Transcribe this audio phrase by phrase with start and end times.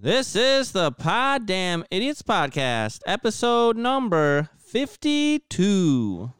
[0.00, 6.32] This is the Pod Damn Idiots Podcast, episode number 52.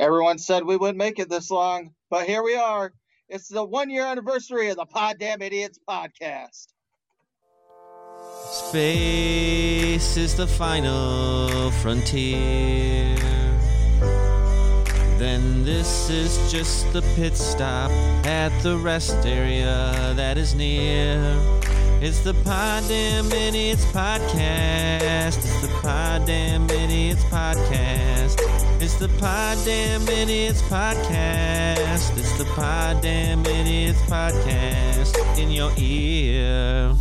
[0.00, 2.94] Everyone said we wouldn't make it this long, but here we are.
[3.28, 6.68] It's the one year anniversary of the Pod Damn Idiots podcast.
[8.50, 13.14] Space is the final frontier.
[15.18, 17.90] Then this is just the pit stop
[18.24, 21.65] at the rest area that is near.
[21.98, 25.38] It's the Pod Damn Idiots podcast.
[25.38, 28.38] It's the Pod Damn Idiots podcast.
[28.82, 32.18] It's the Pod Damn Idiots podcast.
[32.18, 36.94] It's the Pod Damn Idiots podcast in your ear.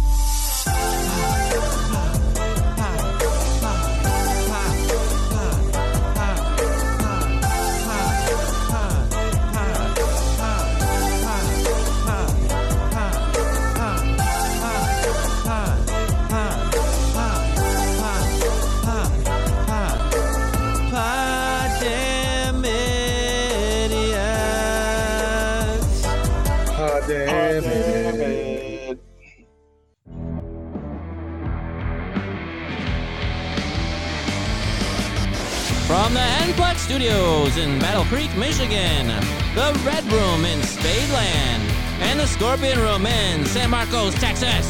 [36.85, 39.07] Studios in Battle Creek, Michigan,
[39.55, 41.59] the Red Room in Spadeland,
[42.01, 44.67] and the Scorpion Room in San Marcos, Texas.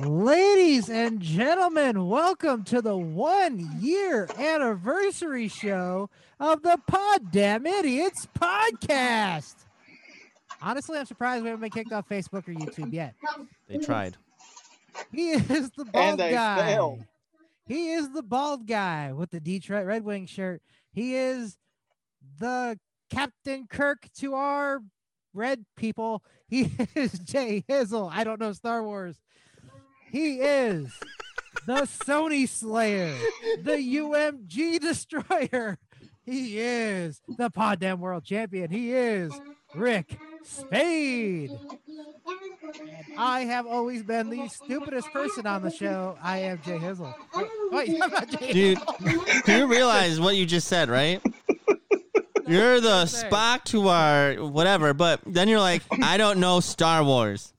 [0.00, 6.10] Ladies and gentlemen, welcome to the one year anniversary show
[6.40, 9.54] of the Pod Damn Idiots podcast.
[10.60, 13.14] Honestly, I'm surprised we haven't been kicked off Facebook or YouTube yet.
[13.68, 14.16] They tried.
[15.12, 16.56] He is the bald guy.
[16.66, 17.04] failed.
[17.66, 20.62] He is the bald guy with the Detroit Red Wing shirt.
[20.92, 21.56] He is
[22.38, 22.78] the
[23.10, 24.80] Captain Kirk to our
[25.34, 26.22] red people.
[26.48, 28.10] He is Jay Hizzle.
[28.12, 29.16] I don't know Star Wars.
[30.10, 30.92] He is
[31.66, 33.14] the Sony Slayer,
[33.62, 35.78] the UMG Destroyer.
[36.24, 38.70] He is the Pod Damn World Champion.
[38.70, 39.32] He is
[39.74, 40.16] Rick
[40.46, 41.50] Spade.
[41.50, 46.16] And I have always been the stupidest person on the show.
[46.22, 47.12] I am Jay Hizzle.
[47.34, 49.44] Wait, oh, wait, I'm not Jay Dude, Hizzle.
[49.44, 51.20] do you realize what you just said, right?
[52.46, 53.04] You're the?
[53.06, 57.52] Spock to our whatever, but then you're like, I don't know Star Wars.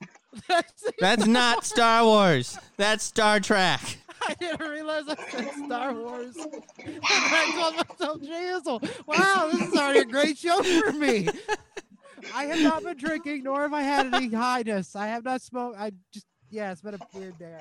[0.48, 2.58] That's- That's not Star Wars.
[2.78, 3.81] That's Star Trek.
[4.28, 6.36] I didn't realize I said Star Wars.
[7.04, 9.08] I called myself Jay Hizzle.
[9.08, 11.28] Wow, this is already a great show for me.
[12.33, 14.95] I have not been drinking, nor have I had any highness.
[14.95, 15.77] I have not smoked.
[15.79, 17.57] I just, yeah, it's been a weird day.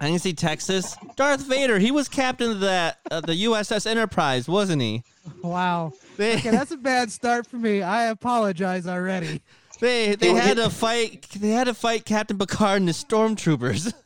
[0.00, 0.96] I can see Texas.
[1.16, 1.78] Darth Vader.
[1.78, 5.02] He was captain of the uh, the USS Enterprise, wasn't he?
[5.42, 5.92] Wow.
[6.16, 7.82] They Okay, that's a bad start for me.
[7.82, 9.40] I apologize already.
[9.80, 11.28] they, they Well, had to fight.
[11.30, 13.92] They had to fight Captain Picard and the stormtroopers.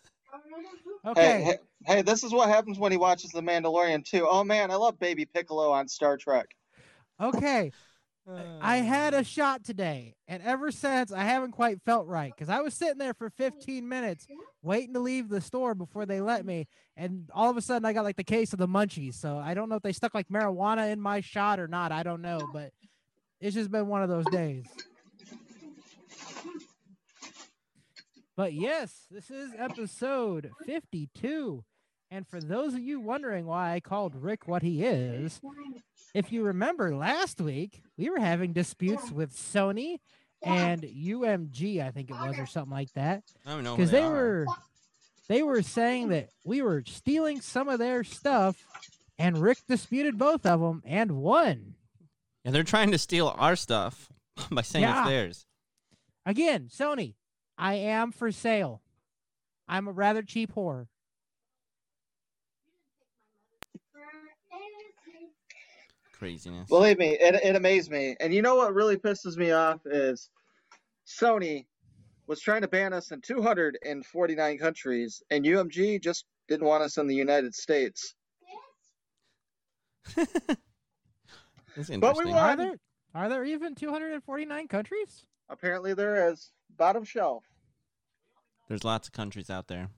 [1.06, 1.22] Okay.
[1.22, 1.56] Hey, hey,
[1.86, 4.26] hey, this is what happens when he watches The Mandalorian too.
[4.28, 6.48] Oh man, I love Baby Piccolo on Star Trek.
[7.18, 7.72] Okay.
[8.60, 12.60] I had a shot today, and ever since I haven't quite felt right because I
[12.60, 14.26] was sitting there for 15 minutes
[14.62, 17.92] waiting to leave the store before they let me, and all of a sudden I
[17.92, 19.14] got like the case of the munchies.
[19.14, 21.92] So I don't know if they stuck like marijuana in my shot or not.
[21.92, 22.72] I don't know, but
[23.40, 24.66] it's just been one of those days.
[28.36, 31.64] But yes, this is episode 52.
[32.10, 35.40] And for those of you wondering why I called Rick what he is,
[36.14, 39.98] if you remember last week, we were having disputes with Sony
[40.42, 43.24] and UMG, I think it was, or something like that.
[43.44, 43.76] I don't know.
[43.76, 44.10] Because they are.
[44.10, 44.46] were
[45.28, 48.56] they were saying that we were stealing some of their stuff,
[49.18, 51.74] and Rick disputed both of them and won.
[52.44, 54.08] and they're trying to steal our stuff
[54.50, 55.00] by saying Yeah.
[55.02, 55.46] it's theirs.
[56.24, 57.14] Again, Sony,
[57.58, 58.80] I am for sale.
[59.68, 60.86] I'm a rather cheap whore.
[66.18, 66.68] Craziness.
[66.68, 68.16] Believe me, it, it amazed me.
[68.18, 70.30] And you know what really pisses me off is
[71.06, 71.66] Sony
[72.26, 77.06] was trying to ban us in 249 countries, and UMG just didn't want us in
[77.06, 78.14] the United States.
[80.16, 80.28] That's
[81.88, 82.32] But we interesting.
[82.32, 82.36] won.
[82.36, 82.76] Are there
[83.14, 85.24] are there even 249 countries?
[85.48, 86.50] Apparently, there is.
[86.76, 87.44] Bottom shelf.
[88.68, 89.88] There's lots of countries out there.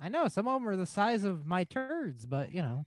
[0.00, 2.86] I know some of them are the size of my turds, but you know.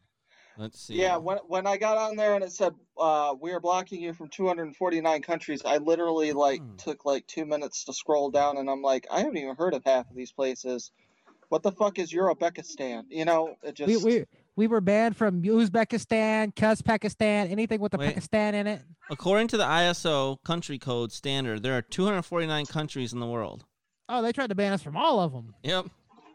[0.57, 0.95] Let's see.
[0.95, 4.13] Yeah, when when I got on there and it said uh, we are blocking you
[4.13, 6.75] from 249 countries, I literally like Hmm.
[6.77, 9.83] took like two minutes to scroll down, and I'm like, I haven't even heard of
[9.85, 10.91] half of these places.
[11.49, 13.03] What the fuck is Uzbekistan?
[13.09, 14.25] You know, it just we, we
[14.55, 18.07] We were banned from Uzbekistan, Kazakhstan, anything with the Wait.
[18.07, 18.81] Pakistan in it.
[19.09, 23.65] According to the ISO country code standard, there are 249 countries in the world.
[24.09, 25.53] Oh, they tried to ban us from all of them.
[25.63, 25.85] Yep.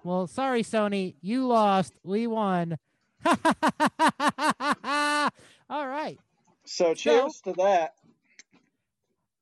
[0.05, 1.17] Well, sorry, Sony.
[1.21, 1.95] You lost.
[2.05, 2.79] We won.
[5.71, 6.19] all right.
[6.65, 7.95] So cheers to that.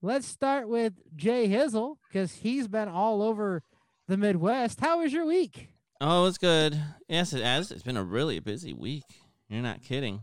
[0.02, 3.62] Let's start with Jay Hizzle because he's been all over
[4.08, 4.80] the Midwest.
[4.80, 5.68] How was your week?
[6.00, 6.80] Oh, it's good.
[7.08, 7.70] Yes, it has.
[7.70, 9.04] It's been a really busy week.
[9.48, 10.22] You're not kidding.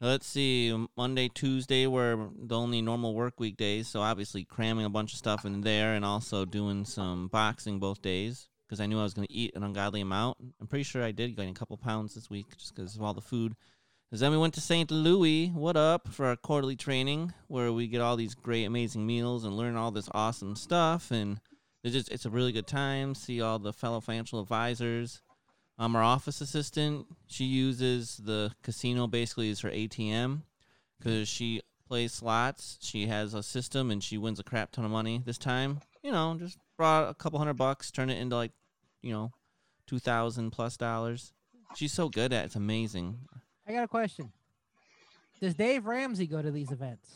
[0.00, 0.86] Let's see.
[0.96, 5.18] Monday, Tuesday were the only normal work week days, so obviously cramming a bunch of
[5.18, 9.14] stuff in there and also doing some boxing both days because I knew I was
[9.14, 10.36] going to eat an ungodly amount.
[10.60, 13.14] I'm pretty sure I did gain a couple pounds this week just because of all
[13.14, 13.56] the food.
[14.10, 14.90] Because then we went to St.
[14.90, 19.44] Louis, what up, for our quarterly training where we get all these great, amazing meals
[19.44, 21.10] and learn all this awesome stuff.
[21.10, 21.40] And
[21.82, 23.14] it's just it's a really good time.
[23.14, 25.22] See all the fellow financial advisors.
[25.78, 30.42] Um, our office assistant, she uses the casino basically as her ATM
[30.98, 32.78] because she plays slots.
[32.80, 35.80] She has a system and she wins a crap ton of money this time.
[36.02, 38.52] You know, just brought a couple hundred bucks, turn it into like,
[39.02, 39.32] you know,
[39.86, 41.32] two thousand plus dollars.
[41.76, 42.46] She's so good at it.
[42.46, 43.18] It's amazing.
[43.66, 44.32] I got a question.
[45.40, 47.08] Does Dave Ramsey go to these events?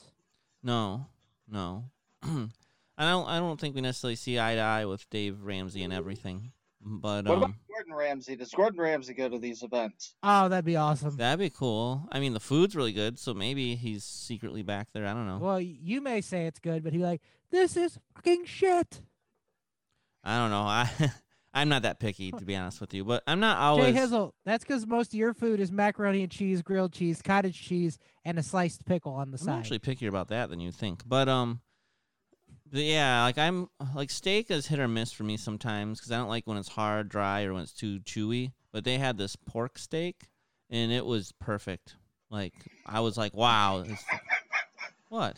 [0.63, 1.07] No,
[1.49, 1.85] no.
[2.23, 3.27] I don't.
[3.29, 6.53] I don't think we necessarily see eye to eye with Dave Ramsey and everything.
[6.85, 8.37] But What about um, Gordon Ramsay?
[8.37, 10.15] Does Gordon Ramsay go to these events?
[10.23, 11.17] Oh, that'd be awesome.
[11.17, 12.09] that'd be cool.
[12.11, 15.07] I mean, the food's really good, so maybe he's secretly back there.
[15.07, 15.39] I don't know.
[15.39, 19.01] Well, you may say it's good, but he'd be like, "This is fucking shit."
[20.25, 20.63] I don't know.
[20.63, 20.91] I
[21.55, 23.95] I'm not that picky to be honest with you, but I'm not always.
[23.95, 24.01] Jay.
[24.01, 27.99] Hizzle, that's because most of your food is macaroni and cheese, grilled cheese, cottage cheese,
[28.25, 29.59] and a sliced pickle on the I'm side.
[29.59, 31.03] actually pickier about that than you think.
[31.07, 31.61] But um,
[32.71, 36.17] but yeah, like I'm like steak is hit or miss for me sometimes because I
[36.17, 38.53] don't like when it's hard, dry, or when it's too chewy.
[38.73, 40.29] But they had this pork steak,
[40.71, 41.97] and it was perfect.
[42.31, 42.55] Like
[42.87, 43.85] I was like, wow,
[45.11, 45.37] what?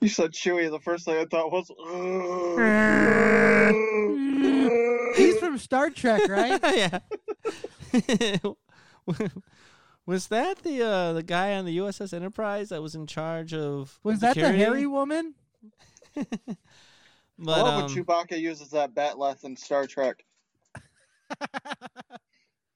[0.00, 0.70] You said chewy.
[0.70, 1.70] The first thing I thought was.
[5.16, 6.60] He's from Star Trek, right?
[6.74, 6.98] yeah.
[10.06, 13.98] was that the uh, the guy on the USS Enterprise that was in charge of?
[14.02, 15.34] Was that the hairy woman?
[17.38, 20.24] But I love um, when Chewbacca uses that bat'leth in Star Trek.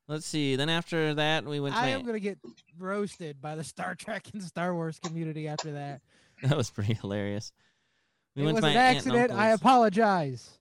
[0.08, 0.56] let's see.
[0.56, 1.74] Then after that, we went.
[1.74, 2.38] To I my- am gonna get
[2.78, 6.00] roasted by the Star Trek and Star Wars community after that.
[6.42, 7.52] That was pretty hilarious.
[8.34, 9.32] We it went was to my an accident.
[9.32, 10.58] I apologize.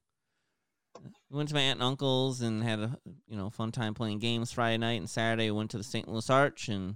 [1.29, 4.19] We went to my aunt and uncle's and had a you know fun time playing
[4.19, 5.51] games Friday night and Saturday.
[5.51, 6.07] We went to the St.
[6.07, 6.95] Louis Arch and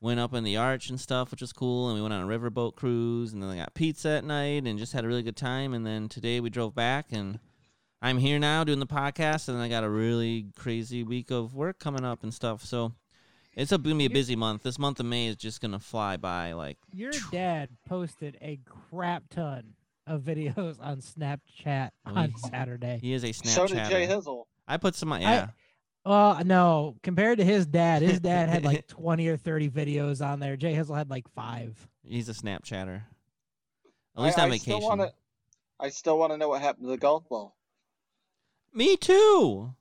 [0.00, 1.88] went up in the arch and stuff, which was cool.
[1.88, 4.78] And we went on a riverboat cruise and then I got pizza at night and
[4.78, 5.74] just had a really good time.
[5.74, 7.38] And then today we drove back and
[8.00, 11.78] I'm here now doing the podcast and I got a really crazy week of work
[11.78, 12.64] coming up and stuff.
[12.64, 12.92] So
[13.60, 14.62] it's a, gonna be a You- busy month.
[14.62, 18.58] This month of May is just gonna fly by like Your dad posted a
[18.90, 19.74] crap ton
[20.06, 22.98] of videos on Snapchat Oh, on he- Saturday.
[23.02, 23.46] he is a Snapchat.
[23.48, 24.22] So did Jay Snapchat.
[24.24, 24.44] Hizzle.
[24.66, 25.48] I put some uh, yeah.
[26.04, 30.40] Well, no, compared to his dad, his dad had like 20 or 30 videos on
[30.40, 30.56] there.
[30.56, 31.76] Jay Hizzle had like five.
[32.02, 32.96] He's a Snapchatter.
[32.96, 33.02] At
[34.16, 34.72] I- least on I vacation.
[34.80, 35.12] Still wanna,
[35.78, 37.54] I still want to know what happened to the golf ball.
[38.72, 39.74] Me too.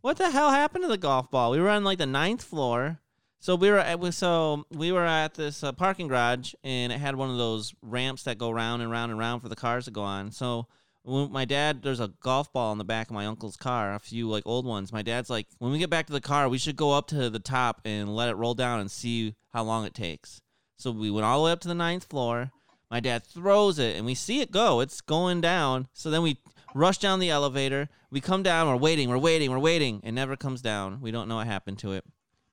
[0.00, 1.50] What the hell happened to the golf ball?
[1.50, 2.98] We were on like the ninth floor.
[3.40, 7.16] So we were at so we were at this uh, parking garage, and it had
[7.16, 9.90] one of those ramps that go round and round and round for the cars to
[9.90, 10.30] go on.
[10.30, 10.68] So
[11.02, 13.98] when my dad, there's a golf ball in the back of my uncle's car, a
[13.98, 14.92] few like old ones.
[14.92, 17.30] My dad's like, when we get back to the car, we should go up to
[17.30, 20.40] the top and let it roll down and see how long it takes.
[20.76, 22.52] So we went all the way up to the ninth floor.
[22.90, 24.80] My dad throws it, and we see it go.
[24.80, 25.88] It's going down.
[25.92, 26.38] So then we
[26.74, 27.88] rush down the elevator.
[28.10, 28.68] We come down.
[28.68, 29.08] We're waiting.
[29.08, 29.50] We're waiting.
[29.50, 30.00] We're waiting.
[30.04, 31.00] It never comes down.
[31.00, 32.04] We don't know what happened to it.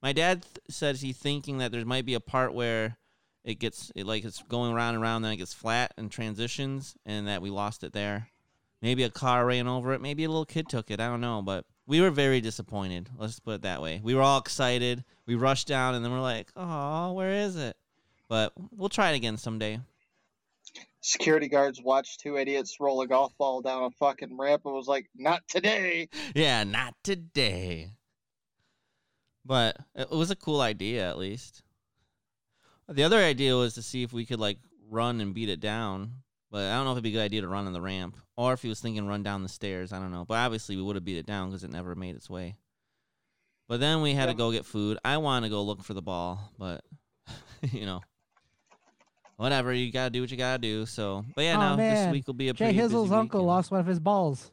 [0.02, 2.98] My dad th- says he's thinking that there might be a part where
[3.44, 6.96] it gets it like it's going around and around, then it gets flat and transitions,
[7.06, 8.30] and that we lost it there.
[8.82, 10.02] Maybe a car ran over it.
[10.02, 11.02] Maybe a little kid took it.
[11.02, 13.10] I don't know, but we were very disappointed.
[13.18, 14.00] Let's put it that way.
[14.02, 15.04] We were all excited.
[15.26, 17.76] We rushed down, and then we're like, "Oh, where is it?"
[18.30, 19.82] But we'll try it again someday.
[21.02, 24.88] Security guards watched two idiots roll a golf ball down a fucking ramp and was
[24.88, 27.94] like, "Not today." Yeah, not today.
[29.46, 31.64] But it was a cool idea, at least.
[32.88, 34.58] The other idea was to see if we could like
[34.90, 36.24] run and beat it down.
[36.52, 38.18] But I don't know if it'd be a good idea to run on the ramp,
[38.36, 39.94] or if he was thinking run down the stairs.
[39.94, 40.26] I don't know.
[40.26, 42.58] But obviously, we would have beat it down because it never made its way.
[43.68, 44.98] But then we had to go get food.
[45.06, 46.84] I want to go look for the ball, but
[47.72, 48.02] you know,
[49.40, 49.74] whatever.
[49.74, 50.86] You gotta do what you gotta do.
[50.86, 53.18] So, but yeah, Oh, no, this week will be a Jay pretty busy Hizzle's week,
[53.18, 53.52] uncle you know.
[53.54, 54.52] lost one of his balls.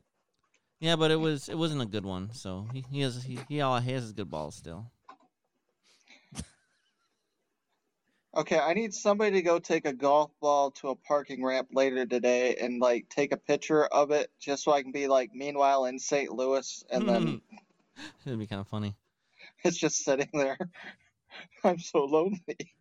[0.81, 2.33] Yeah, but it was it wasn't a good one.
[2.33, 4.91] So he, he has he, he all he has his good balls still.
[8.37, 12.05] Okay, I need somebody to go take a golf ball to a parking ramp later
[12.05, 15.87] today and like take a picture of it just so I can be like meanwhile
[15.87, 16.31] in St.
[16.31, 17.41] Louis and then
[18.27, 18.95] It'd be kind of funny.
[19.65, 20.59] it's just sitting there.
[21.65, 22.75] I'm so lonely.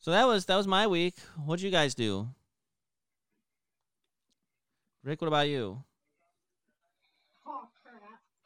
[0.00, 1.14] So that was that was my week.
[1.44, 2.28] What'd you guys do?
[5.04, 5.84] Rick, what about you?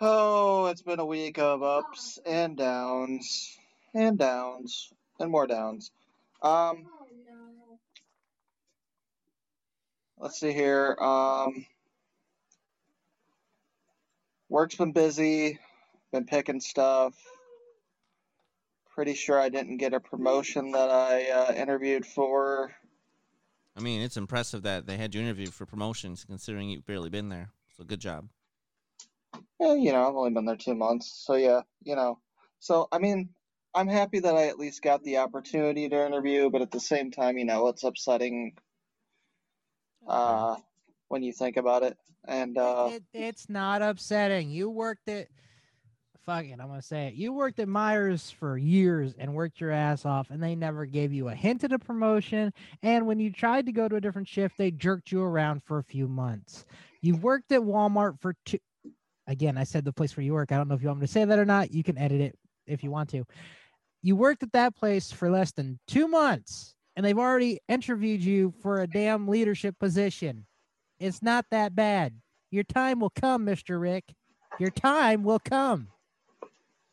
[0.00, 3.56] Oh, it's been a week of ups and downs
[3.94, 5.92] and downs and more downs.
[6.42, 6.87] Um,
[10.18, 10.96] let's see here.
[11.00, 11.66] Um,
[14.49, 15.61] work's been busy,
[16.12, 17.14] been picking stuff.
[18.94, 22.72] Pretty sure I didn't get a promotion that I uh, interviewed for.
[23.76, 27.28] I mean, it's impressive that they had you interviewed for promotions, considering you've barely been
[27.28, 27.50] there.
[27.76, 28.28] So good job.
[29.58, 32.20] You know, I've only been there two months, so yeah, you know.
[32.60, 33.30] So I mean,
[33.74, 37.10] I'm happy that I at least got the opportunity to interview, but at the same
[37.10, 38.52] time, you know, it's upsetting
[40.06, 40.56] uh,
[41.08, 41.96] when you think about it.
[42.26, 44.50] And uh, it, it's not upsetting.
[44.50, 45.26] You worked at
[46.26, 47.14] fucking I'm gonna say it.
[47.14, 51.12] You worked at Meijer's for years and worked your ass off, and they never gave
[51.12, 52.52] you a hint at a promotion.
[52.82, 55.78] And when you tried to go to a different shift, they jerked you around for
[55.78, 56.64] a few months.
[57.02, 58.58] You worked at Walmart for two.
[59.26, 60.52] Again, I said the place where you work.
[60.52, 61.72] I don't know if you want me to say that or not.
[61.72, 63.24] You can edit it if you want to.
[64.02, 68.52] You worked at that place for less than two months, and they've already interviewed you
[68.62, 70.46] for a damn leadership position.
[71.00, 72.14] It's not that bad.
[72.50, 73.80] Your time will come, Mr.
[73.80, 74.04] Rick.
[74.60, 75.88] Your time will come.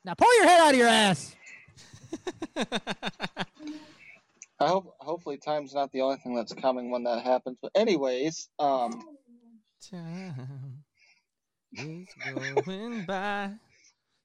[0.03, 1.35] Now pull your head out of your ass.
[4.59, 7.57] I hope hopefully time's not the only thing that's coming when that happens.
[7.61, 9.03] But anyways, um,
[9.89, 10.83] Time
[11.73, 12.07] is
[12.65, 13.51] going by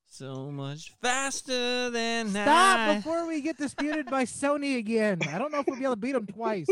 [0.09, 2.95] so much faster than Stop I.
[2.97, 5.21] before we get disputed by Sony again.
[5.31, 6.67] I don't know if we'll be able to beat them twice.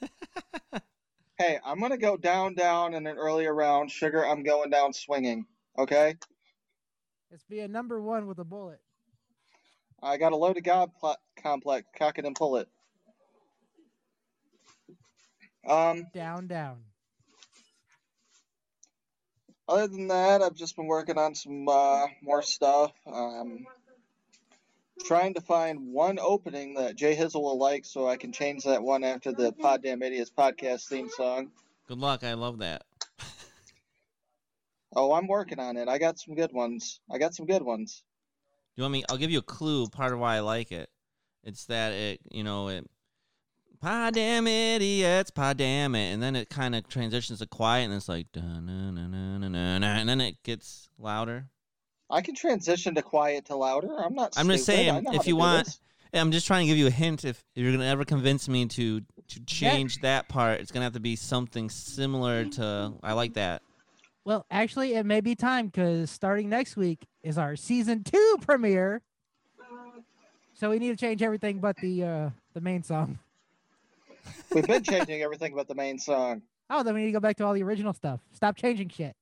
[1.38, 3.90] hey, I'm gonna go down, down in an earlier round.
[3.90, 5.46] Sugar, I'm going down swinging.
[5.78, 6.16] Okay,
[7.32, 8.78] It's be a number one with a bullet.
[10.02, 11.86] I got a loaded god pl- complex.
[11.98, 12.68] Cock it and pull it.
[15.66, 16.78] Um, Down, down.
[19.68, 22.92] other than that, I've just been working on some uh, more stuff.
[23.06, 23.64] Um,
[25.04, 28.82] trying to find one opening that Jay Hizzle will like, so I can change that
[28.82, 31.52] one after the Pod Damn Idiots podcast theme song.
[31.88, 32.24] Good luck.
[32.24, 32.82] I love that.
[34.94, 35.88] Oh, I'm working on it.
[35.88, 37.00] I got some good ones.
[37.10, 38.02] I got some good ones.
[38.76, 39.04] Do You want me?
[39.10, 39.86] I'll give you a clue.
[39.88, 40.90] Part of why I like it.
[41.44, 42.88] It's that it, you know, it.
[43.80, 47.94] Pod damn idiots, pod damn it, and then it kind of transitions to quiet, and
[47.94, 48.68] it's like, and
[50.08, 51.46] then it gets louder.
[52.08, 53.98] I can transition to quiet to louder.
[53.98, 54.34] I'm not.
[54.36, 54.80] I'm just stupid.
[54.80, 55.80] I saying, if you want- this.
[56.14, 57.24] I'm just trying to give you a hint.
[57.24, 61.00] If you're gonna ever convince me to to change that part, it's gonna have to
[61.00, 62.92] be something similar to.
[63.02, 63.62] I like that.
[64.24, 69.02] Well, actually, it may be time because starting next week is our season two premiere.
[70.54, 73.18] So we need to change everything but the uh, the main song.
[74.54, 76.42] we've been changing everything but the main song.
[76.70, 78.20] Oh, then we need to go back to all the original stuff.
[78.32, 79.16] Stop changing shit.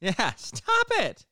[0.00, 1.26] Yeah, stop it.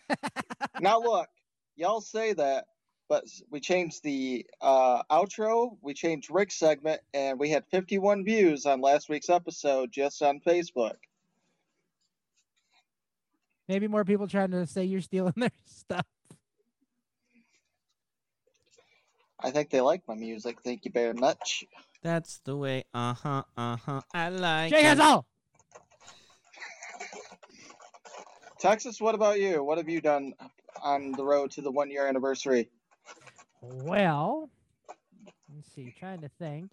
[0.80, 1.28] now look,
[1.74, 2.66] y'all say that,
[3.08, 5.76] but we changed the uh, outro.
[5.82, 10.40] We changed Rick's segment, and we had 51 views on last week's episode just on
[10.40, 10.96] Facebook.
[13.68, 16.06] Maybe more people trying to say you're stealing their stuff.
[19.40, 20.58] I think they like my music.
[20.62, 21.64] Thank you very much.
[22.02, 22.84] That's the way.
[22.94, 23.42] Uh huh.
[23.56, 24.00] Uh huh.
[24.12, 24.70] I like.
[24.70, 24.84] Jay it.
[24.84, 25.26] has all.
[28.58, 29.62] Texas, what about you?
[29.62, 30.32] What have you done
[30.82, 32.70] on the road to the one year anniversary?
[33.60, 34.50] Well,
[35.54, 35.94] let's see.
[35.98, 36.70] Trying to think.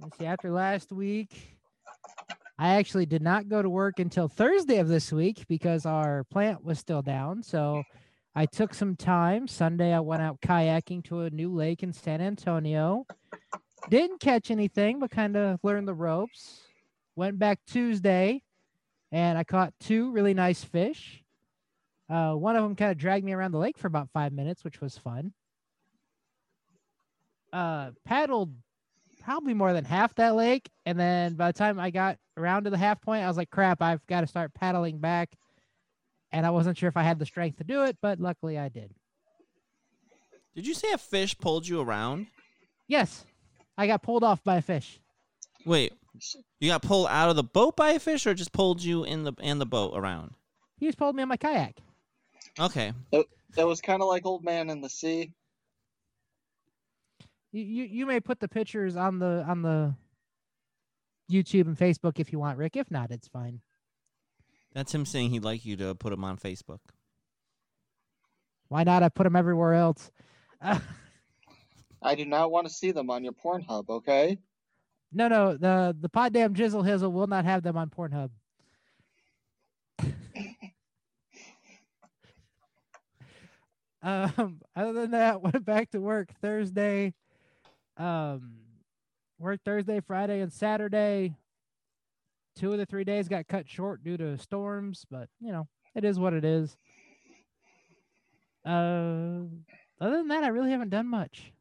[0.00, 0.26] Let's see.
[0.26, 1.53] After last week,
[2.58, 6.64] I actually did not go to work until Thursday of this week because our plant
[6.64, 7.42] was still down.
[7.42, 7.82] So
[8.34, 9.48] I took some time.
[9.48, 13.06] Sunday, I went out kayaking to a new lake in San Antonio.
[13.90, 16.60] Didn't catch anything, but kind of learned the ropes.
[17.16, 18.42] Went back Tuesday,
[19.12, 21.22] and I caught two really nice fish.
[22.08, 24.62] Uh, one of them kind of dragged me around the lake for about five minutes,
[24.64, 25.32] which was fun.
[27.52, 28.52] Uh, paddled
[29.24, 32.70] probably more than half that lake, and then by the time I got around to
[32.70, 35.34] the half point, I was like, "Crap, I've got to start paddling back."
[36.30, 38.68] And I wasn't sure if I had the strength to do it, but luckily I
[38.68, 38.92] did.
[40.54, 42.26] Did you say a fish pulled you around?
[42.86, 43.24] Yes,
[43.78, 45.00] I got pulled off by a fish.
[45.64, 45.92] Wait,
[46.60, 49.24] you got pulled out of the boat by a fish, or just pulled you in
[49.24, 50.34] the in the boat around?
[50.78, 51.80] He just pulled me on my kayak.
[52.58, 52.92] Okay.
[53.10, 53.24] That,
[53.56, 55.32] it was kind of like Old Man in the Sea.
[57.54, 59.94] You, you you may put the pictures on the on the
[61.30, 62.74] YouTube and Facebook if you want, Rick.
[62.74, 63.60] If not, it's fine.
[64.72, 66.80] That's him saying he'd like you to put him on Facebook.
[68.66, 69.04] Why not?
[69.04, 70.10] I put them everywhere else.
[70.60, 70.80] Uh,
[72.02, 73.88] I do not want to see them on your Pornhub.
[73.88, 74.36] Okay.
[75.12, 78.30] no, no, the the pod damn jizzle hizzle will not have them on Pornhub.
[84.02, 87.14] um, other than that, went back to work Thursday.
[87.96, 88.52] Um,
[89.38, 91.36] work Thursday, Friday, and Saturday.
[92.56, 96.04] Two of the three days got cut short due to storms, but you know it
[96.04, 96.76] is what it is.
[98.64, 99.40] Uh,
[100.00, 101.52] other than that, I really haven't done much.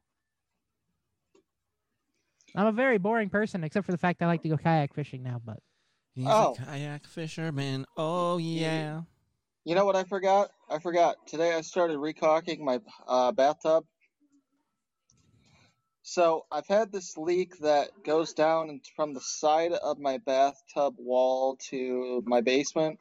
[2.56, 5.24] I'm a very boring person, except for the fact I like to go kayak fishing
[5.24, 5.42] now.
[5.44, 5.58] But
[6.14, 6.56] He's Oh.
[6.60, 7.86] a kayak fisherman.
[7.98, 9.02] Oh yeah.
[9.66, 10.52] You know what I forgot?
[10.70, 11.16] I forgot.
[11.26, 13.86] Today I started recocking my uh, bathtub.
[16.06, 21.56] So I've had this leak that goes down from the side of my bathtub wall
[21.70, 23.00] to my basement.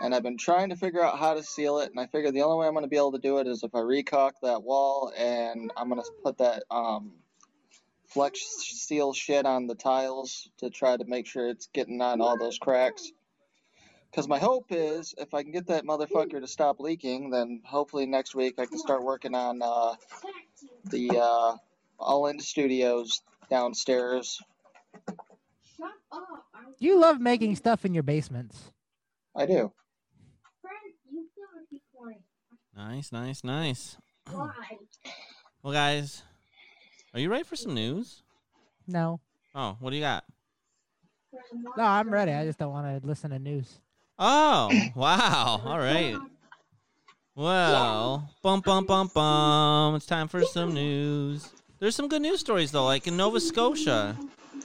[0.00, 1.90] And I've been trying to figure out how to seal it.
[1.90, 3.64] And I figure the only way I'm going to be able to do it is
[3.64, 7.14] if I recaulk that wall and I'm going to put that um,
[8.06, 12.38] flex seal shit on the tiles to try to make sure it's getting on all
[12.38, 13.10] those cracks.
[14.10, 18.06] Because my hope is, if I can get that motherfucker to stop leaking, then hopefully
[18.06, 19.94] next week I can start working on uh,
[20.84, 21.56] the uh,
[22.02, 24.38] All In Studios downstairs.
[25.76, 26.22] Shut up.
[26.54, 28.70] I'm you love making stuff in your basements.
[29.36, 29.72] I do.
[30.60, 30.76] friend.
[31.10, 31.80] You gotta be.
[32.76, 33.96] Nice, nice, nice.
[34.30, 34.50] Why?
[35.62, 36.24] Well, guys,
[37.14, 38.24] are you ready for some news?
[38.88, 39.20] No,
[39.54, 40.24] Oh, what do you got?
[41.76, 42.32] No, I'm ready.
[42.32, 43.78] I just don't want to listen to news.
[44.18, 45.60] Oh, wow.
[45.64, 46.16] All right.
[47.36, 49.94] Well, bum bum bum bum.
[49.94, 51.48] It's time for some news.
[51.82, 54.16] There's some good news stories though, like in Nova Scotia.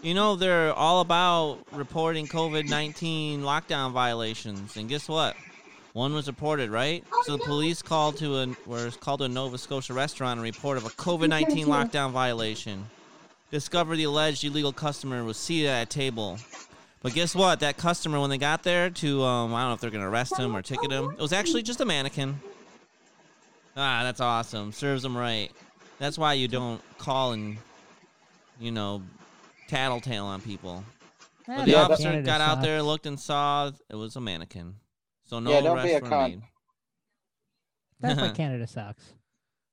[0.04, 5.36] You know they're all about reporting COVID-19 lockdown violations, and guess what?
[5.94, 7.04] One was reported, right?
[7.24, 10.78] So the police called to a was called to a Nova Scotia restaurant and report
[10.78, 12.86] of a COVID-19 lockdown violation.
[13.50, 16.38] Discovered the alleged illegal customer was seated at a table.
[17.02, 17.62] But guess what?
[17.62, 20.38] That customer, when they got there to, um, I don't know if they're gonna arrest
[20.38, 21.10] him or ticket him.
[21.10, 22.40] It was actually just a mannequin.
[23.76, 24.72] Ah, that's awesome.
[24.72, 25.52] Serves them right.
[26.00, 27.58] That's why you don't call and,
[28.60, 29.04] you know,
[29.68, 30.84] tattletale on people.
[31.48, 34.76] But the Yeah, officer Canada got out there, looked and saw it was a mannequin.
[35.24, 36.30] So no Yeah, don't be arrests a were cunt.
[36.30, 36.42] made.
[38.00, 39.14] That's why Canada sucks.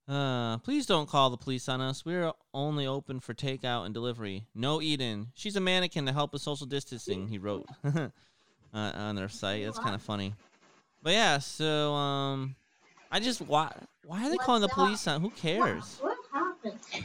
[0.06, 2.04] Uh, please don't call the police on us.
[2.04, 4.46] We're only open for takeout and delivery.
[4.54, 5.28] No eating.
[5.34, 8.10] She's a mannequin to help with social distancing, he wrote uh,
[8.72, 9.64] on their site.
[9.64, 10.34] That's kind of funny.
[11.02, 12.54] But yeah, so um,
[13.10, 13.72] I just why
[14.06, 15.20] why are they calling the police on?
[15.20, 16.00] Who cares?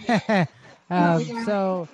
[0.92, 1.88] Um, so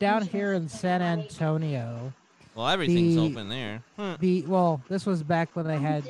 [0.00, 2.12] down here in San Antonio,
[2.56, 3.82] Well, everything's The- open there.
[3.96, 4.16] Huh.
[4.18, 6.04] the well, this was back when they had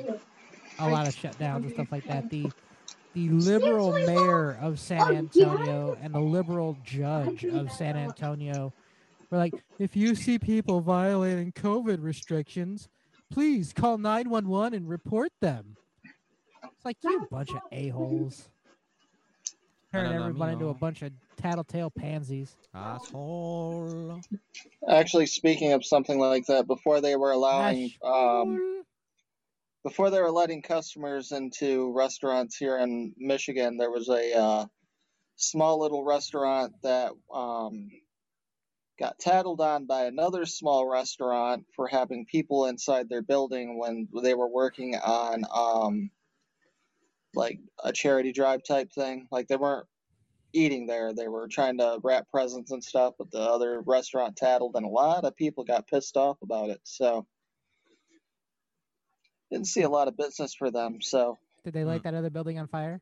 [0.79, 2.31] a lot of shutdowns and stuff like that.
[2.31, 2.51] The
[3.13, 8.73] the liberal mayor of San Antonio and the liberal judge of San Antonio
[9.31, 12.89] were like, if you see people violating COVID restrictions,
[13.31, 15.77] please call 911 and report them.
[16.65, 18.49] It's like you bunch of a-holes.
[19.95, 22.57] Turning Para everybody into a bunch of tattletale pansies.
[22.75, 24.21] Asshole.
[24.89, 28.83] Actually, speaking of something like that, before they were allowing, um,
[29.85, 34.67] before they were letting customers into restaurants here in Michigan, there was a uh,
[35.37, 37.89] small little restaurant that um,
[38.99, 44.35] got tattled on by another small restaurant for having people inside their building when they
[44.35, 46.11] were working on um,
[47.35, 49.29] like a charity drive type thing.
[49.31, 49.87] Like they weren't
[50.53, 53.15] eating there; they were trying to wrap presents and stuff.
[53.19, 56.81] But the other restaurant tattled, and a lot of people got pissed off about it.
[56.85, 57.27] So
[59.51, 61.01] didn't see a lot of business for them.
[61.01, 63.01] So Did they light that other building on fire?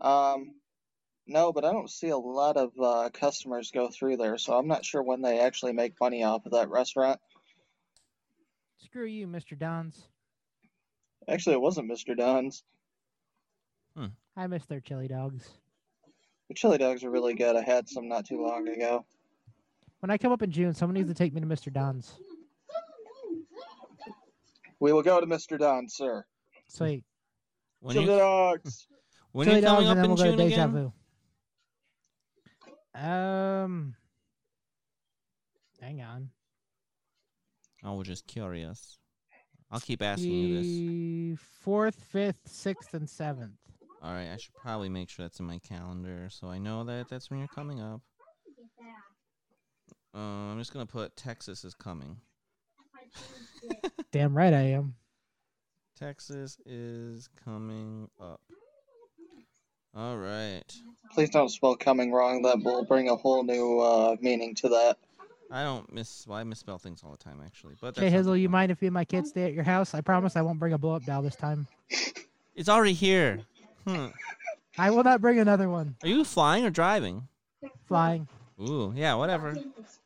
[0.00, 0.54] um,
[1.26, 4.36] no, but I don't see a lot of uh, customers go through there.
[4.38, 7.20] So I'm not sure when they actually make money off of that restaurant.
[8.78, 9.56] Screw you, Mr.
[9.56, 10.08] Don's.
[11.28, 12.16] Actually, it wasn't Mr.
[12.16, 12.64] Dunn's.
[14.36, 15.48] I miss their chili dogs.
[16.48, 17.56] The chili dogs are really good.
[17.56, 19.04] I had some not too long ago.
[20.00, 21.72] When I come up in June, someone needs to take me to Mr.
[21.72, 22.12] Don's.
[24.80, 25.58] We will go to Mr.
[25.58, 26.24] Dunn's, sir.
[26.66, 27.04] Sweet.
[27.80, 28.88] When chili you dogs.
[29.30, 30.92] when chili you coming dogs, up and then in we'll go to June Deja again?
[32.94, 33.00] Vu.
[33.00, 33.94] Um,
[35.80, 36.30] hang on.
[37.84, 38.98] I was just curious.
[39.70, 41.40] I'll keep asking you this.
[41.60, 43.61] Fourth, fifth, sixth, and seventh.
[44.02, 47.08] All right, I should probably make sure that's in my calendar so I know that
[47.08, 48.00] that's when you're coming up.
[50.14, 52.16] Uh, I'm just gonna put Texas is coming.
[54.10, 54.94] Damn right I am.
[55.98, 58.40] Texas is coming up.
[59.94, 60.64] All right.
[61.14, 62.42] Please don't spell coming wrong.
[62.42, 64.96] That will bring a whole new uh, meaning to that.
[65.50, 66.26] I don't miss.
[66.26, 67.74] Well, I misspell things all the time, actually.
[67.80, 69.94] But hey, that's Hizzle, you mind if me and my kids stay at your house?
[69.94, 71.68] I promise I won't bring a blow up doll this time.
[72.54, 73.40] It's already here.
[73.86, 74.06] Hmm.
[74.78, 75.96] I will not bring another one.
[76.02, 77.28] Are you flying or driving?
[77.86, 78.28] Flying.
[78.60, 79.56] Ooh, yeah, whatever.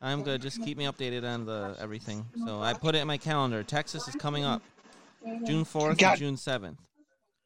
[0.00, 0.40] I'm good.
[0.42, 2.24] Just keep me updated on the everything.
[2.44, 3.62] So I put it in my calendar.
[3.62, 4.62] Texas is coming up,
[5.44, 6.10] June 4th God.
[6.10, 6.76] and June 7th.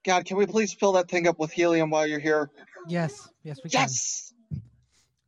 [0.04, 2.50] God, can we please fill that thing up with helium while you're here?
[2.88, 3.28] Yes.
[3.42, 3.82] Yes, we can.
[3.82, 4.32] Yes.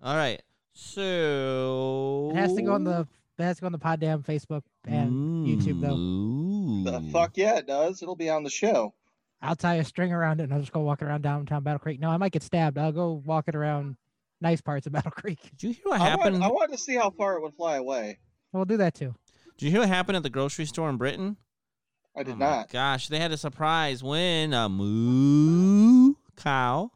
[0.03, 0.41] All right.
[0.73, 3.07] So It has to go on the
[3.39, 6.91] it has to go on the Poddam Facebook and YouTube though.
[6.91, 7.01] though.
[7.01, 8.03] The fuck yeah, it does.
[8.03, 8.95] It'll be on the show.
[9.43, 11.99] I'll tie a string around it and I'll just go walking around downtown Battle Creek.
[12.01, 12.79] No, I might get stabbed.
[12.79, 13.97] I'll go walking around
[14.41, 15.41] nice parts of Battle Creek.
[15.59, 16.41] Did you hear what I happened?
[16.41, 18.19] want, I want to see how far it would fly away.
[18.53, 19.15] We'll do that too.
[19.59, 21.37] Did you hear what happened at the grocery store in Britain?
[22.17, 22.71] I did Oh my not.
[22.71, 26.91] Gosh, they had a surprise when a moo cow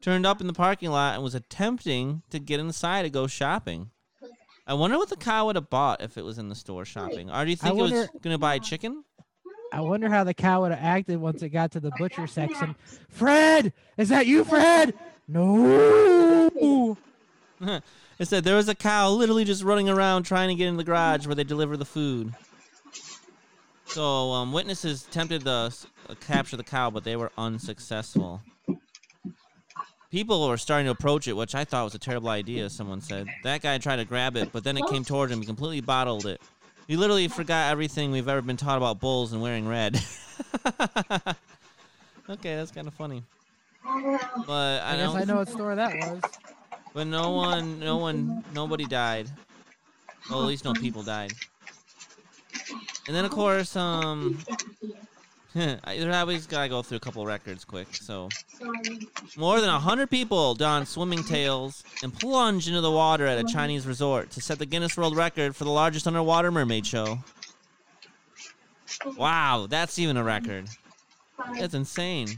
[0.00, 3.90] turned up in the parking lot and was attempting to get inside to go shopping.
[4.66, 7.30] I wonder what the cow would have bought if it was in the store shopping.
[7.30, 9.02] Or do you I think it was going to buy chicken?
[9.72, 12.74] I wonder how the cow would have acted once it got to the butcher section.
[13.10, 14.94] Fred, is that you, Fred?
[15.26, 16.96] No.
[18.20, 20.82] It said there was a cow literally just running around trying to get in the
[20.82, 22.34] garage where they deliver the food.
[23.86, 25.70] So um, witnesses attempted to uh,
[26.20, 28.42] capture the cow, but they were unsuccessful.
[30.10, 32.70] People were starting to approach it, which I thought was a terrible idea.
[32.70, 35.40] Someone said that guy tried to grab it, but then it came toward him.
[35.40, 36.40] He completely bottled it.
[36.88, 40.00] He literally forgot everything we've ever been taught about bulls and wearing red.
[42.30, 43.22] okay, that's kind of funny.
[44.46, 46.22] But I, I guess I know what store that was.
[46.94, 49.28] but no one, no one, nobody died.
[50.30, 51.34] Well, at least no people died.
[53.06, 54.38] And then, of course, um,
[55.56, 57.88] I always gotta go through a couple records quick.
[57.94, 58.28] So,
[59.36, 63.44] more than a hundred people don swimming tails and plunge into the water at a
[63.44, 67.18] Chinese resort to set the Guinness World Record for the largest underwater mermaid show.
[69.16, 70.68] Wow, that's even a record.
[71.58, 72.28] That's insane.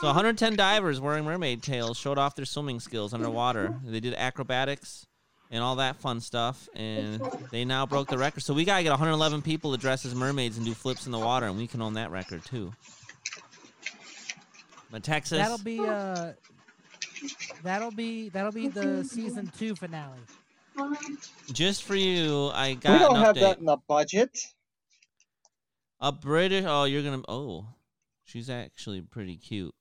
[0.00, 3.74] So 110 divers wearing mermaid tails showed off their swimming skills underwater.
[3.84, 5.05] They did acrobatics
[5.50, 8.40] and all that fun stuff, and they now broke the record.
[8.40, 11.18] So we gotta get 111 people to dress as mermaids and do flips in the
[11.18, 12.72] water, and we can own that record too.
[14.90, 16.32] But Texas, That'll be uh
[17.62, 20.18] that'll be that'll be the season two finale.
[21.52, 22.92] just for you, I got.
[22.92, 24.36] We don't an have that in the budget.
[26.00, 26.64] A British.
[26.66, 27.22] Oh, you're gonna.
[27.28, 27.66] Oh,
[28.24, 29.74] she's actually pretty cute,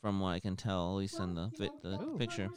[0.00, 2.16] from what I can tell, at least in the vi- the Ooh.
[2.18, 2.48] picture.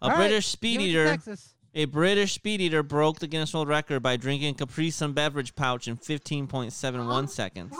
[0.00, 1.10] A All right, British speed Give it to eater.
[1.10, 1.54] Texas.
[1.76, 5.54] A British speed eater broke the Guinness World Record by drinking a Capri Sun beverage
[5.54, 7.76] pouch in 15.71 seconds.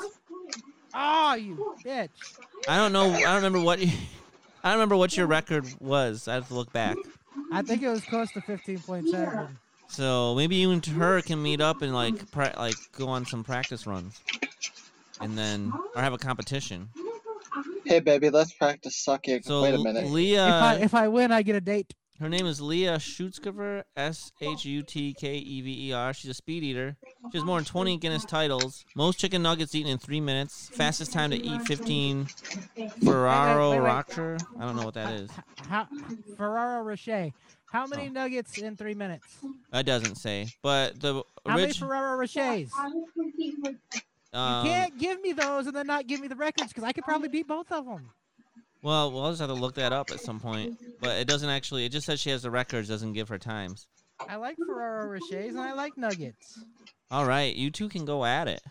[0.93, 2.11] Oh, you bitch.
[2.69, 3.11] I don't know.
[3.11, 3.79] I don't remember what.
[3.79, 3.87] You,
[4.63, 6.29] I don't remember what your record was.
[6.29, 6.99] I have to look back.
[7.51, 9.49] I think it was close to 15.7.
[9.89, 13.45] So maybe you and her can meet up and like pra- like go on some
[13.45, 14.21] practice runs,
[15.23, 16.91] and then or have a competition.
[17.87, 19.45] Hey, baby, let's practice sucking.
[19.45, 20.11] So Wait a minute.
[20.11, 21.95] Leah, if I if I win, I get a date.
[22.19, 26.15] Her name is Leah Shutkever, S H U T K E V E R.
[26.15, 26.97] She's a speed eater.
[27.31, 28.85] She has more than 20 Guinness titles.
[28.95, 30.71] Most chicken nuggets eaten in three minutes.
[30.73, 32.25] Fastest time to eat 15
[33.05, 33.77] Ferrero.
[33.79, 34.39] Rocher.
[34.59, 35.31] I don't know what that is.
[35.69, 35.87] How
[36.39, 37.33] Ferrero Rocher.
[37.71, 37.89] How Oh.
[37.89, 39.27] many nuggets in three minutes?
[39.71, 40.47] That doesn't say.
[40.63, 41.73] But the How many.
[41.75, 42.71] Ferrero Rochers?
[44.33, 46.93] Um, you can't give me those and then not give me the records because I
[46.93, 48.11] could probably beat both of them.
[48.87, 50.79] Well, we'll just have to look that up at some point.
[51.01, 51.85] But it doesn't actually.
[51.85, 52.89] It just says she has the records.
[52.89, 53.89] Doesn't give her times.
[54.29, 56.61] I like Ferrero Rochers and I like nuggets.
[57.11, 58.63] All right, you two can go at it.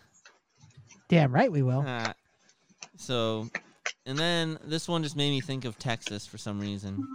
[1.09, 1.83] Damn right we will.
[1.85, 2.13] Uh,
[2.95, 3.49] so,
[4.05, 7.05] and then this one just made me think of Texas for some reason.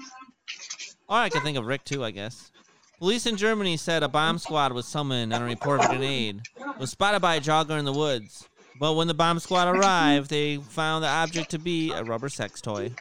[1.09, 2.53] Or I could think of Rick too, I guess.
[2.99, 6.43] Police in Germany said a bomb squad was summoned on a report of a grenade.
[6.79, 8.47] Was spotted by a jogger in the woods.
[8.81, 12.62] But when the bomb squad arrived, they found the object to be a rubber sex
[12.62, 12.93] toy.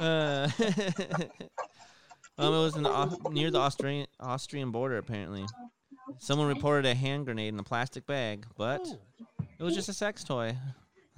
[0.00, 0.48] Uh,
[2.38, 5.46] um, it was in the, near the Austrian Austrian border, apparently.
[6.18, 8.86] Someone reported a hand grenade in a plastic bag, but
[9.58, 10.56] it was just a sex toy.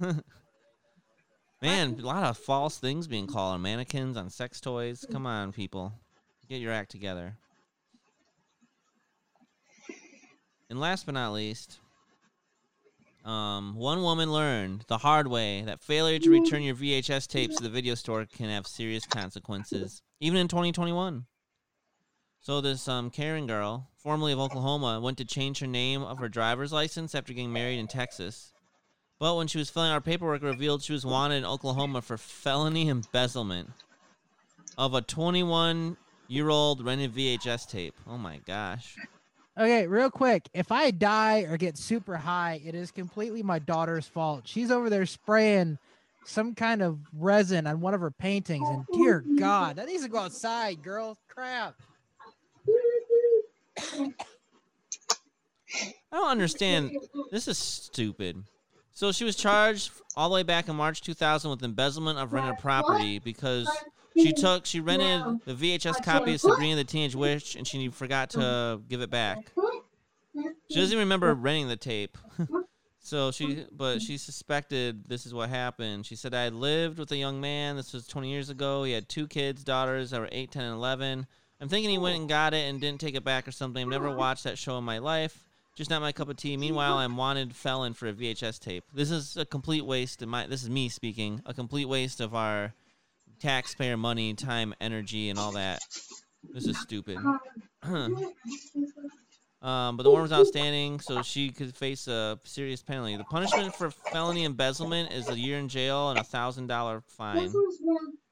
[1.61, 5.05] Man, a lot of false things being called on mannequins, on sex toys.
[5.11, 5.93] Come on, people.
[6.47, 7.37] Get your act together.
[10.69, 11.79] And last but not least,
[13.23, 17.63] um, one woman learned the hard way that failure to return your VHS tapes to
[17.63, 21.25] the video store can have serious consequences, even in 2021.
[22.39, 26.29] So this um, Karen girl, formerly of Oklahoma, went to change her name of her
[26.29, 28.53] driver's license after getting married in Texas.
[29.19, 32.89] But when she was filling out paperwork, revealed she was wanted in Oklahoma for felony
[32.89, 33.71] embezzlement
[34.77, 35.97] of a 21
[36.27, 37.95] year old rented VHS tape.
[38.07, 38.95] Oh my gosh.
[39.57, 40.49] Okay, real quick.
[40.53, 44.41] If I die or get super high, it is completely my daughter's fault.
[44.45, 45.77] She's over there spraying
[46.25, 50.09] some kind of resin on one of her paintings, and dear God, that needs to
[50.09, 51.17] go outside, girl.
[51.29, 51.75] Crap.
[56.11, 56.91] I don't understand.
[57.31, 58.43] This is stupid.
[58.91, 62.57] So she was charged all the way back in March 2000 with embezzlement of rented
[62.59, 63.69] property because
[64.17, 68.29] she took she rented the VHS copy of Sabrina the Teenage Witch and she forgot
[68.31, 69.51] to give it back.
[70.69, 72.17] She doesn't even remember renting the tape.
[72.99, 76.05] so she but she suspected this is what happened.
[76.05, 77.75] She said I lived with a young man.
[77.75, 78.83] This was 20 years ago.
[78.83, 81.27] He had two kids, daughters that were 8, 10, and 11.
[81.61, 83.81] I'm thinking he went and got it and didn't take it back or something.
[83.81, 85.39] I've never watched that show in my life.
[85.75, 86.55] Just not my cup of tea.
[86.55, 88.85] Meanwhile, I'm wanted felon for a VHS tape.
[88.93, 90.47] This is a complete waste of my.
[90.47, 91.41] This is me speaking.
[91.45, 92.73] A complete waste of our
[93.39, 95.79] taxpayer money, time, energy, and all that.
[96.53, 97.17] This is stupid.
[97.83, 98.33] um,
[99.61, 103.15] but the warrant was outstanding, so she could face a serious penalty.
[103.17, 107.51] The punishment for felony embezzlement is a year in jail and a thousand dollar fine.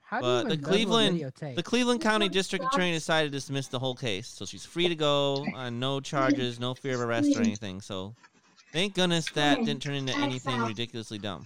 [0.02, 1.56] How But the Cleveland- videotape?
[1.56, 4.96] The Cleveland County District Attorney decided to dismiss the whole case, so she's free to
[4.96, 7.82] go on no charges, no fear of arrest or anything.
[7.82, 8.14] So,
[8.72, 11.46] thank goodness that didn't turn into anything ridiculously dumb.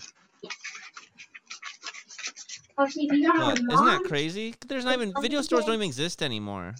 [2.78, 4.54] But isn't that crazy?
[4.68, 6.76] There's not even video stores don't even exist anymore.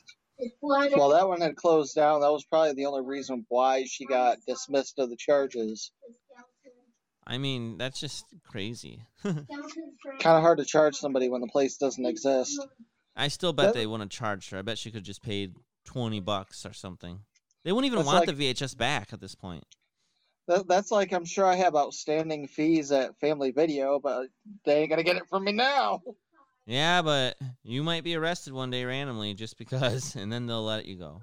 [0.62, 2.22] Well, that one had closed down.
[2.22, 5.92] That was probably the only reason why she got dismissed of the charges.
[7.26, 9.02] I mean, that's just crazy.
[9.24, 9.48] Kind
[10.24, 12.58] of hard to charge somebody when the place doesn't exist.
[13.16, 14.60] I still bet That- they wouldn't have charged her.
[14.60, 15.56] I bet she could have just paid
[15.86, 17.22] twenty bucks or something.
[17.66, 19.66] They wouldn't even want like- the VHS back at this point.
[20.48, 24.28] That, that's like I'm sure I have outstanding fees at Family Video, but
[24.66, 26.02] they ain't gonna get it from me now.
[26.66, 30.86] Yeah, but you might be arrested one day randomly just because, and then they'll let
[30.86, 31.22] you go.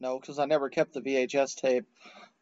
[0.00, 1.86] No, because I never kept the VHS tape.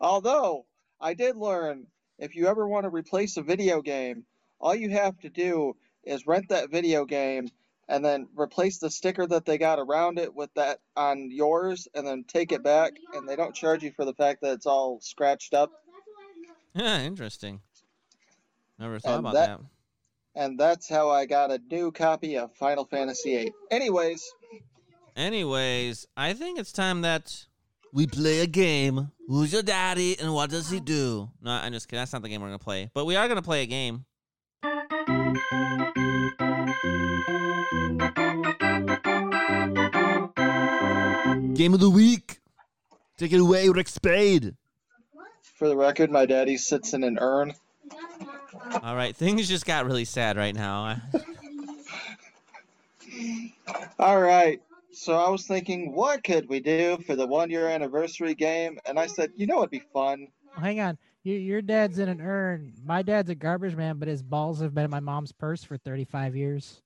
[0.01, 0.64] Although
[1.01, 1.87] I did learn
[2.19, 4.25] if you ever want to replace a video game,
[4.61, 7.49] all you have to do is rent that video game
[7.90, 12.07] and then replace the sticker that they got around it with that on yours and
[12.07, 14.98] then take it back and they don't charge you for the fact that it's all
[15.00, 15.70] scratched up
[16.74, 17.61] Yeah, interesting.
[18.79, 20.40] Never thought And about that- that.
[20.42, 23.53] and that's how I got a new copy of Final Fantasy VIII.
[23.70, 24.33] Anyways,
[25.16, 27.44] Anyways, I think it's time that
[27.92, 29.11] we play a game.
[29.26, 31.29] Who's your daddy and what does he do?
[31.42, 32.00] No, I'm just kidding.
[32.00, 32.90] That's not the game we're gonna play.
[32.94, 34.05] But we are gonna play a game.
[41.55, 42.38] Game of the week.
[43.19, 44.55] Take it away, Rick Spade.
[45.43, 47.53] for the record, my daddy sits in an urn.
[48.83, 51.03] All right, things just got really sad right now.
[53.99, 54.62] All right.
[54.93, 58.79] So I was thinking, what could we do for the one year anniversary game?
[58.87, 60.29] And I said, you know what'd be fun?
[60.59, 60.97] Hang on.
[61.23, 62.73] Your, your dad's in an urn.
[62.85, 65.77] My dad's a garbage man, but his balls have been in my mom's purse for
[65.77, 66.81] 35 years.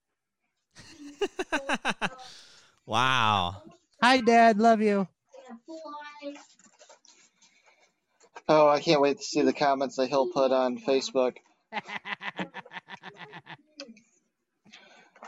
[2.85, 3.63] wow.
[4.01, 4.57] Hi, Dad.
[4.57, 5.07] Love you.
[8.47, 11.37] Oh, I can't wait to see the comments that he'll put on Facebook.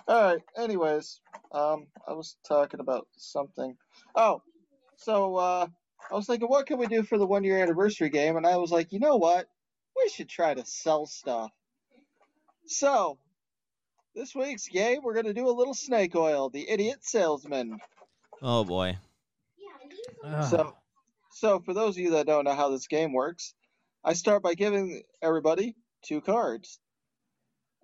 [0.08, 0.42] All right.
[0.58, 1.20] Anyways,
[1.52, 3.76] um, I was talking about something.
[4.16, 4.42] Oh,
[4.98, 5.68] so uh,
[6.12, 8.38] I was thinking, what can we do for the one year anniversary game?
[8.38, 9.48] And I was like, you know what?
[9.96, 11.52] We should try to sell stuff.
[12.66, 13.18] So,
[14.16, 17.80] this week's game, we're gonna do a little snake oil, the idiot salesman.
[18.42, 18.98] Oh boy.
[20.24, 20.44] Ugh.
[20.50, 20.76] So,
[21.32, 23.54] so for those of you that don't know how this game works,
[24.04, 26.80] I start by giving everybody two cards.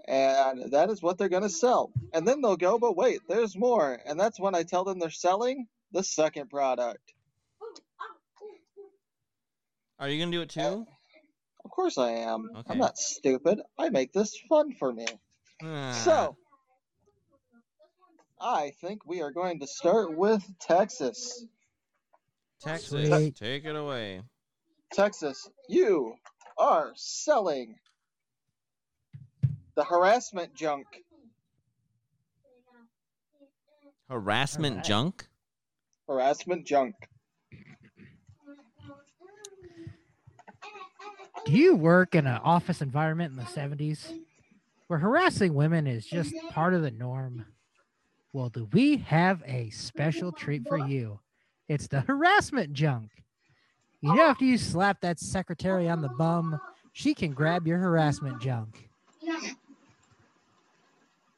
[0.07, 1.91] And that is what they're going to sell.
[2.13, 3.99] And then they'll go, but wait, there's more.
[4.05, 7.12] And that's when I tell them they're selling the second product.
[10.03, 10.85] Are you gonna do it too?
[11.63, 12.49] Of course I am.
[12.53, 12.73] Okay.
[12.73, 13.61] I'm not stupid.
[13.79, 15.05] I make this fun for me.
[15.63, 15.93] Ah.
[15.93, 16.35] So,
[18.41, 21.45] I think we are going to start with Texas.
[22.59, 23.33] Texas, Sweet.
[23.37, 24.23] take it away.
[24.91, 26.15] Texas, you
[26.57, 27.75] are selling
[29.75, 30.85] the harassment junk.
[34.09, 34.85] Harassment Alright.
[34.85, 35.27] junk?
[36.09, 36.95] Harassment junk.
[41.45, 44.13] Do you work in an office environment in the 70s
[44.87, 47.45] where harassing women is just part of the norm?
[48.31, 51.19] Well, do we have a special treat for you?
[51.67, 53.09] It's the harassment junk.
[54.01, 56.59] You know, after you slap that secretary on the bum,
[56.93, 58.89] she can grab your harassment junk.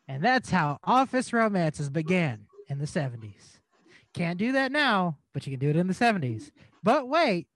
[0.07, 3.59] And that's how office romances began in the 70s.
[4.13, 6.51] Can't do that now, but you can do it in the 70s.
[6.83, 7.47] But wait,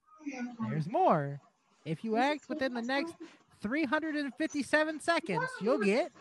[0.69, 1.41] there's more.
[1.86, 3.13] If you act within the next
[3.62, 6.12] 357 seconds, you'll get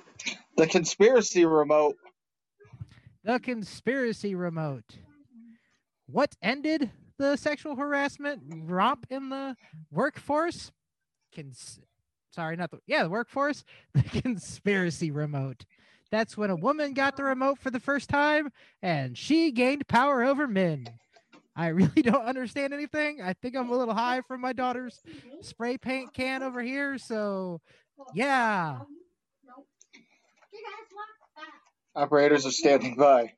[0.56, 1.96] The conspiracy remote.
[3.24, 4.84] the conspiracy remote.
[6.06, 9.56] What ended the sexual harassment romp in the
[9.90, 10.70] workforce?
[11.34, 11.80] Cons-
[12.30, 13.64] sorry, not the yeah, the workforce.
[13.94, 15.64] The conspiracy remote.
[16.10, 20.22] That's when a woman got the remote for the first time and she gained power
[20.24, 20.86] over men.
[21.58, 23.20] I really don't understand anything.
[23.20, 25.02] I think I'm a little high from my daughter's
[25.42, 26.96] spray paint can over here.
[26.98, 27.60] So,
[28.14, 28.78] yeah.
[31.96, 33.32] Operators are standing by.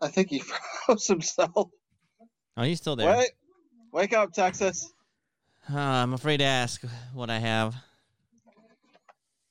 [0.00, 0.38] I think he
[0.86, 1.70] froze himself.
[2.56, 3.16] Oh, he's still there.
[3.16, 3.30] Wait,
[3.92, 4.92] wake up, Texas.
[5.68, 6.82] Uh, I'm afraid to ask
[7.12, 7.74] what I have.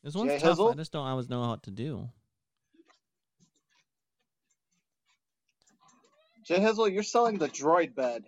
[0.04, 0.60] This one's Jay tough.
[0.60, 2.10] I just don't always know what to do.
[6.50, 8.24] Jay Hizzle, you're selling the droid bed.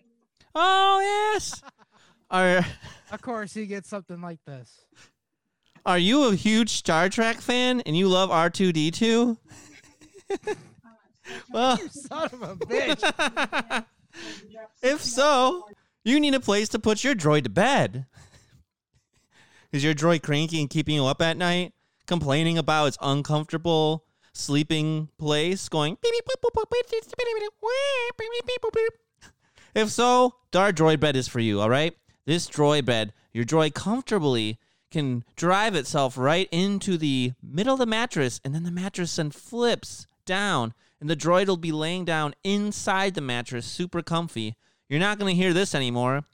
[0.53, 1.63] Oh yes.
[2.29, 2.63] are
[3.11, 4.85] Of course, he gets something like this.
[5.87, 9.37] Are you a huge Star Trek fan and you love R2D2?
[11.51, 13.85] well, You son of a bitch.
[14.83, 15.67] if so,
[16.03, 18.05] you need a place to put your droid to bed.
[19.71, 21.73] Is your droid cranky and keeping you up at night,
[22.05, 25.97] complaining about its uncomfortable sleeping place going.
[29.73, 31.95] If so, Dart Droid Bed is for you, all right?
[32.25, 34.59] This droid bed, your droid comfortably
[34.91, 39.31] can drive itself right into the middle of the mattress, and then the mattress then
[39.31, 44.55] flips down, and the droid will be laying down inside the mattress, super comfy.
[44.89, 46.25] You're not gonna hear this anymore.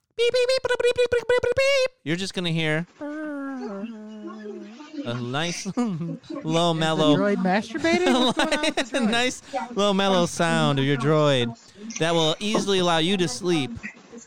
[2.04, 2.88] You're just gonna hear
[5.08, 5.66] a nice,
[6.44, 8.14] low, mellow, The droid masturbating?
[8.26, 9.10] What's going on with the a droid?
[9.12, 9.42] nice,
[9.76, 11.58] low, mellow sound of your droid
[12.00, 13.72] that will easily allow you to sleep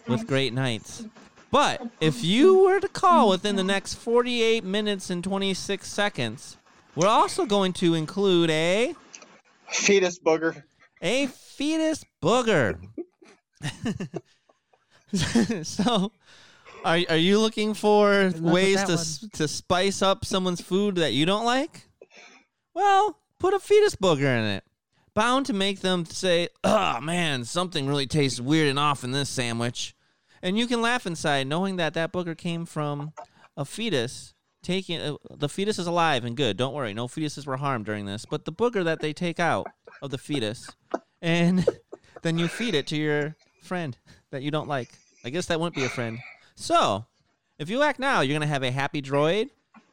[0.09, 1.05] with great nights.
[1.51, 6.57] But if you were to call within the next 48 minutes and 26 seconds,
[6.95, 8.95] we're also going to include a
[9.69, 10.63] Fetus booger.
[11.03, 12.79] a fetus booger.
[15.65, 16.13] so,
[16.85, 21.27] are are you looking for ways to s- to spice up someone's food that you
[21.27, 21.87] don't like?
[22.75, 24.65] Well, put a fetus booger in it.
[25.15, 29.29] Bound to make them say, "Oh man, something really tastes weird and off in this
[29.29, 29.95] sandwich."
[30.43, 33.13] And you can laugh inside knowing that that booger came from
[33.57, 36.57] a fetus taking uh, the fetus is alive and good.
[36.57, 38.25] Don't worry, no fetuses were harmed during this.
[38.25, 39.67] But the booger that they take out
[40.01, 40.71] of the fetus,
[41.21, 41.67] and
[42.23, 43.97] then you feed it to your friend
[44.31, 44.91] that you don't like.
[45.25, 46.19] I guess that wouldn't be a friend.
[46.61, 47.07] So,
[47.59, 49.49] if you act now, you're gonna have a happy droid,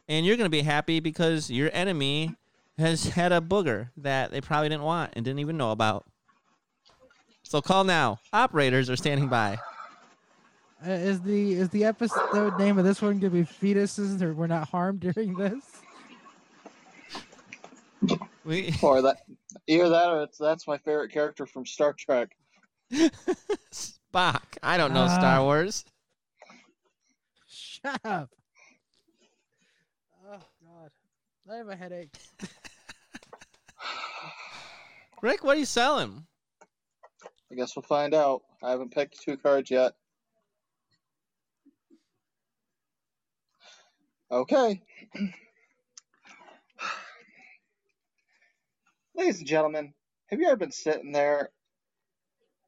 [0.10, 2.36] and you're gonna be happy because your enemy
[2.78, 6.06] has had a booger that they probably didn't want and didn't even know about.
[7.44, 8.20] So call now.
[8.34, 9.58] Operators are standing by.
[10.86, 14.48] Uh, is the is the episode name of this one gonna be fetuses or we're
[14.48, 15.64] not harmed during this?
[18.44, 19.20] We Or that,
[19.68, 22.36] either that or it's, that's my favorite character from Star Trek.
[22.92, 24.42] Spock.
[24.62, 25.44] I don't know Star Ah.
[25.44, 25.86] Wars.
[27.88, 28.30] Shut up.
[30.30, 30.91] Oh god.
[31.50, 32.10] I have a headache.
[35.21, 36.26] Rick, what are you selling?
[37.50, 38.41] I guess we'll find out.
[38.62, 39.93] I haven't picked two cards yet.
[44.30, 44.82] Okay.
[49.15, 49.93] Ladies and gentlemen,
[50.26, 51.52] have you ever been sitting there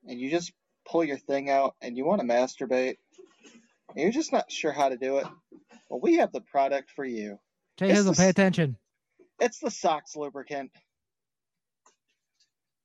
[0.08, 0.54] and you just
[0.88, 2.98] pull your thing out and you want to masturbate and
[3.96, 5.28] you're just not sure how to do it?
[5.90, 7.40] Well, we have the product for you.
[7.78, 8.78] Jay Hazel, pay attention.
[9.40, 10.72] It's the socks lubricant.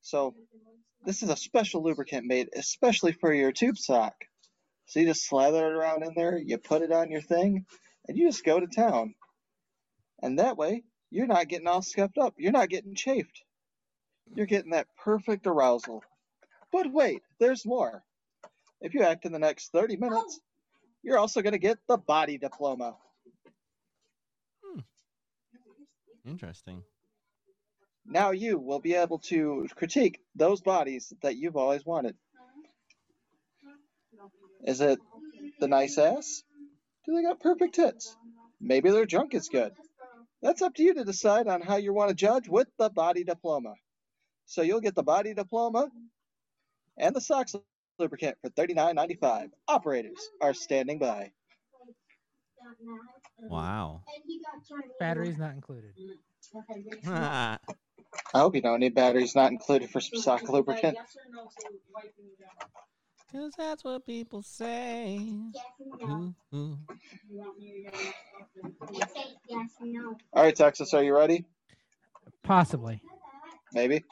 [0.01, 0.35] So,
[1.05, 4.15] this is a special lubricant made especially for your tube sock.
[4.87, 7.65] So you just slather it around in there, you put it on your thing,
[8.07, 9.15] and you just go to town.
[10.21, 12.35] And that way, you're not getting all scuffed up.
[12.37, 13.43] You're not getting chafed.
[14.33, 16.03] You're getting that perfect arousal.
[16.71, 18.03] But wait, there's more.
[18.81, 20.39] If you act in the next 30 minutes,
[21.05, 22.97] you're also going to get the body diploma.
[24.63, 24.79] Hmm.
[26.27, 26.81] Interesting.
[28.07, 32.15] Now you will be able to critique those bodies that you've always wanted.
[34.65, 34.99] Is it
[35.59, 36.41] the nice ass?
[37.05, 38.15] Do they got perfect tits?
[38.59, 39.73] Maybe their junk is good.
[40.41, 43.23] That's up to you to decide on how you want to judge with the body
[43.23, 43.75] diploma.
[44.47, 45.89] So you'll get the body diploma
[46.97, 47.55] and the socks
[47.99, 49.49] lubricant for $39.95.
[49.67, 51.31] Operators are standing by.
[53.39, 54.03] Wow.
[54.99, 55.93] Batteries not included.
[57.07, 57.57] I
[58.33, 60.97] hope you don't need batteries not included for some sock lubricant.
[63.31, 65.19] Cause that's what people say.
[66.03, 66.77] Ooh, ooh.
[70.33, 71.45] All right, Texas, are you ready?
[72.43, 73.01] Possibly.
[73.73, 74.03] Maybe.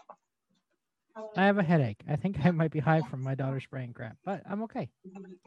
[1.36, 2.02] I have a headache.
[2.08, 4.90] I think I might be high from my daughter spraying crap, but I'm okay.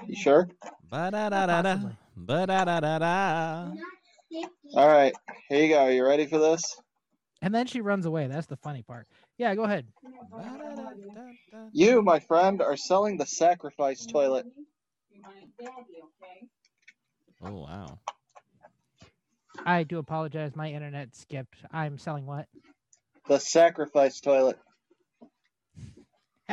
[0.07, 0.49] You sure?
[0.89, 1.79] Ba da da da da.
[2.17, 3.73] Ba da da da da.
[4.75, 5.15] All right,
[5.49, 5.83] here you go.
[5.83, 6.77] Are you ready for this?
[7.43, 8.27] And then she runs away.
[8.27, 9.07] That's the funny part.
[9.39, 9.87] Yeah, go ahead.
[11.73, 14.47] You, my friend, are selling the sacrifice toilet.
[17.43, 17.99] Oh wow.
[19.65, 20.55] I do apologize.
[20.55, 21.59] My internet skipped.
[21.73, 22.47] I'm selling what?
[23.29, 24.59] The sacrifice toilet.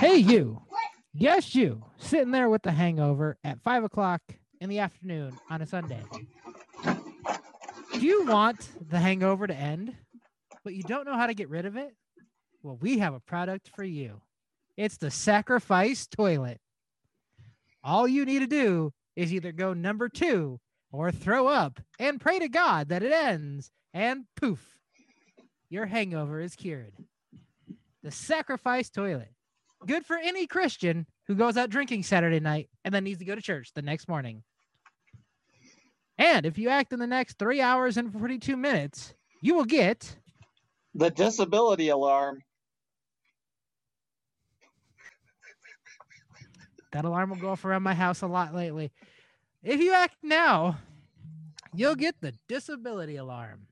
[0.00, 0.62] hey, you.
[1.14, 1.84] Yes, you.
[1.98, 4.20] Sitting there with the hangover at five o'clock
[4.60, 6.02] in the afternoon on a Sunday.
[6.84, 9.94] Do you want the hangover to end,
[10.64, 11.94] but you don't know how to get rid of it?
[12.62, 14.20] Well, we have a product for you.
[14.76, 16.60] It's the sacrifice toilet.
[17.82, 20.60] All you need to do is either go number two
[20.96, 24.78] or throw up and pray to God that it ends, and poof,
[25.68, 26.94] your hangover is cured.
[28.02, 29.28] The sacrifice toilet.
[29.86, 33.34] Good for any Christian who goes out drinking Saturday night and then needs to go
[33.34, 34.42] to church the next morning.
[36.16, 40.16] And if you act in the next three hours and 42 minutes, you will get
[40.94, 42.40] The disability alarm.
[46.92, 48.90] that alarm will go off around my house a lot lately.
[49.66, 50.78] If you act now,
[51.74, 53.66] you'll get the disability alarm.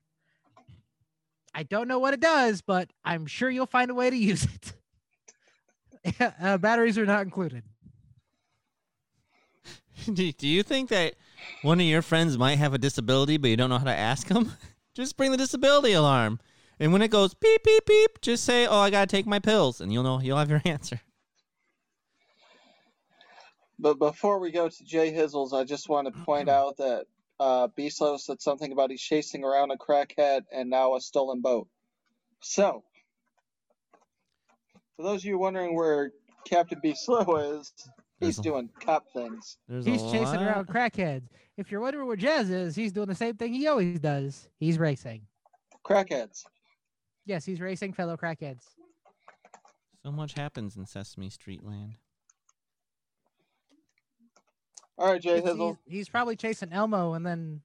[1.53, 4.45] I don't know what it does, but I'm sure you'll find a way to use
[6.05, 6.33] it.
[6.41, 7.63] uh, batteries are not included.
[10.13, 11.15] do, do you think that
[11.61, 14.27] one of your friends might have a disability, but you don't know how to ask
[14.27, 14.51] them?
[14.95, 16.41] just bring the disability alarm,
[16.77, 19.79] and when it goes beep beep beep, just say, "Oh, I gotta take my pills,"
[19.79, 20.99] and you'll know you'll have your answer.
[23.79, 27.05] But before we go to Jay Hizzles, I just want to point out that
[27.39, 31.67] uh, Bislo said something about he's chasing around a crackhead and now a stolen boat.
[32.41, 32.83] So,
[34.95, 36.11] for those of you wondering where
[36.45, 39.57] Captain Bislo is, he's There's a- doing cop things.
[39.67, 41.23] There's He's chasing lot- around crackheads.
[41.57, 44.47] If you're wondering where Jazz is, he's doing the same thing he always does.
[44.57, 45.21] He's racing.
[45.85, 46.43] Crackheads.
[47.25, 48.63] Yes, he's racing fellow crackheads.
[50.03, 51.93] So much happens in Sesame Street land.
[54.97, 55.77] All right, Jay Hizzle.
[55.85, 57.61] He's, he's probably chasing Elmo, and then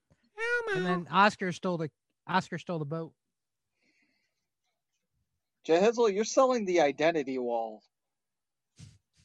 [0.75, 1.89] and then Oscar stole the
[2.27, 3.13] Oscar stole the boat.
[5.63, 7.81] Jay Hizzle, you're selling the identity wall.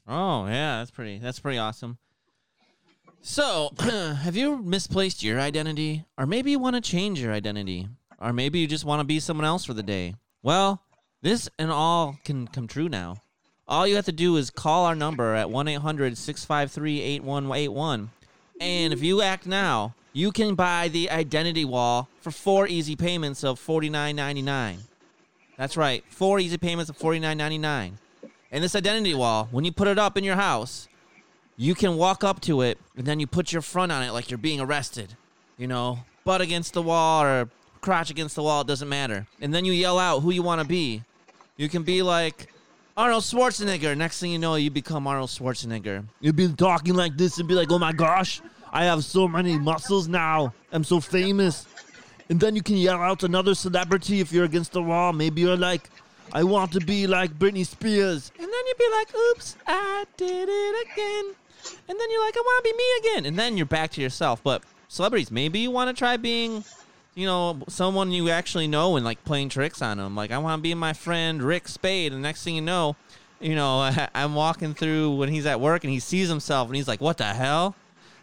[0.07, 1.19] Oh yeah, that's pretty.
[1.19, 1.97] That's pretty awesome.
[3.21, 7.89] So, have you misplaced your identity, or maybe you want to change your identity,
[8.19, 10.15] or maybe you just want to be someone else for the day?
[10.43, 10.81] Well,
[11.21, 13.17] this and all can come true now.
[13.69, 18.09] All you have to do is call our number at 1 800 653 8181.
[18.61, 23.43] And if you act now, you can buy the identity wall for four easy payments
[23.43, 24.77] of $49.99.
[25.57, 27.93] That's right, four easy payments of $49.99.
[28.51, 30.87] And this identity wall, when you put it up in your house,
[31.57, 34.31] you can walk up to it and then you put your front on it like
[34.31, 35.15] you're being arrested.
[35.57, 37.49] You know, butt against the wall or
[37.81, 39.27] crotch against the wall, it doesn't matter.
[39.41, 41.03] And then you yell out who you want to be.
[41.57, 42.47] You can be like
[42.97, 43.95] Arnold Schwarzenegger.
[43.95, 46.03] Next thing you know, you become Arnold Schwarzenegger.
[46.19, 48.41] You'd be talking like this and be like, oh my gosh,
[48.73, 50.51] I have so many muscles now.
[50.71, 51.67] I'm so famous.
[52.27, 55.13] And then you can yell out another celebrity if you're against the wall.
[55.13, 55.91] Maybe you're like,
[56.33, 58.31] I want to be like Britney Spears.
[58.35, 61.35] And then you'd be like, oops, I did it again.
[61.87, 63.25] And then you're like, I want to be me again.
[63.27, 64.41] And then you're back to yourself.
[64.43, 66.63] But celebrities, maybe you want to try being,
[67.17, 70.15] you know, someone you actually know and like playing tricks on them.
[70.15, 72.13] Like, I want to be my friend Rick Spade.
[72.13, 72.95] And next thing you know,
[73.39, 76.87] you know, I'm walking through when he's at work and he sees himself and he's
[76.87, 77.75] like, what the hell?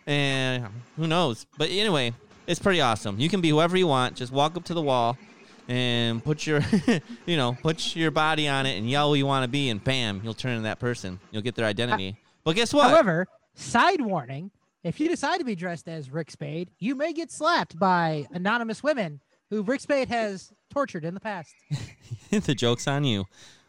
[0.07, 1.45] And who knows?
[1.59, 2.14] But anyway,
[2.47, 3.18] it's pretty awesome.
[3.18, 4.14] You can be whoever you want.
[4.14, 5.18] Just walk up to the wall
[5.66, 6.61] and put your,
[7.26, 9.82] you know, put your body on it and yell who you want to be, and
[9.82, 11.18] bam, you'll turn into that person.
[11.32, 12.16] You'll get their identity.
[12.45, 12.90] But guess what?
[12.90, 14.53] However, side warning:
[14.85, 18.82] if you decide to be dressed as Rick Spade, you may get slapped by anonymous
[18.82, 19.20] women
[19.51, 21.55] who Rick Spade has tortured in the past.
[22.30, 23.24] the joke's on you.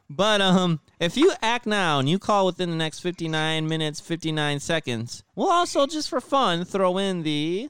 [0.10, 4.60] But um, if you act now and you call within the next 59 minutes 59
[4.60, 7.70] seconds, we'll also just for fun throw in the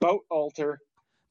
[0.00, 0.80] Boat altar.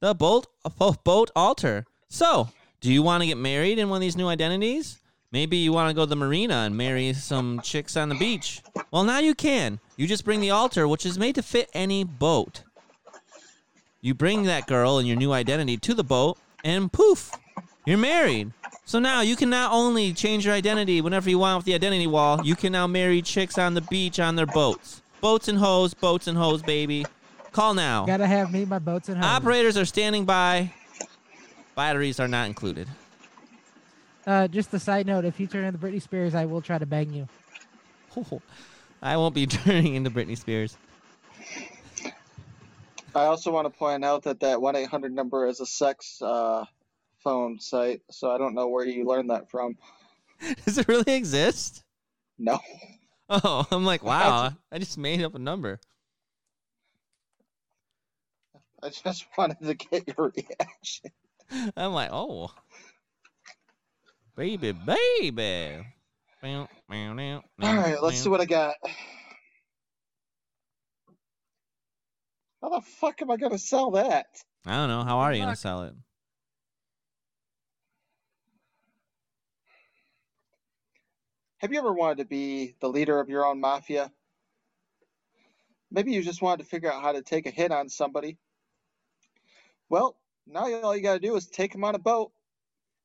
[0.00, 0.46] the bolt
[0.78, 1.84] bo- boat altar.
[2.08, 2.48] So,
[2.80, 4.98] do you want to get married in one of these new identities?
[5.36, 8.62] Maybe you want to go to the marina and marry some chicks on the beach.
[8.90, 9.80] Well, now you can.
[9.98, 12.62] You just bring the altar, which is made to fit any boat.
[14.00, 17.32] You bring that girl and your new identity to the boat, and poof,
[17.84, 18.52] you're married.
[18.86, 22.06] So now you can not only change your identity whenever you want with the identity
[22.06, 25.02] wall, you can now marry chicks on the beach on their boats.
[25.20, 27.04] Boats and hoes, boats and hoes, baby.
[27.52, 28.06] Call now.
[28.06, 29.26] Gotta have me, my boats, and hoes.
[29.26, 30.72] Operators are standing by.
[31.74, 32.88] Batteries are not included.
[34.26, 36.86] Uh, just a side note: if you turn into Britney Spears, I will try to
[36.86, 37.28] bang you.
[39.02, 40.76] I won't be turning into Britney Spears.
[43.14, 46.64] I also want to point out that that 1 800 number is a sex uh,
[47.24, 49.76] phone site, so I don't know where you learned that from.
[50.64, 51.82] Does it really exist?
[52.38, 52.58] No.
[53.30, 55.80] Oh, I'm like, wow, I just made up a number.
[58.82, 61.10] I just wanted to get your reaction.
[61.76, 62.50] I'm like, oh,
[64.36, 65.86] baby, baby.
[66.42, 66.68] All
[67.62, 68.76] All right, let's see what I got.
[72.62, 74.26] How the fuck am I going to sell that?
[74.66, 75.04] I don't know.
[75.04, 75.94] How are you gonna sell it?
[81.58, 84.10] Have you ever wanted to be the leader of your own mafia?
[85.90, 88.38] Maybe you just wanted to figure out how to take a hit on somebody.
[89.88, 90.16] Well,
[90.46, 92.32] now all you got to do is take them on a boat,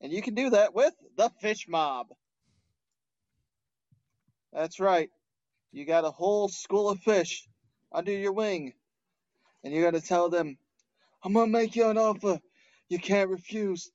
[0.01, 2.07] and you can do that with the fish mob.
[4.51, 5.09] That's right.
[5.71, 7.47] You got a whole school of fish
[7.91, 8.73] under your wing,
[9.63, 10.57] and you got to tell them,
[11.23, 12.39] I'm going to make you an offer
[12.89, 13.89] you can't refuse,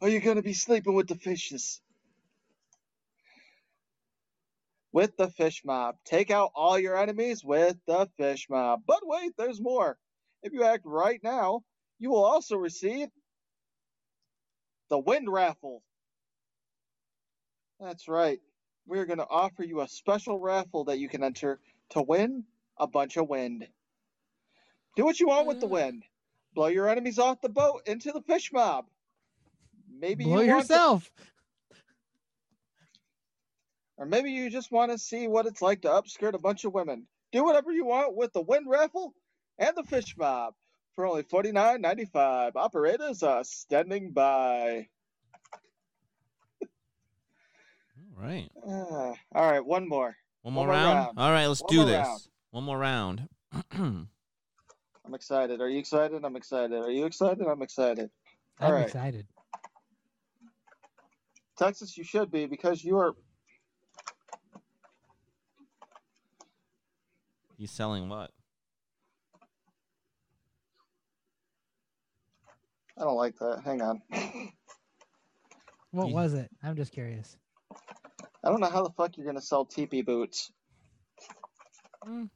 [0.00, 1.80] or you're going to be sleeping with the fishes
[4.92, 5.96] with the fish mob.
[6.04, 8.82] Take out all your enemies with the fish mob.
[8.86, 9.96] But wait, there's more.
[10.42, 11.62] If you act right now,
[11.98, 13.08] you will also receive
[14.90, 15.82] the wind raffle.
[17.80, 18.40] That's right.
[18.86, 21.60] We're going to offer you a special raffle that you can enter
[21.90, 22.44] to win
[22.76, 23.66] a bunch of wind.
[24.96, 25.70] Do what you want with the mm.
[25.70, 26.02] wind.
[26.54, 28.86] Blow your enemies off the boat into the fish mob.
[29.88, 31.10] Maybe Blow you want to- yourself.
[33.96, 36.74] or maybe you just want to see what it's like to upskirt a bunch of
[36.74, 37.06] women.
[37.32, 39.14] Do whatever you want with the wind raffle
[39.58, 40.54] and the fish mob
[41.00, 42.56] for only forty nine ninety five.
[42.56, 44.86] Operators are standing by.
[47.96, 48.50] All right.
[48.68, 50.14] Ah, all right, one more.
[50.42, 50.94] One more more round?
[50.94, 51.18] round.
[51.18, 52.06] All right, let's One do this.
[52.06, 52.20] round.
[52.50, 53.28] One more round.
[53.72, 54.08] I'm
[55.14, 55.62] excited.
[55.62, 56.22] Are you excited?
[56.22, 56.78] I'm excited.
[56.78, 57.46] Are you excited?
[57.46, 58.10] I'm excited.
[58.60, 58.84] All I'm right.
[58.84, 59.26] excited.
[61.56, 63.14] Texas, you should be because you are.
[67.56, 68.32] He's selling what?
[73.00, 73.62] I don't like that.
[73.64, 74.02] Hang on.
[75.92, 76.48] What was it?
[76.62, 77.36] I'm just curious.
[78.44, 80.52] I don't know how the fuck you're gonna sell teepee boots.
[82.06, 82.30] Mm.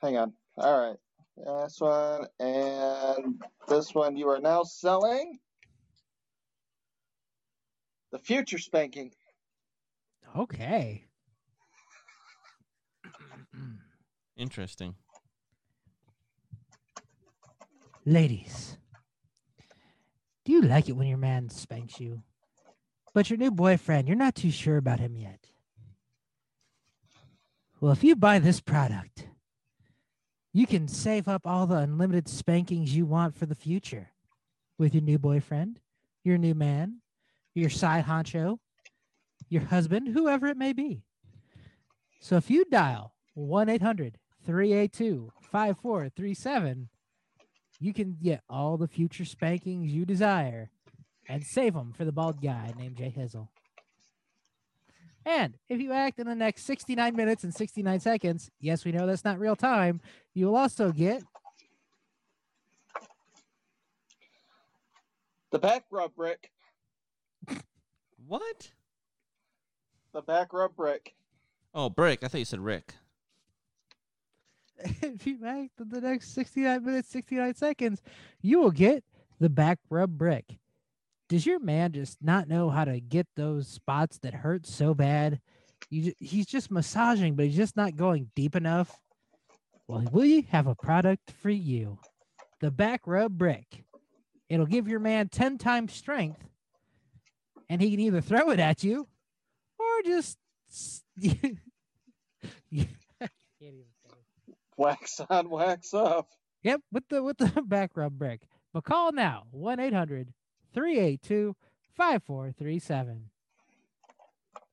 [0.00, 0.32] Hang on.
[0.56, 0.96] All right.
[1.36, 5.40] This one and this one you are now selling.
[8.12, 9.10] The future spanking.
[10.36, 11.06] Okay.
[14.36, 14.94] Interesting.
[18.10, 18.76] Ladies,
[20.44, 22.24] do you like it when your man spanks you?
[23.14, 25.46] But your new boyfriend, you're not too sure about him yet.
[27.80, 29.28] Well, if you buy this product,
[30.52, 34.10] you can save up all the unlimited spankings you want for the future
[34.76, 35.78] with your new boyfriend,
[36.24, 37.02] your new man,
[37.54, 38.58] your side honcho,
[39.48, 41.04] your husband, whoever it may be.
[42.18, 46.88] So if you dial 1 800 382 5437,
[47.80, 50.70] you can get all the future spankings you desire
[51.28, 53.48] and save them for the bald guy named Jay Hizzle.
[55.26, 59.06] And if you act in the next 69 minutes and 69 seconds, yes, we know
[59.06, 60.00] that's not real time,
[60.34, 61.22] you will also get
[65.50, 66.50] The back rub brick.
[68.26, 68.70] What?
[70.12, 71.14] The back rub brick.
[71.74, 72.22] Oh, Brick.
[72.22, 72.94] I thought you said Rick.
[75.02, 78.02] if you in the next 69 minutes, 69 seconds,
[78.42, 79.04] you will get
[79.38, 80.44] the back rub brick.
[81.28, 85.40] Does your man just not know how to get those spots that hurt so bad?
[85.88, 88.98] You, he's just massaging, but he's just not going deep enough.
[89.86, 91.98] Well, we have a product for you.
[92.60, 93.84] the back rub brick.
[94.48, 96.44] It'll give your man 10 times strength,
[97.68, 99.06] and he can either throw it at you
[99.78, 100.36] or just.
[100.70, 101.02] s-
[102.70, 102.86] You-
[103.20, 103.28] I
[103.60, 104.16] can't even say
[104.48, 104.56] it.
[104.80, 106.26] Wax on, wax off.
[106.62, 108.40] Yep, with the with the back rub brick.
[108.72, 110.32] But call now 1 800
[110.72, 111.54] 382
[111.96, 113.30] 5437.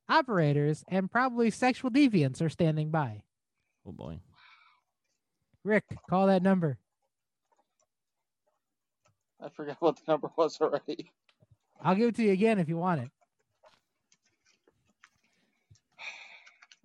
[0.08, 3.22] Operators and probably sexual deviants are standing by.
[3.86, 4.20] Oh boy.
[5.62, 6.78] Rick, call that number.
[9.42, 11.10] I forgot what the number was already.
[11.82, 13.10] I'll give it to you again if you want it.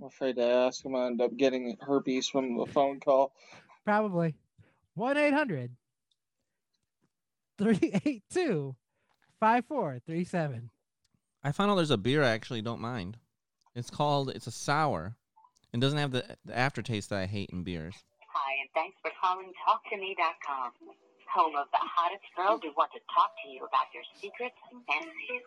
[0.03, 0.83] I'm afraid to ask.
[0.83, 3.31] I'm gonna end up getting herpes from the phone call.
[3.85, 4.35] Probably
[4.95, 5.71] 1 800
[7.57, 8.75] 382
[9.39, 10.69] 5437.
[11.41, 13.15] I found out there's a beer I actually don't mind.
[13.75, 15.15] It's called it's a sour.
[15.71, 17.95] It doesn't have the, the aftertaste that I hate in beers.
[18.27, 20.71] Hi, and thanks for calling TalkToMe.com,
[21.31, 24.81] home of the hottest girls who want to talk to you about your secrets and
[24.87, 25.43] fantasies.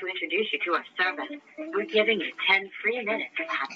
[0.00, 1.38] To introduce you to our service,
[1.74, 3.68] we're giving you 10 free minutes of hot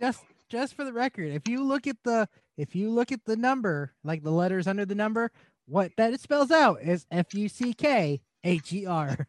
[0.00, 3.36] Just just for the record, if you look at the if you look at the
[3.36, 5.30] number, like the letters under the number,
[5.66, 9.26] what that it spells out is F U C K H E R.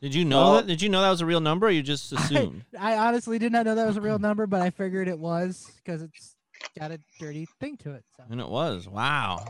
[0.00, 0.66] Did you know Well- that?
[0.66, 1.66] Did you know that was a real number?
[1.68, 2.64] or You just assumed.
[2.78, 5.70] I honestly did not know that was a real number, but I figured it was
[5.82, 6.33] because it's
[6.78, 8.04] got a dirty thing to it.
[8.16, 8.88] So and it was.
[8.88, 9.44] Wow.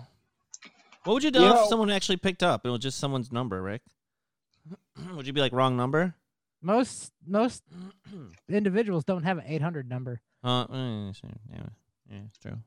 [1.05, 2.65] What would you do You if know- someone actually picked up?
[2.65, 3.83] It was just someone's number, Rick.
[5.15, 6.15] would you be like wrong number?
[6.65, 7.63] most most
[8.49, 10.21] individuals don't have an 800 number.
[10.43, 11.13] Uh, eh,
[11.53, 11.67] yeah,
[12.11, 12.59] yeah, it's true.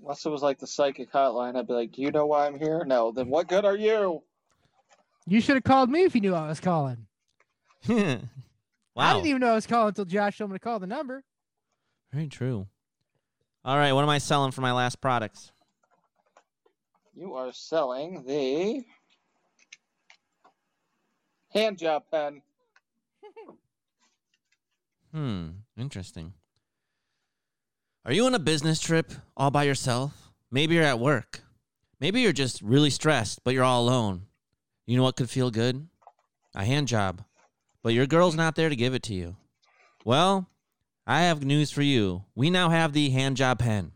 [0.00, 2.58] Unless it was like the psychic hotline, I'd be like, "Do you know why I'm
[2.58, 3.12] here?" No.
[3.12, 4.22] Then what good are you?
[5.26, 7.06] You should have called me if you knew I was calling.
[7.88, 8.20] I
[8.94, 9.14] wow.
[9.14, 11.22] didn't even know I was calling until Josh told me to call the number.
[12.12, 12.66] Very true.
[13.68, 15.52] All right, what am I selling for my last products?
[17.14, 18.82] You are selling the
[21.52, 22.40] hand job pen.
[25.12, 26.32] Hmm, interesting.
[28.06, 30.30] Are you on a business trip all by yourself?
[30.50, 31.40] Maybe you're at work.
[32.00, 34.22] Maybe you're just really stressed, but you're all alone.
[34.86, 35.88] You know what could feel good?
[36.54, 37.22] A hand job.
[37.82, 39.36] But your girl's not there to give it to you.
[40.06, 40.48] Well,
[41.10, 42.24] I have news for you.
[42.34, 43.92] We now have the hand job pen.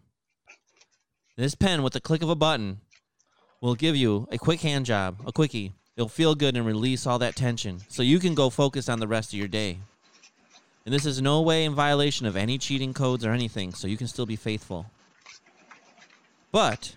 [1.36, 2.80] This pen, with the click of a button,
[3.60, 5.74] will give you a quick hand job, a quickie.
[5.94, 9.06] It'll feel good and release all that tension so you can go focus on the
[9.06, 9.76] rest of your day.
[10.86, 13.98] And this is no way in violation of any cheating codes or anything, so you
[13.98, 14.86] can still be faithful.
[16.50, 16.96] But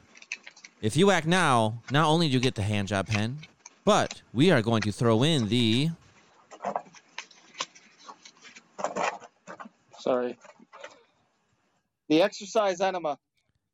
[0.82, 3.40] if you act now, not only do you get the hand job pen,
[3.84, 5.90] but we are going to throw in the
[10.06, 10.38] Sorry.
[12.10, 13.18] The exercise enema.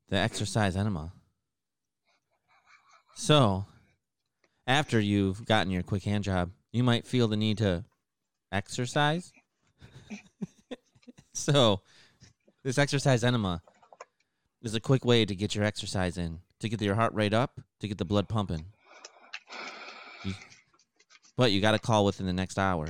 [0.08, 1.12] the exercise enema.
[3.14, 3.66] So,
[4.66, 7.84] after you've gotten your quick hand job, you might feel the need to
[8.50, 9.30] exercise.
[11.34, 11.82] so,
[12.64, 13.60] this exercise enema
[14.62, 17.60] is a quick way to get your exercise in, to get your heart rate up,
[17.80, 18.64] to get the blood pumping.
[21.36, 22.88] But you got to call within the next hour.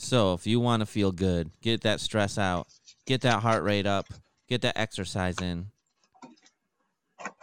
[0.00, 2.68] So, if you want to feel good, get that stress out,
[3.04, 4.06] get that heart rate up,
[4.48, 5.66] get that exercise in,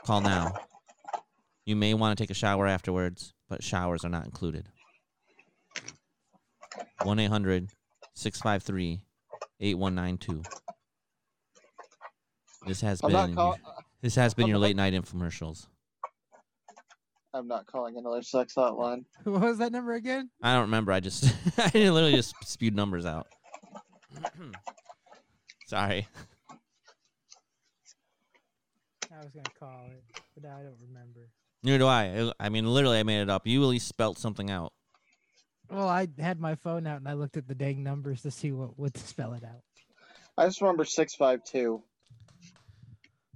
[0.06, 0.54] call now.
[1.66, 4.70] You may want to take a shower afterwards, but showers are not included.
[7.04, 7.70] 1 800
[8.14, 9.02] 653
[9.60, 10.44] 8192.
[12.68, 13.60] This has I'm been call-
[14.02, 15.68] this has been your late night infomercials.
[17.36, 19.04] I'm not calling another sex hotline.
[19.26, 20.30] What was that number again?
[20.42, 20.94] I don't remember.
[20.94, 21.26] I just
[21.58, 23.28] I literally just spewed numbers out.
[25.68, 26.08] Sorry.
[29.12, 30.02] I was gonna call it,
[30.34, 31.30] but now I don't remember.
[31.62, 32.32] Neither do I.
[32.40, 33.46] I mean, literally, I made it up.
[33.46, 34.72] You at least spelt something out.
[35.70, 38.52] Well, I had my phone out and I looked at the dang numbers to see
[38.52, 39.64] what would spell it out.
[40.38, 41.84] I just remember six five two.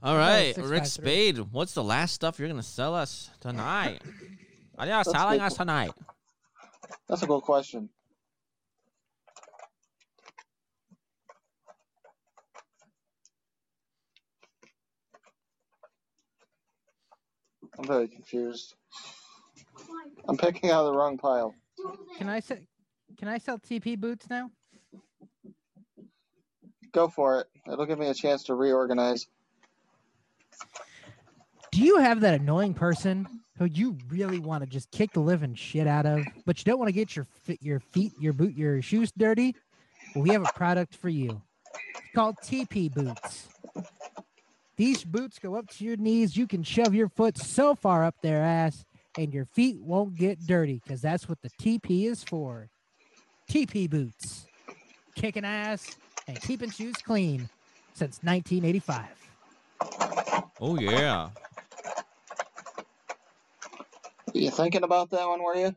[0.01, 1.05] All right, six, Rick five, three.
[1.05, 1.37] Spade.
[1.51, 3.99] What's the last stuff you're gonna sell us tonight?
[4.75, 5.91] What are you selling us tonight?
[7.09, 7.89] That's a good question.
[17.77, 18.75] I'm very confused.
[20.27, 21.55] I'm picking out of the wrong pile.
[22.17, 22.57] Can I sell?
[23.17, 24.49] Can I sell TP boots now?
[26.93, 27.47] Go for it.
[27.71, 29.27] It'll give me a chance to reorganize.
[31.71, 35.53] Do you have that annoying person who you really want to just kick the living
[35.53, 37.27] shit out of, but you don't want to get your
[37.61, 39.55] your feet, your boot, your shoes dirty?
[40.15, 41.41] Well, we have a product for you.
[41.75, 43.49] It's called TP boots.
[44.77, 46.37] These boots go up to your knees.
[46.37, 48.85] You can shove your foot so far up their ass,
[49.17, 52.69] and your feet won't get dirty because that's what the TP is for.
[53.49, 54.47] TP boots,
[55.15, 55.97] kicking ass
[56.27, 57.49] and keeping shoes clean
[57.93, 60.38] since 1985.
[60.59, 61.29] Oh yeah.
[64.33, 65.75] Were you thinking about that one, were you?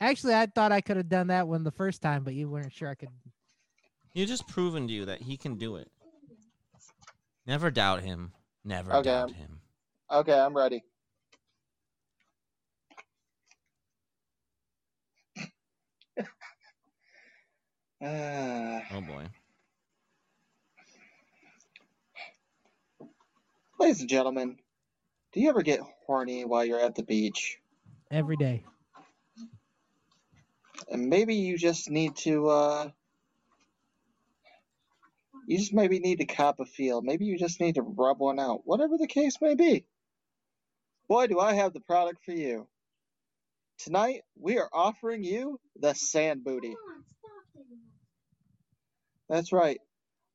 [0.00, 2.72] Actually, I thought I could have done that one the first time, but you weren't
[2.72, 3.08] sure I could.
[4.12, 5.88] He just proven to you that he can do it.
[7.46, 8.32] Never doubt him.
[8.64, 9.10] Never Okay.
[9.10, 9.60] doubt him.
[10.10, 10.82] Okay, I'm ready.
[18.02, 19.24] Ah, Oh boy.
[23.78, 24.56] Ladies and gentlemen,
[25.32, 27.58] do you ever get horny while you're at the beach?
[28.10, 28.64] Every day.
[30.90, 32.90] And maybe you just need to, uh,
[35.46, 37.02] you just maybe need to cop a feel.
[37.02, 38.62] Maybe you just need to rub one out.
[38.64, 39.84] Whatever the case may be.
[41.08, 42.66] Boy, do I have the product for you.
[43.78, 46.68] Tonight, we are offering you the Sand Booty.
[46.68, 47.66] Come on, stop it.
[49.28, 49.80] That's right.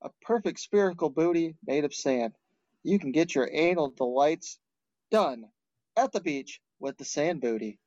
[0.01, 2.33] A perfect spherical booty made of sand.
[2.89, 4.57] You can get your anal delights
[5.11, 5.45] done
[5.95, 7.77] at the beach with the sand booty.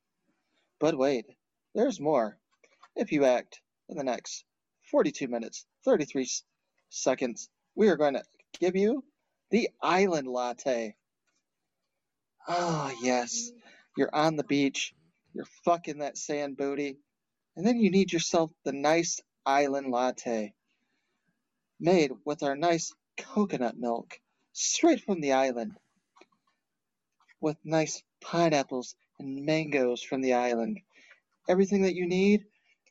[0.79, 1.27] But wait,
[1.75, 2.39] there's more.
[2.95, 4.45] If you act in the next
[4.93, 6.29] 42 minutes, 33
[6.89, 8.23] seconds, we are going to
[8.61, 9.03] give you
[9.51, 10.95] the island latte.
[12.47, 13.51] Ah, yes.
[13.97, 14.95] You're on the beach,
[15.35, 16.99] you're fucking that sand booty,
[17.57, 20.55] and then you need yourself the nice island latte
[21.81, 24.21] made with our nice coconut milk
[24.53, 25.77] straight from the island
[27.41, 30.81] with nice pineapples and mangoes from the island.
[31.49, 32.45] Everything that you need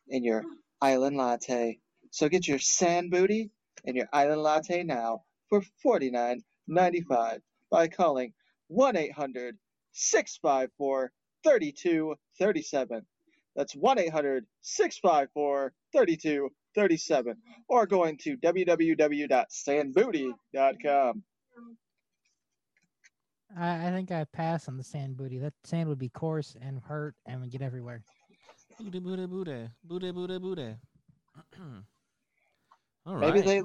[0.08, 0.44] in your
[0.82, 1.80] island latte.
[2.12, 3.52] So get your sand booty
[3.86, 8.34] and your island latte now for $49.95 by calling
[8.68, 9.58] 1 800
[9.94, 11.12] 654
[11.44, 13.06] 3237.
[13.56, 17.36] That's 1 800 654 3237
[17.68, 21.24] or going to www.sandbooty.com.
[23.58, 25.38] I, I think I pass on the sand booty.
[25.40, 28.04] That sand would be coarse and hurt and would get everywhere.
[28.80, 29.68] Booty booty booty.
[29.84, 30.76] Booty booty booty.
[33.06, 33.34] All right.
[33.34, 33.62] Maybe they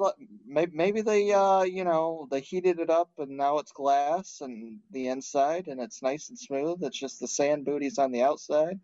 [0.46, 4.80] maybe, maybe they uh you know they heated it up and now it's glass and
[4.90, 6.82] the inside and it's nice and smooth.
[6.82, 8.80] It's just the sand booties on the outside.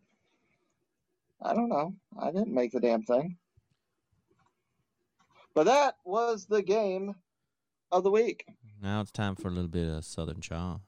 [1.41, 1.95] I don't know.
[2.21, 3.37] I didn't make the damn thing.
[5.55, 7.15] But that was the game
[7.91, 8.45] of the week.
[8.83, 10.79] Now it's time for a little bit of Southern Chaw.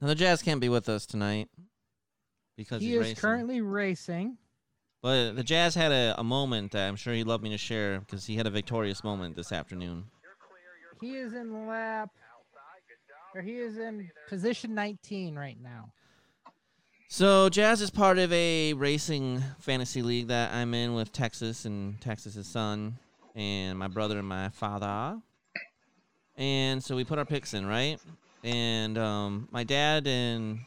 [0.00, 1.48] Now the Jazz can't be with us tonight
[2.56, 3.16] because He he's is racing.
[3.16, 4.38] currently racing.
[5.02, 8.00] But the Jazz had a, a moment that I'm sure he'd love me to share
[8.00, 10.06] because he had a victorious moment this afternoon.
[11.00, 12.10] He is in lap,
[13.34, 15.92] or he is in position 19 right now.
[17.08, 22.00] So Jazz is part of a racing fantasy league that I'm in with Texas and
[22.00, 22.98] Texas's son
[23.34, 25.20] and my brother and my father.
[26.36, 27.98] And so we put our picks in, right?
[28.44, 30.60] And um, my dad and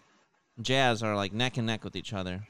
[0.61, 2.41] Jazz are like neck and neck with each other.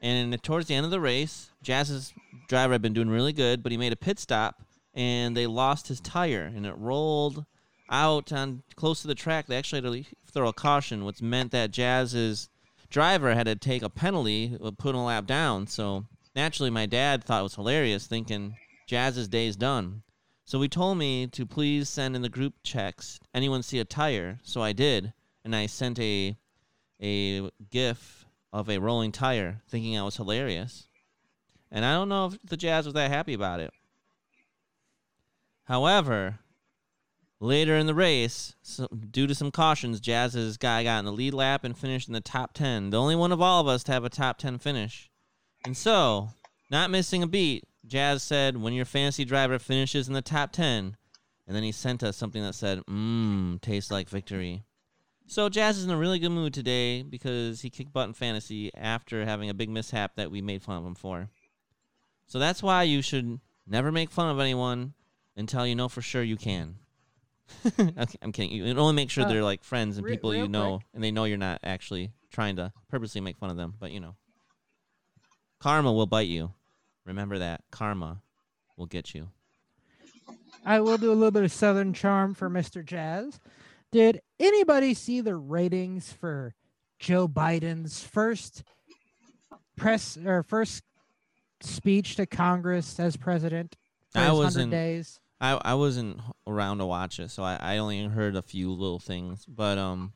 [0.00, 2.12] And towards the end of the race, Jazz's
[2.48, 4.62] driver had been doing really good, but he made a pit stop
[4.94, 7.44] and they lost his tire and it rolled
[7.90, 9.46] out on close to the track.
[9.46, 12.48] They actually had to throw a caution, which meant that Jazz's
[12.90, 15.66] driver had to take a penalty, uh, put a lap down.
[15.66, 20.02] So naturally, my dad thought it was hilarious, thinking Jazz's day's done.
[20.44, 24.38] So he told me to please send in the group checks anyone see a tire.
[24.42, 25.12] So I did,
[25.44, 26.36] and I sent a
[27.00, 30.86] a gif of a rolling tire, thinking I was hilarious.
[31.70, 33.72] And I don't know if the Jazz was that happy about it.
[35.64, 36.40] However,
[37.40, 41.34] later in the race, so, due to some cautions, Jazz's guy got in the lead
[41.34, 42.90] lap and finished in the top 10.
[42.90, 45.10] The only one of all of us to have a top 10 finish.
[45.64, 46.30] And so,
[46.70, 50.96] not missing a beat, Jazz said, when your fantasy driver finishes in the top 10,
[51.46, 54.64] and then he sent us something that said, mmm, tastes like victory.
[55.26, 58.70] So Jazz is in a really good mood today because he kicked butt in fantasy
[58.74, 61.28] after having a big mishap that we made fun of him for.
[62.26, 64.94] So that's why you should never make fun of anyone
[65.36, 66.76] until you know for sure you can.
[67.78, 68.52] okay, I'm kidding.
[68.52, 70.86] You only make sure Uh, they're like friends and re- people you know, quick.
[70.94, 73.74] and they know you're not actually trying to purposely make fun of them.
[73.78, 74.16] But you know,
[75.60, 76.52] karma will bite you.
[77.04, 78.22] Remember that karma
[78.76, 79.28] will get you.
[80.64, 82.82] I will do a little bit of Southern charm for Mr.
[82.84, 83.38] Jazz.
[83.92, 86.54] Did anybody see the ratings for
[86.98, 88.62] Joe Biden's first
[89.76, 90.82] press or first
[91.60, 93.76] speech to Congress as president?
[94.14, 95.20] I wasn't- days.
[95.44, 98.98] I I wasn't around to watch it, so I, I only heard a few little
[98.98, 99.44] things.
[99.46, 100.12] But um,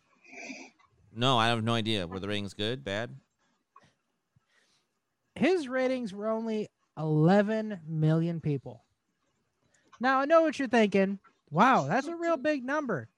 [1.14, 2.06] no, I have no idea.
[2.06, 3.16] Were the ratings good, bad?
[5.38, 6.68] his ratings were only
[6.98, 8.84] 11 million people.
[10.00, 11.18] Now, I know what you're thinking.
[11.50, 13.08] Wow, that's a real big number.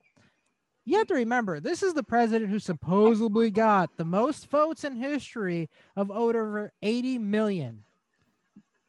[0.85, 4.97] You have to remember, this is the president who supposedly got the most votes in
[4.97, 7.85] history of over 80 million.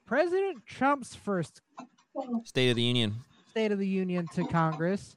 [0.06, 1.62] President Trump's first
[2.44, 3.16] State of the Union.
[3.50, 5.16] State of the Union to Congress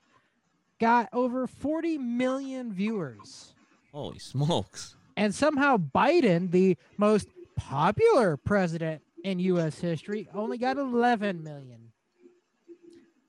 [0.80, 3.54] got over 40 million viewers.
[3.92, 4.96] Holy smokes!
[5.16, 9.78] And somehow Biden, the most popular president in U.S.
[9.78, 11.92] history, only got 11 million.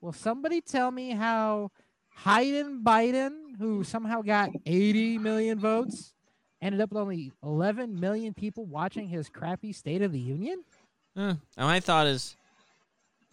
[0.00, 1.70] Will somebody tell me how
[2.24, 6.12] Hayden Biden, who somehow got 80 million votes,
[6.60, 10.64] ended up with only 11 million people watching his crappy State of the Union?
[11.56, 12.36] And my thought is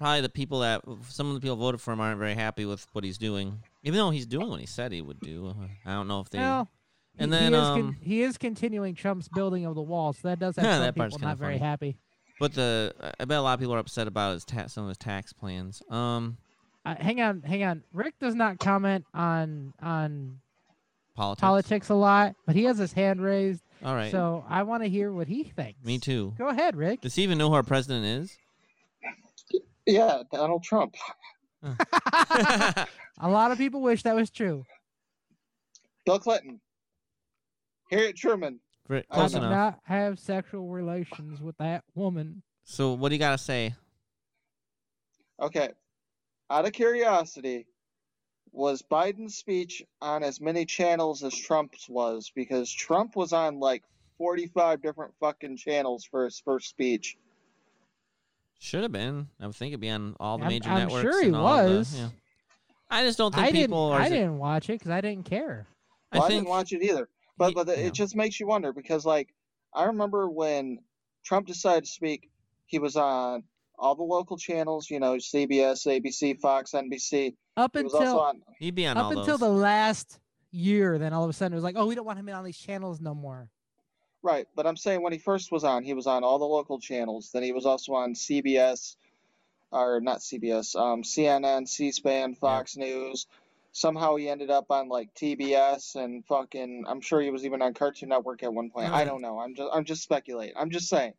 [0.03, 2.85] probably the people that some of the people voted for him aren't very happy with
[2.91, 5.55] what he's doing, even though he's doing what he said he would do.
[5.85, 6.39] I don't know if they.
[6.39, 6.69] well,
[7.17, 10.13] and he- then, he is, con- um, he is continuing Trump's building of the wall,
[10.13, 11.65] so that does have Yeah, some that people not very funny.
[11.65, 11.97] happy.
[12.39, 14.89] but the I bet a lot of people are upset about his ta- some of
[14.89, 15.81] his tax plans.
[15.89, 16.37] Um,
[16.85, 17.83] Uh, hang on, hang on.
[17.93, 20.39] Rick does not comment on on
[21.15, 21.41] politics.
[21.41, 24.11] politics a lot, but he has his hand raised, All right.
[24.11, 25.83] so I want to hear what he thinks.
[25.85, 26.33] Me too.
[26.37, 26.99] Go ahead, Rick.
[27.01, 28.37] Does he even know who our president is?
[29.85, 30.95] Yeah, Donald Trump.
[31.63, 32.87] a
[33.21, 34.65] lot of people wish that was true.
[36.05, 36.59] Bill Clinton.
[37.91, 38.59] Harriet Truman.
[38.87, 42.43] Great, I I did not have sexual relations with that woman.
[42.65, 43.75] So what do you got to say?
[45.41, 45.69] Okay.
[46.49, 47.65] Out of curiosity,
[48.51, 52.31] was Biden's speech on as many channels as Trump's was?
[52.35, 53.83] Because Trump was on like
[54.17, 57.17] 45 different fucking channels for his first speech.
[58.59, 59.27] Should have been.
[59.39, 61.01] I would think it'd be on all the I'm- major I'm networks.
[61.01, 61.99] sure he and all the- was.
[61.99, 62.09] yeah.
[62.89, 63.61] I just don't think I didn't.
[63.63, 63.99] people are.
[63.99, 65.65] I didn't watch it because I didn't care.
[66.11, 67.09] I Well, I, think didn't watch it either.
[67.37, 67.85] But Ye- but yeah.
[67.85, 69.33] it just makes you wonder because like
[69.73, 70.79] I remember when
[71.25, 72.29] Trump decided to speak,
[72.67, 73.43] he was on
[73.79, 77.35] all the local channels, you know, CBS, ABC, Fox, NBC.
[77.57, 79.39] Up He was also until on he'd be on up all until those.
[79.39, 80.19] the last
[80.51, 82.43] year, then all of a sudden it was like, oh, we don't want him on
[82.43, 83.49] these channels no more.
[84.23, 86.79] Right, but I'm saying when he first was on, he was on all the local
[86.79, 87.31] channels.
[87.33, 88.95] Then he was also on CBS,
[89.69, 93.27] or not CBS, um, CNN, C-SPAN, Fox News.
[93.73, 96.85] Somehow he ended up on like TBS and fucking.
[96.87, 98.93] I'm sure he was even on Cartoon Network at one point.
[98.93, 99.39] I don't know.
[99.39, 100.55] I'm just I'm just speculating.
[100.57, 101.13] I'm just saying.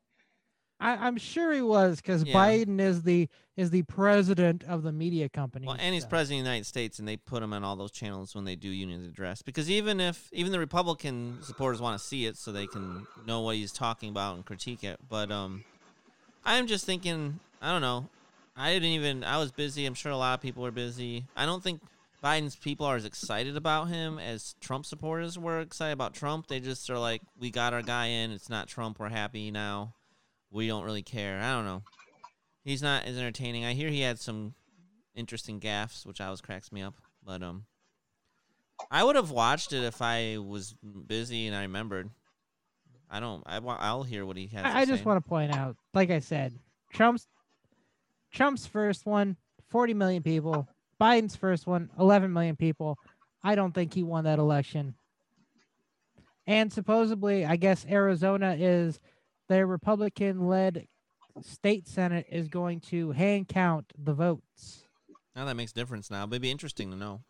[0.81, 2.35] I, I'm sure he was because Yeah.
[2.35, 5.67] Biden is the is the president of the media company.
[5.67, 7.77] Well, and he's so- president of the United States, and they put him on all
[7.77, 9.43] those channels when they do Union Address.
[9.43, 13.41] Because even if even the Republican supporters want to see it, so they can know
[13.43, 14.99] what he's talking about and critique it.
[15.09, 15.65] But um,
[16.45, 18.09] I'm just thinking, I don't know.
[18.57, 19.25] I didn't even.
[19.25, 19.87] I was busy.
[19.87, 21.25] I'm sure a lot of people were busy.
[21.37, 21.81] I don't think
[22.23, 26.49] Biden's people are as excited about him as Trump supporters were excited about Trump.
[26.49, 28.31] They just are like, we got our guy in.
[28.33, 28.99] It's not Trump.
[28.99, 29.95] We're happy now.
[30.55, 31.41] We don't really care.
[31.41, 31.83] I don't know.
[32.65, 33.65] He's not as entertaining.
[33.65, 34.55] I hear he had some
[35.17, 36.95] interesting gaffes, which always cracks me up.
[37.27, 37.65] But um,
[38.89, 40.77] I would have watched it if I was
[41.07, 42.09] busy and I remembered.
[43.11, 43.43] I don't.
[43.47, 44.63] I I'll hear what he has.
[44.63, 46.55] to I, I just want to point out, like I said,
[46.93, 47.27] Trump's
[48.33, 49.37] Trump's first one,
[49.71, 50.69] 40 million people.
[51.01, 52.97] Biden's first one, 11 million people.
[53.43, 54.95] I don't think he won that election.
[56.47, 59.01] And supposedly, I guess Arizona is
[59.49, 60.87] their Republican led
[61.43, 64.85] state senate is going to hand count the votes.
[65.35, 66.11] Now that makes a difference.
[66.11, 67.23] Now, but it'd be interesting to know.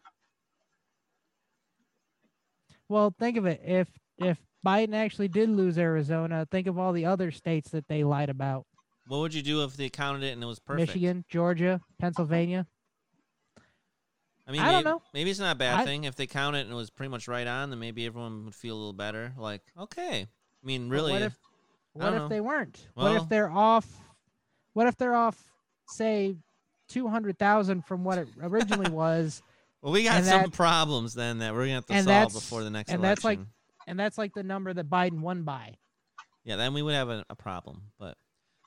[2.89, 3.63] Well, think of it.
[3.65, 3.89] If
[4.19, 8.29] if Biden actually did lose Arizona, think of all the other states that they lied
[8.29, 8.67] about.
[9.07, 10.89] What would you do if they counted it and it was perfect?
[10.89, 12.67] Michigan, Georgia, Pennsylvania.
[14.47, 15.03] I mean, I don't maybe, know.
[15.15, 17.11] maybe it's not a bad I- thing if they count it and it was pretty
[17.11, 17.71] much right on.
[17.71, 19.33] Then maybe everyone would feel a little better.
[19.39, 20.23] Like, okay.
[20.23, 21.37] I mean, really, if,
[21.95, 22.29] what if know.
[22.29, 22.89] they weren't?
[22.95, 23.87] what if they're off?
[24.75, 25.43] What if they're off,
[25.89, 26.37] say,
[26.89, 29.43] two hundred thousand from what it originally was,
[29.83, 32.71] well, we got some that- problems then that we're gonna have to solve before the
[32.71, 33.11] next and election.
[33.11, 33.41] that's like-
[33.87, 35.75] and that's like the number that Biden won by.
[36.43, 37.83] Yeah, then we would have a, a problem.
[37.99, 38.17] But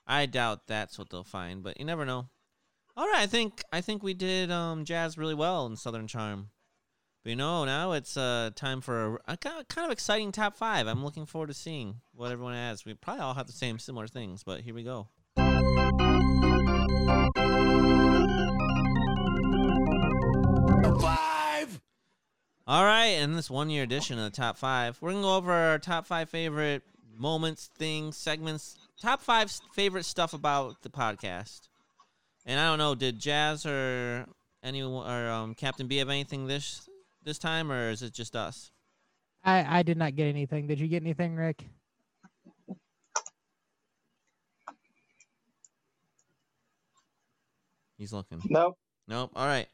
[0.06, 1.62] I doubt that's what they'll find.
[1.62, 2.28] But you never know.
[2.96, 6.50] All right, I think I think we did um, jazz really well in Southern Charm.
[7.28, 10.86] But you know, now it's uh, time for a, a, kind of exciting top five.
[10.86, 12.86] I'm looking forward to seeing what everyone has.
[12.86, 15.08] We probably all have the same similar things, but here we go.
[20.98, 21.82] Five.
[22.66, 25.52] All right, in this one year edition of the top five, we're gonna go over
[25.52, 26.82] our top five favorite
[27.14, 31.68] moments, things, segments, top five favorite stuff about the podcast.
[32.46, 34.24] And I don't know, did Jazz or
[34.62, 36.88] anyone or um, Captain B have anything this
[37.28, 38.72] this time, or is it just us?
[39.44, 40.66] I I did not get anything.
[40.66, 41.62] Did you get anything, Rick?
[47.98, 48.40] He's looking.
[48.48, 48.78] Nope.
[49.06, 49.32] Nope.
[49.36, 49.66] All right.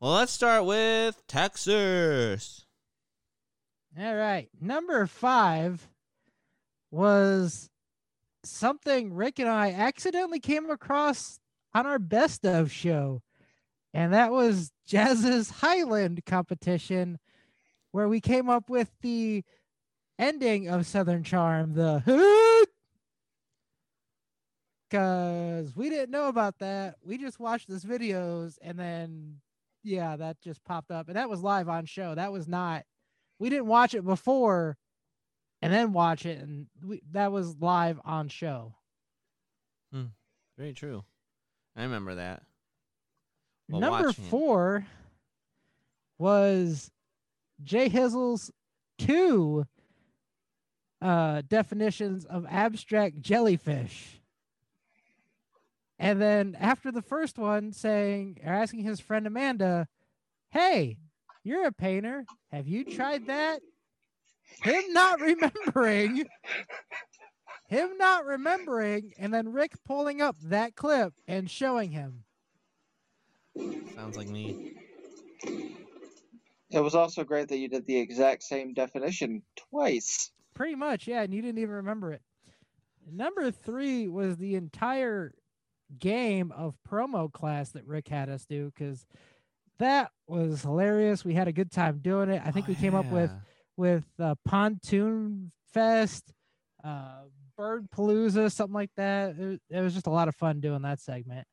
[0.00, 2.64] Well, let's start with Texas.
[3.98, 4.48] All right.
[4.60, 5.86] Number five
[6.90, 7.68] was
[8.44, 11.40] something Rick and I accidentally came across
[11.74, 13.20] on our best of show.
[13.94, 17.18] And that was Jazz's Highland competition,
[17.92, 19.44] where we came up with the
[20.18, 22.68] ending of Southern Charm, the hoot.
[24.88, 26.96] because we didn't know about that.
[27.02, 29.40] We just watched this videos and then
[29.84, 31.08] yeah, that just popped up.
[31.08, 32.14] And that was live on show.
[32.14, 32.84] That was not
[33.38, 34.76] we didn't watch it before
[35.62, 38.74] and then watch it and we that was live on show.
[39.92, 40.06] Hmm.
[40.56, 41.04] Very true.
[41.76, 42.42] I remember that.
[43.68, 44.16] While Number it.
[44.16, 44.86] four
[46.18, 46.90] was
[47.62, 48.50] Jay Hizzle's
[48.98, 49.66] two
[51.00, 54.20] uh, definitions of abstract jellyfish.
[55.98, 59.88] And then after the first one, saying or asking his friend Amanda,
[60.50, 60.98] "Hey,
[61.42, 62.24] you're a painter.
[62.52, 63.60] Have you tried that?"
[64.62, 66.26] Him not remembering,
[67.68, 72.24] him not remembering, and then Rick pulling up that clip and showing him.
[73.94, 74.74] Sounds like me.
[76.70, 80.30] It was also great that you did the exact same definition twice.
[80.54, 82.22] Pretty much, yeah, and you didn't even remember it.
[83.10, 85.32] Number three was the entire
[85.98, 89.06] game of promo class that Rick had us do because
[89.78, 91.24] that was hilarious.
[91.24, 92.42] We had a good time doing it.
[92.44, 93.30] I think Oh, we came up with
[93.76, 96.32] with uh, Pontoon Fest,
[96.84, 97.22] uh,
[97.56, 99.38] Bird Palooza, something like that.
[99.38, 101.46] It, it was just a lot of fun doing that segment.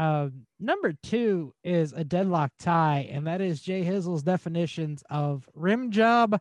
[0.00, 5.90] Um, number two is a deadlock tie, and that is Jay Hizzle's definitions of rim
[5.90, 6.40] job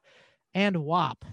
[0.53, 1.25] and WAP.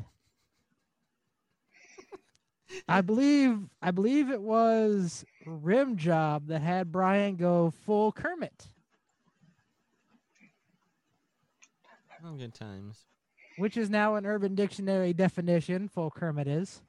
[2.89, 8.71] I believe I believe it was rim job that had Brian go full Kermit,
[12.25, 13.05] Oh, good times.
[13.57, 15.87] which is now an Urban Dictionary definition.
[15.89, 16.83] Full Kermit is.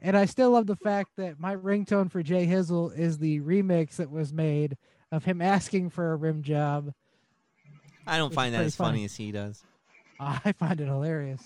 [0.00, 3.96] And I still love the fact that my ringtone for Jay Hizzle is the remix
[3.96, 4.76] that was made
[5.10, 6.92] of him asking for a rim job.
[8.06, 9.04] I don't find that as funny funny.
[9.04, 9.62] as he does.
[10.20, 11.42] I find it hilarious.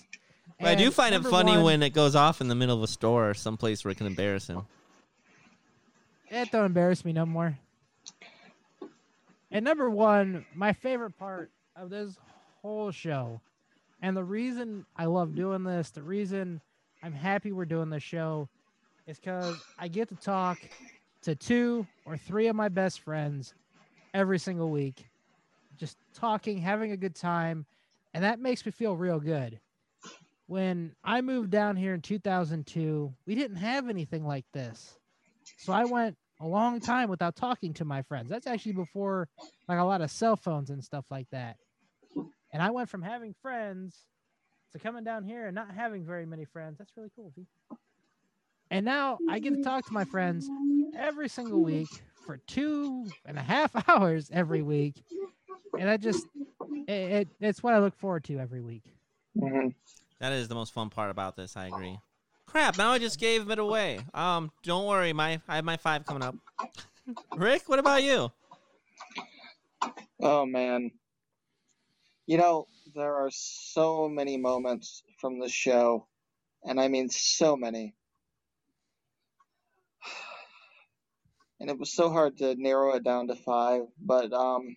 [0.59, 2.83] But I do find it funny one- when it goes off in the middle of
[2.83, 4.61] a store or someplace where it can embarrass him.
[6.29, 7.57] It don't embarrass me no more.
[9.51, 12.17] And number one, my favorite part of this
[12.61, 13.39] whole show,
[14.01, 16.59] and the reason I love doing this, the reason
[17.03, 18.47] I'm happy we're doing this show,
[19.07, 20.57] is because I get to talk
[21.23, 23.53] to two or three of my best friends
[24.13, 25.05] every single week,
[25.77, 27.65] just talking, having a good time,
[28.13, 29.59] and that makes me feel real good.
[30.47, 34.97] When I moved down here in 2002, we didn't have anything like this.
[35.57, 38.29] So I went a long time without talking to my friends.
[38.29, 39.27] That's actually before
[39.67, 41.57] like a lot of cell phones and stuff like that.
[42.53, 43.97] And I went from having friends
[44.73, 46.77] to coming down here and not having very many friends.
[46.77, 47.31] That's really cool.
[47.35, 47.45] V.
[48.71, 50.49] And now I get to talk to my friends
[50.97, 51.89] every single week
[52.25, 54.95] for two and a half hours every week.
[55.79, 56.27] And I just,
[56.87, 58.83] it, it, it's what I look forward to every week.
[59.39, 59.67] hmm
[60.19, 61.55] That is the most fun part about this.
[61.55, 61.97] I agree.
[62.45, 62.77] Crap!
[62.77, 63.99] Now I just gave it away.
[64.13, 66.35] Um, don't worry, my I have my five coming up.
[67.37, 68.31] Rick, what about you?
[70.21, 70.91] Oh man.
[72.27, 76.07] You know, there are so many moments from the show,
[76.63, 77.95] and I mean so many.
[81.59, 84.75] And it was so hard to narrow it down to five, but um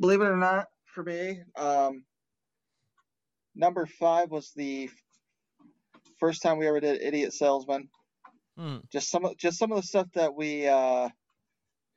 [0.00, 2.04] believe it or not, for me, um
[3.54, 4.90] number five was the
[6.18, 7.88] first time we ever did Idiot Salesman
[8.56, 8.78] Hmm.
[8.90, 11.08] just some of just some of the stuff that we uh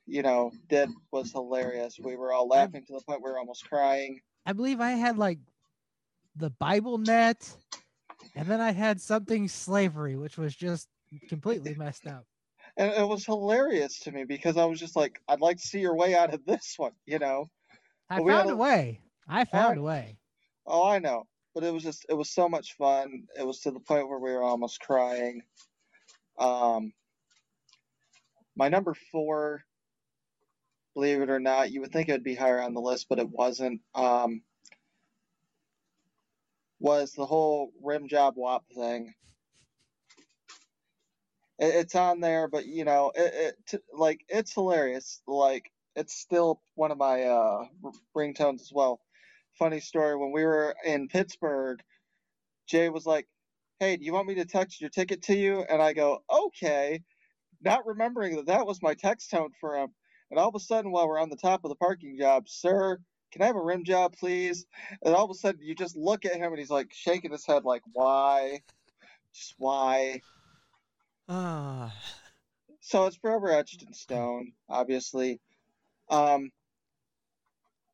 [0.09, 3.67] you know did was hilarious we were all laughing to the point we were almost
[3.69, 5.37] crying I believe I had like
[6.35, 7.47] the Bible net,
[8.35, 10.87] and then I had something slavery, which was just
[11.27, 12.25] completely messed up.
[12.77, 15.79] and it was hilarious to me because i was just like i'd like to see
[15.79, 17.49] your way out of this one you know
[18.09, 19.01] I had found a- way.
[19.27, 19.77] I found right.
[19.77, 20.17] a way.
[20.65, 23.71] oh i know but it was just it was so much fun it was to
[23.71, 25.41] the point where we were almost crying
[26.39, 26.93] um
[28.55, 29.63] my number four
[30.99, 31.71] believe it or not.
[31.71, 33.81] You would think it would be higher on the list, but it wasn't.
[33.95, 34.43] Um,
[36.79, 39.13] was the whole rim job wop thing.
[41.59, 45.21] It, it's on there, but you know, it, it like it's hilarious.
[45.27, 47.65] Like it's still one of my uh
[48.15, 48.99] ringtones as well.
[49.59, 51.81] Funny story: when we were in Pittsburgh,
[52.67, 53.27] Jay was like,
[53.79, 57.03] "Hey, do you want me to text your ticket to you?" And I go, "Okay,"
[57.61, 59.89] not remembering that that was my text tone for him.
[60.29, 62.99] And all of a sudden, while we're on the top of the parking job, sir,
[63.31, 64.65] can I have a rim job, please?
[65.03, 67.45] And all of a sudden, you just look at him and he's like shaking his
[67.45, 68.61] head, like, why?
[69.33, 70.21] Just why?
[71.27, 71.93] Ah,
[72.79, 75.39] So it's forever etched in stone, obviously.
[76.09, 76.51] Um,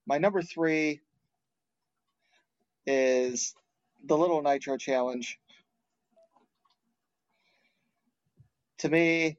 [0.06, 1.02] my number three
[2.86, 3.56] is
[4.06, 5.38] the Little Nitro Challenge.
[8.80, 9.38] To me,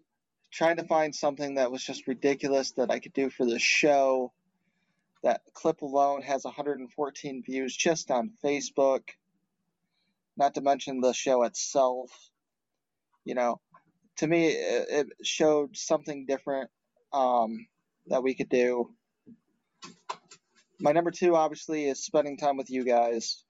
[0.57, 4.33] trying to find something that was just ridiculous that I could do for the show.
[5.23, 9.03] That clip alone has 114 views just on Facebook.
[10.37, 12.11] Not to mention the show itself.
[13.25, 13.61] You know,
[14.19, 16.71] to me, it, it showed something different
[17.13, 17.67] um,
[18.07, 18.95] that we could do.
[20.81, 23.45] My number two, obviously, is spending time with you guys.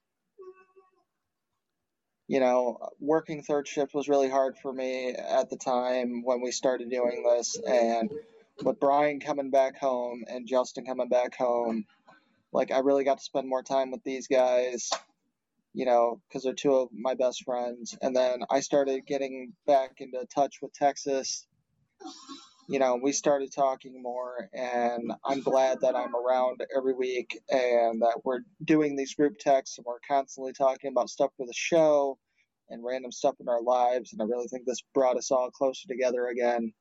[2.29, 6.51] You know, working third shift was really hard for me at the time when we
[6.51, 8.11] started doing this, and
[8.63, 11.87] with Brian coming back home and Justin coming back home,
[12.53, 14.91] like I really got to spend more time with these guys.
[15.73, 19.97] You know, because they're two of my best friends, and then I started getting back
[19.99, 21.47] into touch with Texas
[22.69, 28.03] you know, we started talking more, and I'm glad that I'm around every week and
[28.03, 32.19] that we're doing these group texts and we're constantly talking about stuff for the show
[32.69, 34.13] and random stuff in our lives.
[34.13, 36.73] And I really think this brought us all closer together again.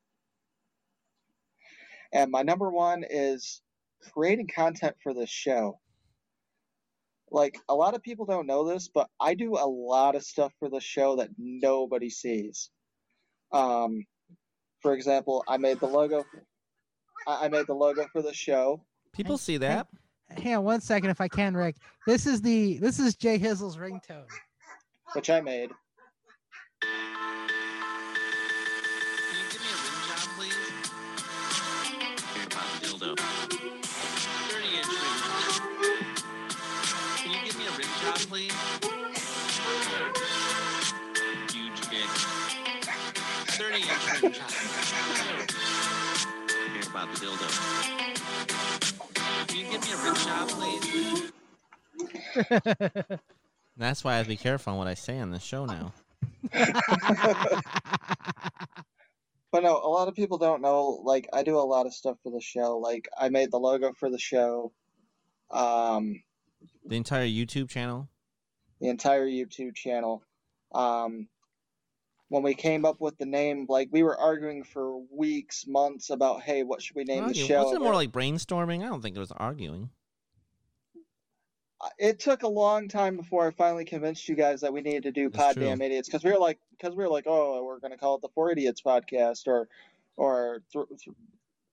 [2.12, 3.62] And my number one is
[4.12, 5.78] creating content for this show.
[7.30, 10.52] Like, a lot of people don't know this, but I do a lot of stuff
[10.58, 12.70] for the show that nobody sees.
[13.52, 14.04] Um,
[14.80, 16.24] for example, I made the logo.
[17.26, 18.80] I I made the logo for the show.
[19.12, 19.88] people see that.
[20.36, 21.76] Hang on one second, if I can, Rick.
[22.06, 24.26] This is the this is Jay Hizzle's ringtone.
[25.14, 25.70] which I made.
[26.80, 26.90] Can
[29.32, 30.56] you give me a rim job, please?
[32.34, 33.35] Hear about the dildo.
[46.96, 47.48] About the dildo.
[49.48, 51.32] Can you give me a rim job, please?
[53.76, 55.92] That's why I have to be careful on what I say on this show now.
[59.52, 61.00] But no, a lot of people don't know.
[61.02, 62.76] Like, I do a lot of stuff for the show.
[62.76, 64.72] Like, I made the logo for the show,
[65.50, 66.22] um,
[66.84, 68.08] The entire YouTube channel.
[68.80, 70.22] the entire YouTube channel.
[70.74, 71.28] Um,
[72.28, 76.42] when we came up with the name, like, we were arguing for weeks, months about,
[76.42, 77.48] hey, what should we name the Arguing.
[77.48, 77.62] show?
[77.64, 78.84] Wasn't it more like brainstorming?
[78.84, 79.90] I don't think it was arguing.
[81.98, 85.12] it took a long time before I finally convinced you guys that we needed to
[85.12, 85.54] do Pod.
[85.56, 88.22] Damn Idiots because we were like, because we were like, oh, we're gonna call it
[88.22, 89.68] the Four Idiots podcast or,
[90.16, 91.16] or th- th-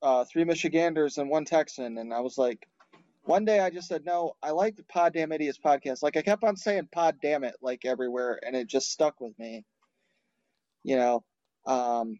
[0.02, 2.68] uh, three Michiganders and one Texan, and I was like,
[3.24, 6.04] one day I just said no, I like the Pod Damn Idiots podcast.
[6.04, 9.38] Like I kept on saying Pod Damn It like everywhere, and it just stuck with
[9.40, 9.66] me.
[10.84, 11.24] You know,
[11.66, 12.20] um,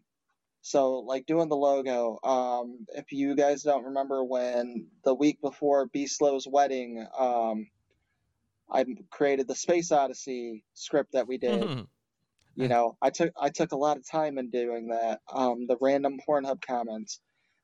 [0.62, 2.18] so like doing the logo.
[2.22, 7.68] Um, if you guys don't remember when the week before B Slow's wedding, um,
[8.70, 11.86] I created the Space Odyssey script that we did.
[12.56, 15.20] You know, I took I took a lot of time in doing that.
[15.32, 17.20] Um, the random Pornhub comments,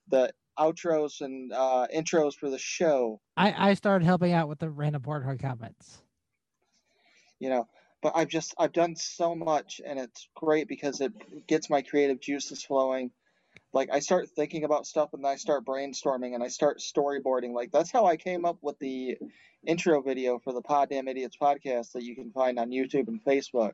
[0.09, 3.21] the outros and uh, intros for the show.
[3.37, 6.03] I, I started helping out with the random Pornhub comments.
[7.39, 7.69] You know,
[8.03, 11.13] but I've just I've done so much, and it's great because it
[11.47, 13.11] gets my creative juices flowing.
[13.73, 17.53] Like I start thinking about stuff, and then I start brainstorming, and I start storyboarding.
[17.53, 19.19] Like that's how I came up with the
[19.67, 23.23] intro video for the Pod Damn Idiots podcast that you can find on YouTube and
[23.25, 23.73] Facebook.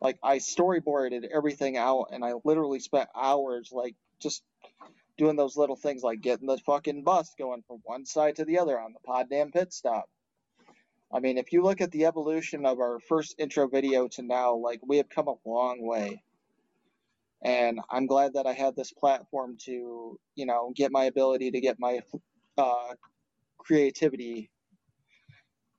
[0.00, 4.42] Like I storyboarded everything out, and I literally spent hours like just
[5.16, 8.58] doing those little things, like getting the fucking bus going from one side to the
[8.58, 10.08] other on the Pod Damn pit stop.
[11.14, 14.56] I mean, if you look at the evolution of our first intro video to now,
[14.56, 16.24] like we have come a long way.
[17.44, 21.60] And I'm glad that I had this platform to, you know, get my ability to
[21.60, 22.00] get my
[22.58, 22.94] uh,
[23.58, 24.50] creativity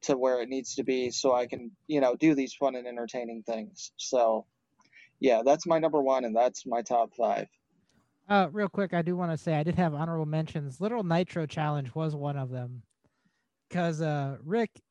[0.03, 2.87] to where it needs to be so I can, you know, do these fun and
[2.87, 3.91] entertaining things.
[3.97, 4.45] So,
[5.19, 7.47] yeah, that's my number one and that's my top five.
[8.29, 10.79] Uh, real quick, I do want to say I did have honorable mentions.
[10.79, 12.83] Literal Nitro Challenge was one of them,
[13.67, 14.81] because uh, Rick,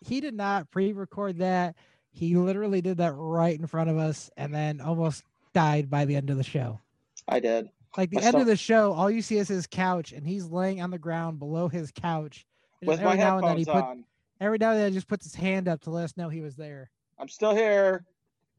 [0.00, 1.76] he did not pre-record that.
[2.10, 6.16] He literally did that right in front of us, and then almost died by the
[6.16, 6.80] end of the show.
[7.28, 7.68] I did.
[7.96, 10.80] Like the end of the show, all you see is his couch, and he's laying
[10.80, 12.46] on the ground below his couch.
[12.82, 14.04] With my every now and then he headphones put on.
[14.40, 16.40] every now and then he just puts his hand up to let us know he
[16.40, 16.90] was there.
[17.18, 18.04] I'm still here.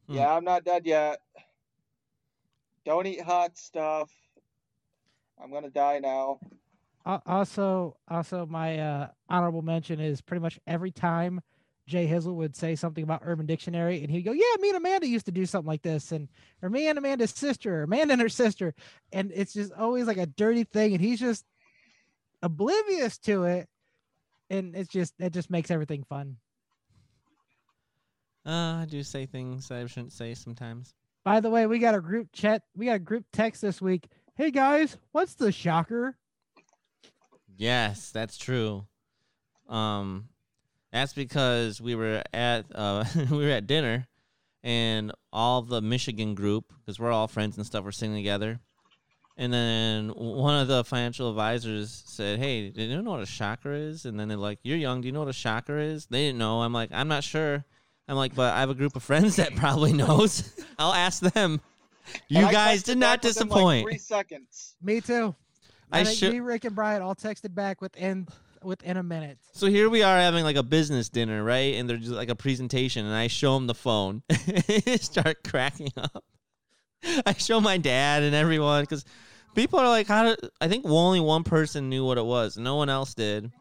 [0.07, 0.15] Hmm.
[0.15, 1.21] Yeah, I'm not dead yet.
[2.85, 4.11] Don't eat hot stuff.
[5.41, 6.39] I'm gonna die now.
[7.05, 11.41] Al- Also, also my uh, honorable mention is pretty much every time
[11.87, 15.07] Jay Hizzle would say something about Urban Dictionary, and he'd go, "Yeah, me and Amanda
[15.07, 16.29] used to do something like this," and
[16.61, 18.73] or me and Amanda's sister, or Amanda and her sister,
[19.11, 21.43] and it's just always like a dirty thing, and he's just
[22.43, 23.67] oblivious to it,
[24.49, 26.37] and it's just it just makes everything fun.
[28.45, 30.93] Uh, I do say things I shouldn't say sometimes.
[31.23, 34.07] By the way, we got a group chat, we got a group text this week.
[34.35, 36.17] Hey guys, what's the shocker?
[37.61, 38.87] Yes, that's true.
[39.69, 40.29] Um,
[40.91, 44.07] that's because we were at uh we were at dinner,
[44.63, 48.59] and all the Michigan group, because we're all friends and stuff, We're sitting together,
[49.37, 53.71] and then one of the financial advisors said, "Hey, do you know what a shocker
[53.71, 55.01] is?" And then they're like, "You're young.
[55.01, 56.61] Do you know what a shocker is?" They didn't know.
[56.63, 57.63] I'm like, "I'm not sure."
[58.07, 60.51] I'm like, "But I have a group of friends that probably knows.
[60.79, 61.61] I'll ask them."
[62.27, 63.83] You And guys did not back within, like, disappoint.
[63.87, 64.75] three seconds.
[64.81, 65.35] Me too.
[65.91, 68.27] I I should- me, Rick, and Brian all texted back within
[68.63, 69.39] within a minute.
[69.53, 71.75] So here we are having like a business dinner, right?
[71.75, 74.23] And there's like a presentation, and I show him the phone,
[74.97, 76.23] start cracking up.
[77.25, 79.03] I show my dad and everyone because
[79.55, 82.57] people are like, "How?" Did, I think only one person knew what it was.
[82.57, 83.51] No one else did,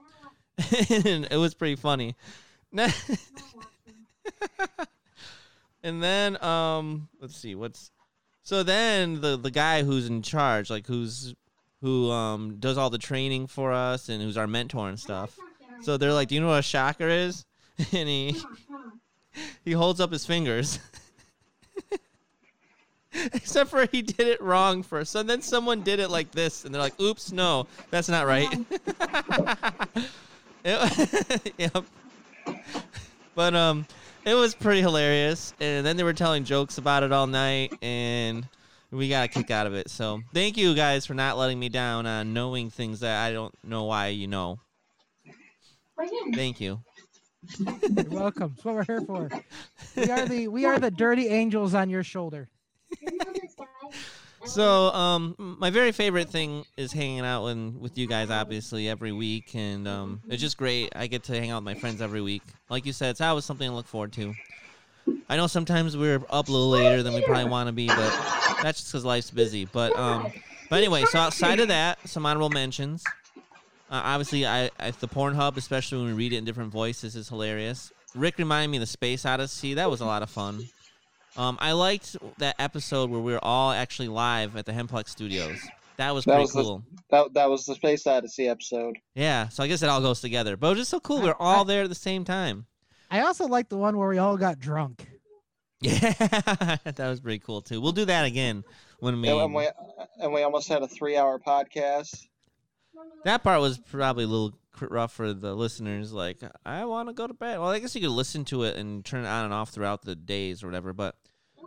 [0.90, 2.16] and it was pretty funny.
[5.82, 7.90] and then, um, let's see, what's
[8.42, 11.34] so then the the guy who's in charge, like who's
[11.82, 15.38] who um does all the training for us and who's our mentor and stuff.
[15.82, 17.44] So they're like, "Do you know what a shocker is?"
[17.92, 18.36] And he
[19.64, 20.78] he holds up his fingers.
[23.12, 25.10] Except for he did it wrong first.
[25.10, 28.48] So then someone did it like this, and they're like, "Oops, no, that's not right."
[30.64, 31.84] It- yep.
[33.34, 33.86] But um,
[34.24, 38.46] it was pretty hilarious, and then they were telling jokes about it all night, and
[38.90, 39.90] we got a kick out of it.
[39.90, 43.54] So thank you guys for not letting me down on knowing things that I don't
[43.64, 44.58] know why you know.
[46.34, 46.80] Thank you.
[47.58, 48.54] You're welcome.
[48.56, 49.30] That's what we're here for.
[49.96, 52.48] We are the we are the dirty angels on your shoulder.
[54.46, 59.12] So, um, my very favorite thing is hanging out with, with you guys, obviously, every
[59.12, 60.90] week, and um, it's just great.
[60.96, 62.42] I get to hang out with my friends every week.
[62.70, 64.34] Like you said, it's always something to look forward to.
[65.28, 68.10] I know sometimes we're up a little later than we probably want to be, but
[68.62, 69.64] that's just because life's busy.
[69.64, 70.32] But um,
[70.68, 73.04] but anyway, so outside of that, some honorable mentions.
[73.90, 77.28] Uh, obviously, I, I the Pornhub, especially when we read it in different voices, is
[77.28, 77.92] hilarious.
[78.14, 79.74] Rick reminded me of the Space Odyssey.
[79.74, 80.68] That was a lot of fun.
[81.36, 85.58] Um, I liked that episode where we were all actually live at the Hemplex Studios.
[85.96, 86.82] That was That pretty was the- cool.
[87.10, 88.98] That that was the Space Odyssey episode.
[89.14, 90.56] Yeah, so I guess it all goes together.
[90.56, 91.20] But it was just so cool.
[91.22, 92.66] We are all there at the same time.
[93.10, 95.06] I also like the one where we all got drunk.
[95.82, 96.12] Yeah,
[96.84, 97.80] that was pretty cool too.
[97.80, 98.64] We'll do that again
[98.98, 99.30] when we.
[99.30, 99.66] And we
[100.18, 102.26] and we almost had a three-hour podcast.
[103.24, 106.12] That part was probably a little rough for the listeners.
[106.12, 107.58] Like, I want to go to bed.
[107.58, 110.02] Well, I guess you could listen to it and turn it on and off throughout
[110.02, 110.92] the days or whatever.
[110.92, 111.14] But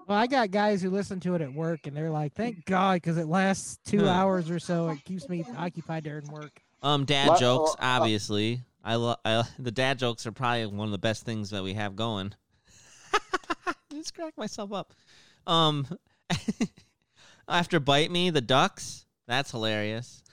[0.07, 2.97] Well, I got guys who listen to it at work, and they're like, "Thank God,"
[2.97, 4.89] because it lasts two hours or so.
[4.89, 6.61] It keeps me occupied during work.
[6.83, 8.61] um, dad What- jokes, uh, obviously.
[8.83, 11.73] I love I, the dad jokes are probably one of the best things that we
[11.73, 12.33] have going.
[13.91, 14.93] Just crack myself up.
[15.45, 15.87] Um,
[17.47, 19.05] after bite me, the ducks.
[19.27, 20.23] That's hilarious.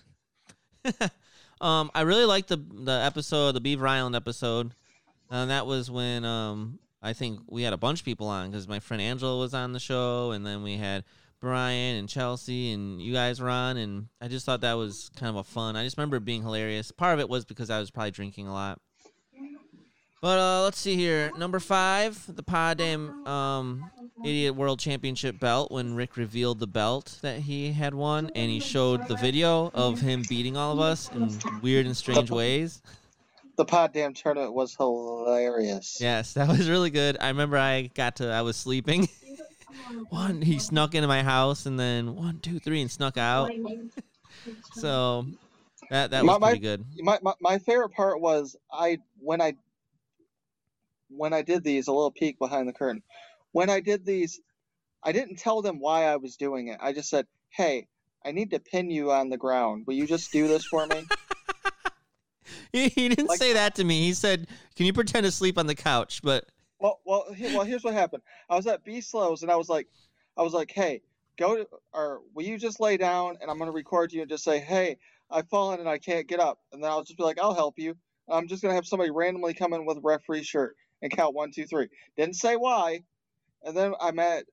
[1.60, 4.74] um, I really liked the the episode, the Beaver Island episode,
[5.30, 8.68] and that was when um I think we had a bunch of people on because
[8.68, 11.04] my friend Angela was on the show, and then we had
[11.40, 15.30] Brian and Chelsea, and you guys were on, and I just thought that was kind
[15.30, 15.74] of a fun.
[15.74, 16.90] I just remember it being hilarious.
[16.90, 18.78] Part of it was because I was probably drinking a lot.
[20.20, 21.32] But uh, let's see here.
[21.38, 23.90] Number five, the Pod Damn um,
[24.22, 25.72] Idiot World Championship belt.
[25.72, 29.98] When Rick revealed the belt that he had won, and he showed the video of
[29.98, 32.82] him beating all of us in weird and strange ways.
[33.56, 35.98] The Pod Damn tournament was hilarious.
[36.02, 37.16] Yes, that was really good.
[37.18, 38.30] I remember I got to.
[38.30, 39.08] I was sleeping.
[40.08, 43.50] one, he snuck into my house, and then one, two, three, and snuck out.
[44.74, 45.26] So
[45.90, 46.84] that that was My- pretty good.
[46.98, 49.54] My, my my favorite part was I when I
[51.08, 53.02] when I did these a little peek behind the curtain.
[53.52, 54.40] When I did these,
[55.02, 56.78] I didn't tell them why I was doing it.
[56.80, 57.88] I just said, "Hey,
[58.24, 59.86] I need to pin you on the ground.
[59.86, 61.04] Will you just do this for me?
[62.72, 64.02] He, he didn't Like- say that to me.
[64.02, 66.44] He said, "Can you pretend to sleep on the couch?" But
[66.80, 67.64] Well, well, well.
[67.64, 68.22] Here's what happened.
[68.48, 69.86] I was at B Slows, and I was like,
[70.36, 71.02] I was like, hey,
[71.38, 74.44] go to, or will you just lay down, and I'm gonna record you and just
[74.44, 74.96] say, hey,
[75.30, 77.78] I've fallen and I can't get up, and then I'll just be like, I'll help
[77.78, 77.96] you.
[78.28, 81.50] I'm just gonna have somebody randomly come in with a referee shirt and count one,
[81.50, 81.88] two, three.
[82.16, 83.02] Didn't say why.
[83.62, 84.44] And then I'm at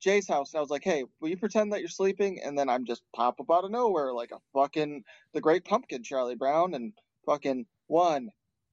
[0.00, 2.40] Jay's house, and I was like, hey, will you pretend that you're sleeping?
[2.44, 6.02] And then I'm just pop up out of nowhere like a fucking the Great Pumpkin,
[6.02, 6.92] Charlie Brown, and
[7.24, 8.30] fucking one,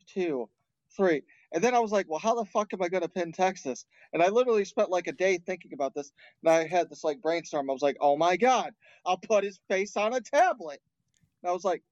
[0.07, 0.49] two,
[0.97, 1.21] three.
[1.53, 3.85] And then I was like, well, how the fuck am I going to pin Texas?
[4.13, 6.11] And I literally spent like a day thinking about this.
[6.43, 7.69] And I had this like brainstorm.
[7.69, 8.73] I was like, oh my God,
[9.05, 10.81] I'll put his face on a tablet.
[11.43, 11.83] And I was like,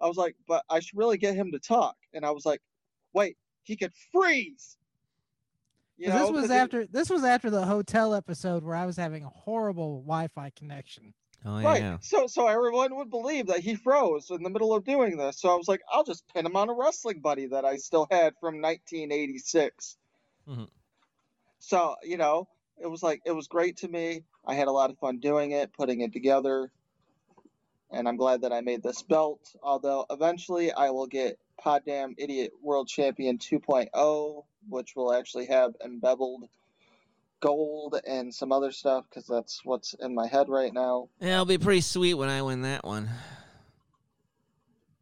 [0.00, 1.96] I was like, but I should really get him to talk.
[2.14, 2.60] And I was like,
[3.12, 4.76] wait, he could freeze.
[5.98, 8.86] You know, this was 'cause he- after this was after the hotel episode where I
[8.86, 11.12] was having a horrible Wi-Fi connection.
[11.44, 11.80] Oh Right.
[11.80, 15.40] yeah, So so everyone would believe that he froze in the middle of doing this.
[15.40, 18.06] So I was like, I'll just pin him on a wrestling buddy that I still
[18.10, 19.96] had from 1986.
[20.46, 20.68] Mhm.
[21.60, 22.48] So you know,
[22.78, 24.24] it was like it was great to me.
[24.44, 26.70] I had a lot of fun doing it, putting it together,
[27.90, 29.54] and I'm glad that I made this belt.
[29.62, 36.48] Although eventually I will get Poddamn Idiot World Champion 2.0, which will actually have embeveled
[37.40, 41.08] gold and some other stuff because that's what's in my head right now.
[41.20, 41.34] yeah.
[41.34, 43.08] It'll be pretty sweet when I win that one.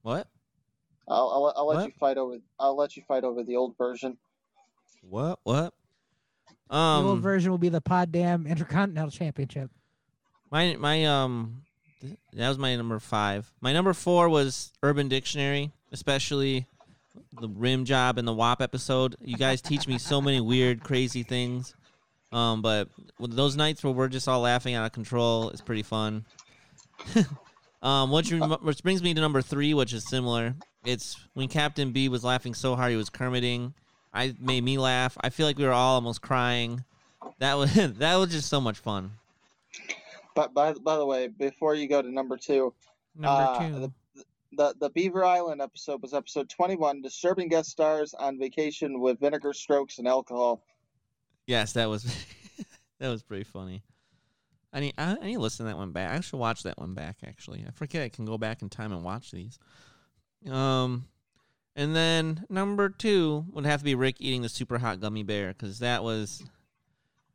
[0.02, 0.28] What?
[1.08, 1.86] I'll, I'll, I'll let What?
[1.86, 2.36] you fight over.
[2.58, 4.16] I'll let you fight over the old version.
[5.02, 5.38] What?
[5.44, 5.72] What?
[6.68, 9.70] the old Um, version will be the Pod Damn Intercontinental Championship.
[10.50, 11.62] my my um,
[12.32, 13.52] that was my number five.
[13.60, 16.66] My number four was Urban Dictionary, especially
[17.40, 19.14] the rim job and the WAP episode.
[19.20, 21.74] You guys teach me so many weird, crazy things.
[22.32, 22.88] Um, but
[23.20, 26.24] those nights where we're just all laughing out of control, is pretty fun.
[27.82, 30.54] um, which which brings me to number three, which is similar.
[30.84, 33.74] It's when Captain B was laughing so hard he was kermiting.
[34.12, 35.16] I made me laugh.
[35.20, 36.84] I feel like we were all almost crying.
[37.38, 39.12] That was that was just so much fun.
[40.34, 42.72] But by by the way, before you go to number two,
[43.14, 43.92] Number Uh, two.
[44.52, 47.02] the the Beaver Island episode was episode 21.
[47.02, 50.62] Disturbing guest stars on vacation with vinegar strokes and alcohol.
[51.46, 52.04] Yes, that was
[52.98, 53.82] that was pretty funny.
[54.72, 56.16] I need I, I need to listen to that one back.
[56.16, 57.18] I should watch that one back.
[57.26, 59.58] Actually, I forget I can go back in time and watch these.
[60.50, 61.06] Um,
[61.74, 65.48] and then number two would have to be Rick eating the super hot gummy bear
[65.48, 66.42] because that was.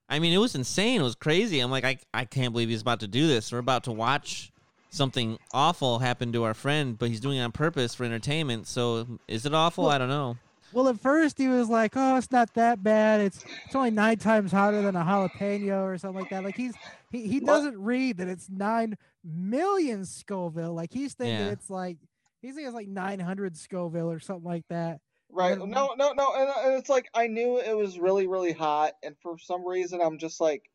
[0.09, 0.99] I mean, it was insane.
[0.99, 1.61] It was crazy.
[1.61, 3.49] I'm like, I, I can't believe he's about to do this.
[3.49, 4.51] We're about to watch
[4.89, 8.67] something awful happen to our friend, but he's doing it on purpose for entertainment.
[8.67, 9.87] So is it awful?
[9.87, 10.35] I don't know.
[10.73, 13.21] Well, at first he was like, "Oh, it's not that bad.
[13.21, 16.73] It's it's only nine times hotter than a jalapeno or something like that." Like he's
[17.11, 20.73] he, he doesn't read that it's nine million Scoville.
[20.73, 21.51] Like he's thinking Yeah.
[21.51, 21.97] it's like
[22.41, 24.99] he's thinking it's like nine hundred Scoville or something like that.
[25.29, 25.57] Right?
[25.57, 25.65] Yeah.
[25.65, 26.33] No, no, no.
[26.35, 30.01] And, and it's like I knew it was really, really hot, and for some reason
[30.01, 30.69] I'm just like,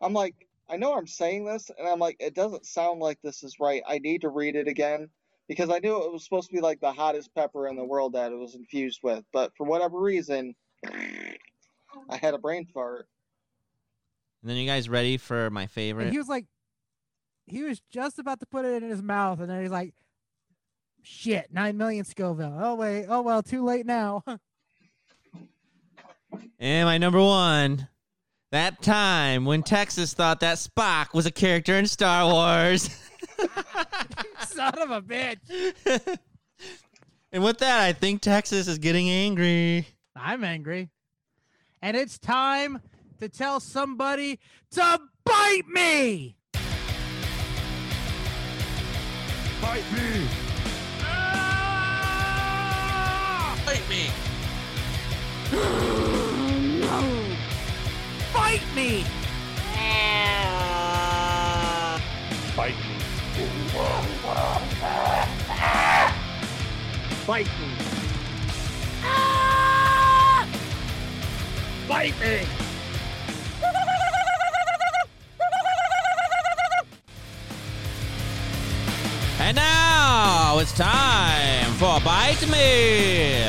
[0.00, 0.34] I'm like,
[0.68, 3.82] I know I'm saying this, and I'm like, it doesn't sound like this is right.
[3.86, 5.10] I need to read it again
[5.50, 8.12] because I knew it was supposed to be like the hottest pepper in the world
[8.12, 10.54] that it was infused with, but for whatever reason,
[10.86, 13.08] I had a brain fart.
[14.42, 16.12] And then you guys ready for my And favorite?
[16.12, 16.46] he was like,
[17.46, 19.92] he was just about to put it in his mouth, and then he's like,
[21.02, 22.56] "Shit, nine million Scoville.
[22.56, 24.22] Oh wait, oh well, too late now."
[26.60, 27.88] And my number one,
[28.52, 32.88] that time when Texas thought that Spock was a character in Star Wars.
[34.60, 35.38] Son of a bitch.
[37.32, 39.88] and with that, I think Texas is getting angry.
[40.14, 40.90] I'm angry.
[41.80, 42.82] And it's time
[43.20, 44.38] to tell somebody
[44.72, 46.36] to bite me.
[49.62, 50.28] Bite me!
[51.00, 52.38] Ah!
[53.64, 54.10] Bite me.
[58.34, 59.06] Bite me.
[59.74, 61.98] Ah.
[62.54, 62.89] Bite me!
[67.26, 67.74] Bite me.
[69.02, 70.48] Ah!
[71.88, 72.46] Bite me.
[79.38, 83.44] And now it's time for Bite Me,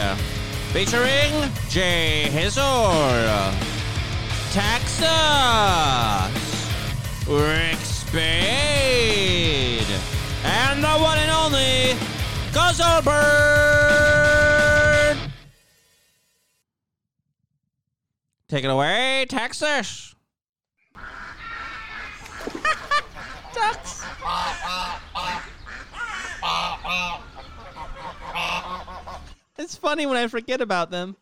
[0.73, 3.53] featuring Jay Hizzle,
[4.51, 5.07] Texas,
[7.27, 8.25] Rick Spade,
[10.43, 11.95] and the one and only
[12.71, 13.11] Guzzlebird.
[18.47, 20.15] Take it away, Texas.
[23.53, 24.05] ducks.
[29.57, 31.17] It's funny when I forget about them.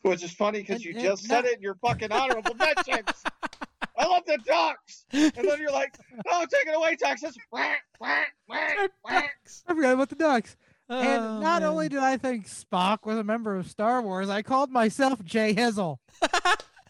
[0.00, 3.22] Which is funny because you just said it in your fucking honorable mentions.
[4.02, 5.04] I love the ducks.
[5.12, 5.94] And then you're like,
[6.30, 7.36] oh, take it away, Texas.
[7.52, 9.34] I
[9.68, 10.56] forgot about the ducks.
[10.88, 14.42] Oh, and not only did I think Spock was a member of Star Wars, I
[14.42, 15.98] called myself Jay Hizzle.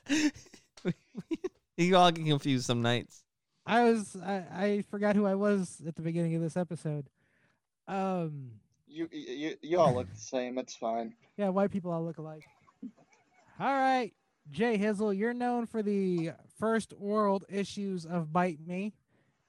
[1.76, 3.22] you all get confused some nights.
[3.66, 7.08] I was I, I forgot who I was at the beginning of this episode.
[7.86, 8.52] Um
[8.88, 10.58] You, you, you all look the same.
[10.58, 11.14] It's fine.
[11.36, 12.42] yeah, white people all look alike.
[13.60, 14.12] All right,
[14.50, 16.32] Jay Hizzle, you're known for the
[16.62, 18.92] first world issues of Bite Me.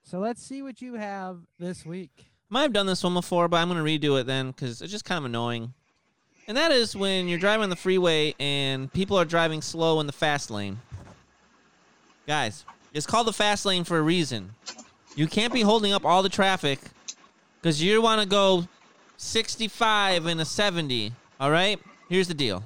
[0.02, 2.10] So let's see what you have this week.
[2.18, 4.82] I might have done this one before, but I'm going to redo it then because
[4.82, 5.76] it's just kind of annoying.
[6.48, 10.08] And that is when you're driving on the freeway and people are driving slow in
[10.08, 10.80] the fast lane.
[12.26, 12.66] Guys,
[12.96, 14.50] it's called the fast lane for a reason.
[15.16, 16.80] You can't be holding up all the traffic
[17.62, 18.68] because you want to go
[19.18, 21.14] 65 and a 70.
[21.40, 21.80] All right?
[22.10, 22.64] Here's the deal.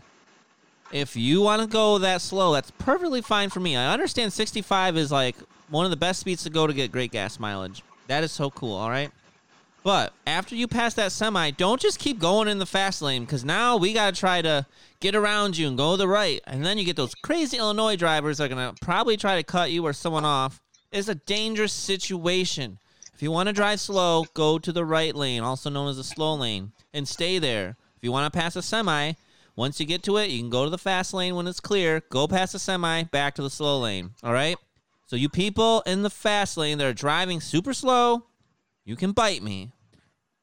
[0.91, 3.75] If you want to go that slow, that's perfectly fine for me.
[3.75, 5.35] I understand 65 is like
[5.69, 7.83] one of the best speeds to go to get great gas mileage.
[8.07, 9.11] That is so cool, all right?
[9.83, 13.45] But after you pass that semi, don't just keep going in the fast lane because
[13.45, 14.65] now we got to try to
[14.99, 16.41] get around you and go to the right.
[16.45, 19.43] And then you get those crazy Illinois drivers that are going to probably try to
[19.43, 20.61] cut you or someone off.
[20.91, 22.79] It's a dangerous situation.
[23.13, 26.03] If you want to drive slow, go to the right lane, also known as the
[26.03, 27.77] slow lane, and stay there.
[27.95, 29.13] If you want to pass a semi,
[29.57, 32.03] once you get to it, you can go to the fast lane when it's clear,
[32.11, 34.11] go past the semi, back to the slow lane.
[34.23, 34.55] All right?
[35.07, 38.27] So, you people in the fast lane that are driving super slow,
[38.85, 39.71] you can bite me.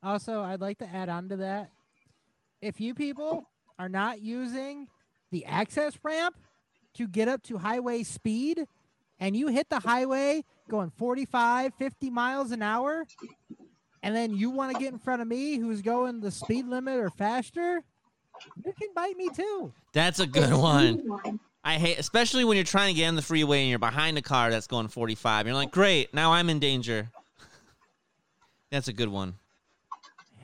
[0.03, 1.71] Also, I'd like to add on to that.
[2.61, 4.89] If you people are not using
[5.31, 6.37] the access ramp
[6.95, 8.67] to get up to highway speed
[9.21, 13.05] and you hit the highway going 45, 50 miles an hour,
[14.03, 16.99] and then you want to get in front of me who's going the speed limit
[16.99, 17.83] or faster,
[18.65, 19.73] you can bite me too.
[19.93, 21.41] That's a good one.
[21.65, 24.23] I hate, especially when you're trying to get in the freeway and you're behind a
[24.23, 25.47] car that's going 45.
[25.47, 27.11] You're like, great, now I'm in danger.
[28.71, 29.35] That's a good one.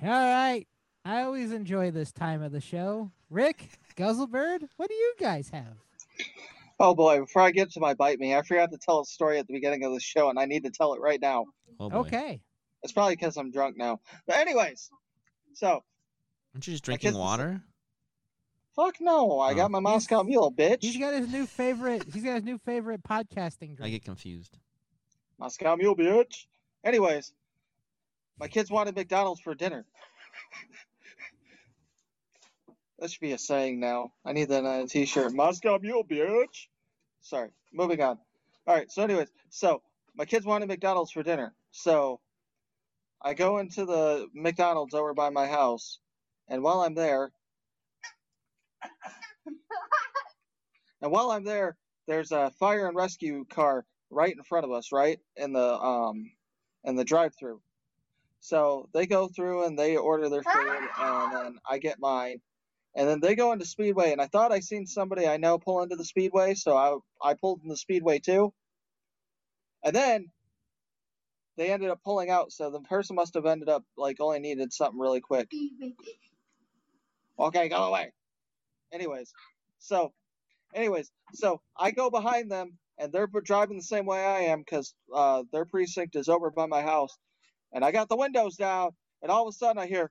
[0.03, 0.67] All right.
[1.05, 3.11] I always enjoy this time of the show.
[3.29, 5.77] Rick, Guzzlebird, what do you guys have?
[6.79, 9.39] Oh boy, before I get to my bite me, I forgot to tell a story
[9.39, 11.47] at the beginning of the show, and I need to tell it right now.
[11.79, 11.91] Oh.
[12.01, 12.41] Okay.
[12.83, 14.01] It's probably because I'm drunk now.
[14.27, 14.91] But anyways,
[15.53, 15.83] so
[16.55, 17.63] Aren't you just drinking kids- water?
[18.81, 19.55] Fuck no, I Oh.
[19.55, 20.83] got my Moscow Mule, bitch.
[20.83, 22.05] He's got his new favorite.
[22.13, 24.59] He's got his new favorite podcasting I get confused.
[25.39, 26.47] Moscow Mule, bitch.
[26.85, 27.33] Anyways,
[28.39, 29.85] my kids wanted McDonald's for dinner.
[32.99, 34.13] that should be a saying now.
[34.25, 35.33] I need that on a t-shirt.
[35.33, 36.69] Moscow Mule, bitch.
[37.21, 38.19] Sorry, moving on.
[38.67, 39.83] All right, so anyways, so
[40.15, 41.55] my kids wanted McDonald's for dinner.
[41.71, 42.21] So
[43.21, 45.99] I go into the McDonald's over by my house,
[46.49, 47.31] and while I'm there,
[51.03, 51.77] and while I'm there,
[52.07, 56.31] there's a fire and rescue car right in front of us, right in the um
[56.85, 57.61] in the drive-through.
[58.41, 62.41] So they go through and they order their food, and then I get mine,
[62.97, 64.13] and then they go into Speedway.
[64.13, 67.35] And I thought I seen somebody I know pull into the Speedway, so I I
[67.35, 68.53] pulled in the Speedway too.
[69.85, 70.31] And then
[71.57, 74.73] they ended up pulling out, so the person must have ended up like only needed
[74.73, 75.49] something really quick.
[77.39, 78.13] Okay, go away.
[78.93, 79.33] Anyways,
[79.79, 80.13] so,
[80.75, 84.95] anyways, so I go behind them, and they're driving the same way I am because
[85.15, 87.17] uh, their precinct is over by my house,
[87.73, 88.91] and I got the windows down,
[89.23, 90.11] and all of a sudden I hear,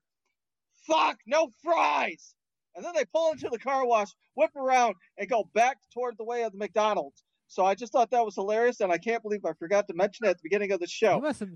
[0.88, 2.34] "Fuck, no fries!"
[2.76, 6.24] And then they pull into the car wash, whip around, and go back toward the
[6.24, 7.24] way of the McDonald's.
[7.48, 10.26] So I just thought that was hilarious, and I can't believe I forgot to mention
[10.26, 11.20] it at the beginning of the You show.
[11.20, 11.50] must have.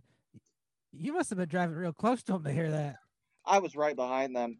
[0.92, 2.98] You must have been driving real close to them to hear that.
[3.46, 4.60] I was right behind them.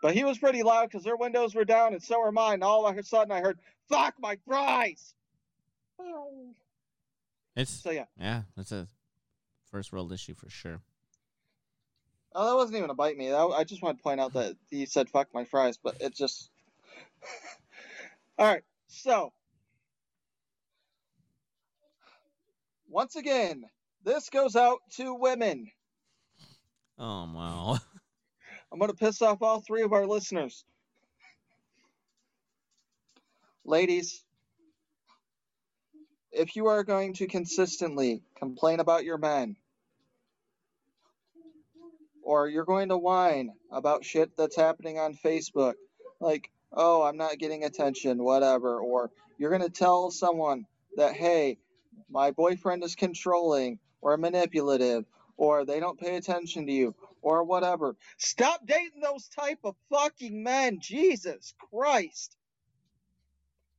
[0.00, 2.62] But he was pretty loud because their windows were down and so were mine.
[2.62, 3.58] All of a sudden I heard,
[3.88, 5.14] fuck my fries!
[7.56, 8.06] It's So yeah.
[8.18, 8.88] yeah, that's a
[9.70, 10.80] first world issue for sure.
[12.34, 13.28] Oh, that wasn't even a bite me.
[13.28, 16.14] That, I just want to point out that he said fuck my fries, but it
[16.14, 16.50] just.
[18.38, 19.32] Alright, so.
[22.88, 23.64] Once again,
[24.04, 25.70] this goes out to women.
[26.98, 27.78] Oh wow.
[28.72, 30.64] I'm going to piss off all three of our listeners.
[33.64, 34.24] Ladies,
[36.32, 39.56] if you are going to consistently complain about your men,
[42.22, 45.74] or you're going to whine about shit that's happening on Facebook,
[46.20, 50.66] like, oh, I'm not getting attention, whatever, or you're going to tell someone
[50.96, 51.58] that, hey,
[52.08, 55.04] my boyfriend is controlling, or manipulative
[55.36, 57.96] or they don't pay attention to you or whatever.
[58.18, 60.80] Stop dating those type of fucking men.
[60.80, 62.36] Jesus Christ.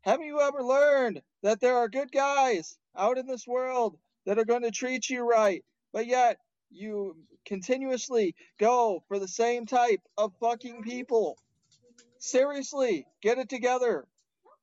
[0.02, 4.46] Haven't you ever learned that there are good guys out in this world that are
[4.46, 5.64] going to treat you right,
[5.94, 6.38] but yet
[6.72, 7.16] you
[7.46, 11.38] continuously go for the same type of fucking people?
[12.20, 14.06] Seriously, get it together.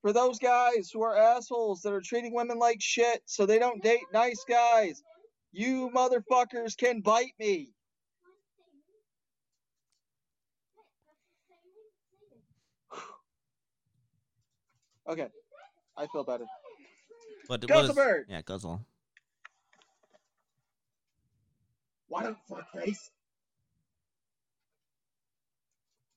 [0.02, 3.82] For those guys who are assholes that are treating women like shit so they don't
[3.82, 5.02] date nice guys,
[5.52, 7.72] you motherfuckers can bite me.
[15.08, 15.28] Okay,
[15.96, 16.44] I feel better.
[17.46, 18.26] What, what Guzzle is- bird.
[18.28, 18.80] Yeah, guzzle.
[22.08, 23.10] What up, fuckface?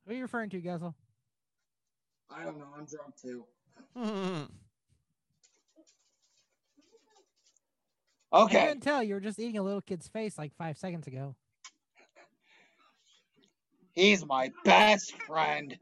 [0.05, 0.95] Who are you referring to, Guzzle?
[2.30, 2.68] I don't know.
[2.77, 3.45] I'm drunk too.
[3.95, 4.45] I
[8.34, 8.61] Okay.
[8.61, 9.03] I couldn't tell.
[9.03, 11.35] You were just eating a little kid's face like five seconds ago.
[13.93, 15.77] He's my best friend.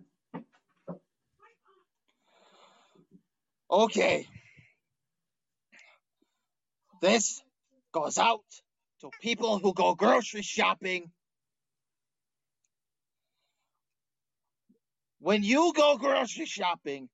[3.72, 4.28] Okay.
[7.02, 7.41] This
[7.91, 8.44] goes out
[9.02, 11.12] to people who go grocery shopping.
[15.20, 17.10] When you go grocery shopping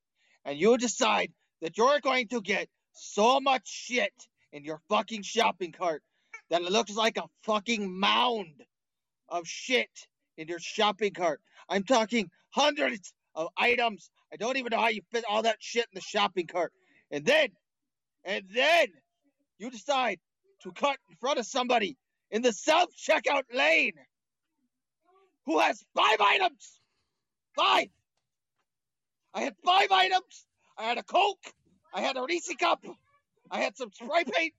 [0.46, 4.14] and you decide that you're going to get so much shit
[4.54, 6.02] in your fucking shopping cart
[6.50, 8.64] that it looks like a fucking mound
[9.30, 9.90] of shit
[10.38, 11.42] in your shopping cart.
[11.68, 14.10] I'm talking hundreds of items.
[14.36, 16.74] I don't even know how you fit all that shit in the shopping cart.
[17.10, 17.48] And then,
[18.26, 18.88] and then
[19.58, 20.20] you decide
[20.64, 21.96] to cut in front of somebody
[22.32, 23.94] in the self checkout lane
[25.46, 26.82] who has five items.
[27.56, 27.88] Five.
[29.34, 30.46] I had five items.
[30.78, 31.54] I had a Coke.
[31.94, 32.84] I had a Reese cup.
[33.50, 34.54] I had some spray paint.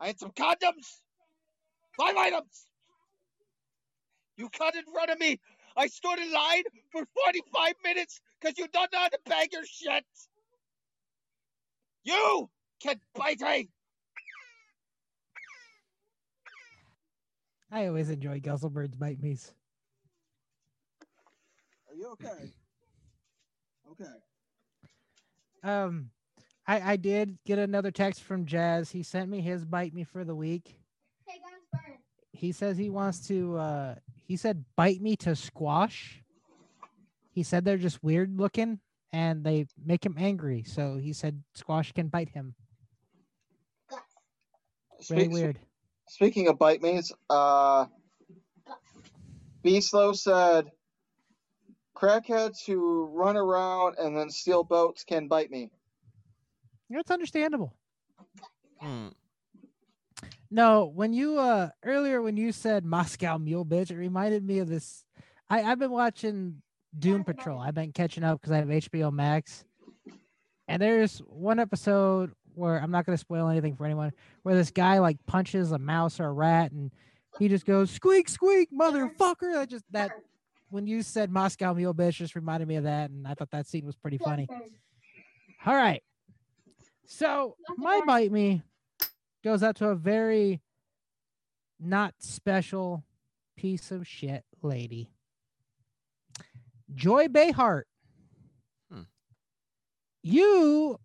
[0.00, 0.98] I had some condoms.
[1.96, 2.66] Five items.
[4.36, 5.38] You cut in front of me.
[5.76, 9.64] I stood in line for 45 minutes because you don't know how to bag your
[9.66, 10.04] shit.
[12.04, 12.48] You
[12.80, 13.68] can bite me.
[17.70, 19.52] I always enjoy Guzzlebird's bite me's.
[21.90, 22.50] Are you okay?
[23.90, 24.10] Okay.
[25.62, 26.10] Um,
[26.66, 28.90] I I did get another text from Jazz.
[28.90, 30.78] He sent me his bite me for the week.
[31.26, 31.96] Hey guys.
[32.32, 33.56] He says he wants to.
[33.56, 33.94] uh
[34.26, 36.22] He said bite me to squash.
[37.30, 38.80] He said they're just weird looking
[39.12, 40.64] and they make him angry.
[40.64, 42.54] So he said squash can bite him.
[45.10, 45.58] Really Speak- weird.
[46.08, 47.86] Speaking of bite me's, uh,
[49.62, 50.70] B Slow said,
[51.96, 55.70] crackheads who run around and then steal boats can bite me.
[56.90, 57.74] It's understandable.
[58.78, 59.08] Hmm.
[60.56, 64.70] No, when you uh earlier when you said Moscow Mule bitch, it reminded me of
[64.70, 65.04] this.
[65.50, 66.62] I I've been watching
[66.98, 67.60] Doom Patrol.
[67.60, 69.66] I've been catching up because I have HBO Max,
[70.66, 74.12] and there's one episode where I'm not going to spoil anything for anyone,
[74.44, 76.90] where this guy like punches a mouse or a rat, and
[77.38, 79.52] he just goes squeak squeak motherfucker.
[79.52, 80.12] That just that
[80.70, 83.66] when you said Moscow Mule bitch just reminded me of that, and I thought that
[83.66, 84.48] scene was pretty funny.
[85.66, 86.02] All right.
[87.04, 88.62] So my bite me
[89.42, 90.60] goes out to a very
[91.78, 93.04] not special
[93.56, 95.10] piece of shit lady.
[96.94, 97.84] Joy Behar.
[98.90, 99.02] Hmm.
[100.22, 100.98] You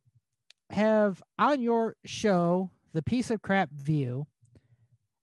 [0.70, 4.28] have on your show, The Piece of Crap View,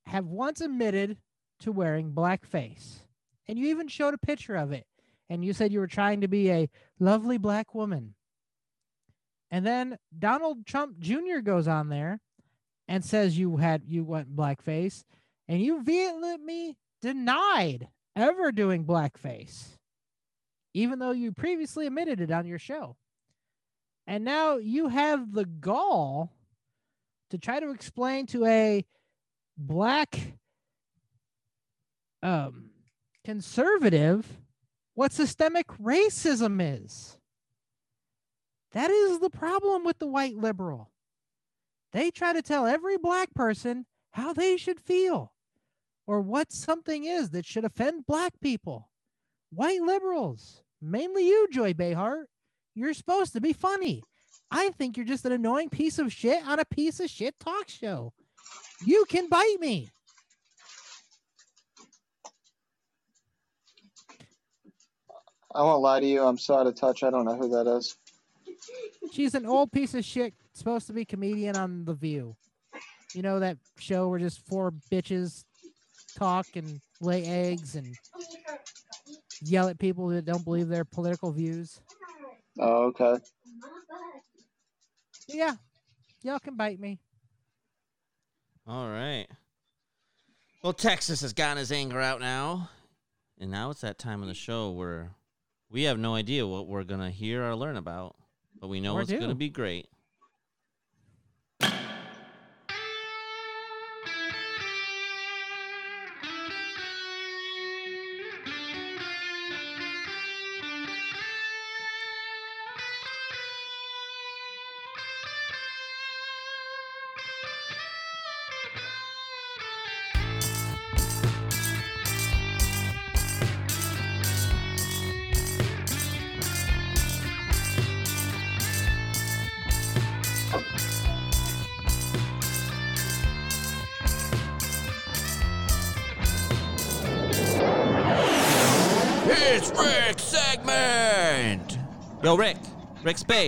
[0.06, 1.18] have once admitted
[1.60, 3.01] to wearing blackface.
[3.47, 4.86] And you even showed a picture of it.
[5.30, 8.14] And you said you were trying to be a lovely black woman.
[9.51, 11.40] And then Donald Trump Jr.
[11.43, 12.20] goes on there
[12.89, 15.05] and says you had you went blackface,
[15.47, 19.77] and you vehemently denied ever doing blackface,
[20.74, 22.97] even though you previously admitted it on your show.
[24.06, 26.32] And now you have the gall
[27.31, 28.85] to try to explain to a
[29.59, 30.19] black
[32.23, 32.70] um,
[33.24, 34.27] conservative
[34.94, 37.19] what systemic racism is.
[38.73, 40.90] That is the problem with the white liberal.
[41.93, 45.32] They try to tell every black person how they should feel
[46.06, 48.89] or what something is that should offend black people.
[49.51, 52.27] White liberals, mainly you, Joy Behar,
[52.74, 54.02] you're supposed to be funny.
[54.51, 57.69] I think you're just an annoying piece of shit on a piece of shit talk
[57.69, 58.12] show.
[58.85, 59.90] You can bite me.
[65.55, 66.23] I won't lie to you.
[66.23, 67.02] I'm so out of touch.
[67.02, 67.97] I don't know who that is.
[69.12, 72.36] She's an old piece of shit, supposed to be comedian on The View.
[73.14, 75.44] You know that show where just four bitches
[76.16, 77.94] talk and lay eggs and
[79.43, 81.80] yell at people that don't believe their political views.
[82.59, 83.16] Oh, okay.
[85.28, 85.55] Yeah,
[86.22, 86.98] y'all can bite me.
[88.66, 89.26] All right.
[90.62, 92.70] Well, Texas has gotten his anger out now.
[93.40, 95.12] And now it's that time of the show where
[95.70, 98.16] we have no idea what we're going to hear or learn about,
[98.60, 99.89] but we know Or it's going to be great.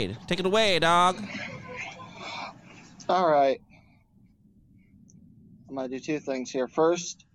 [0.01, 1.23] Spade, take it away, dog.
[3.07, 3.61] All right.
[5.69, 6.67] I'm going to do two things here.
[6.67, 7.27] First,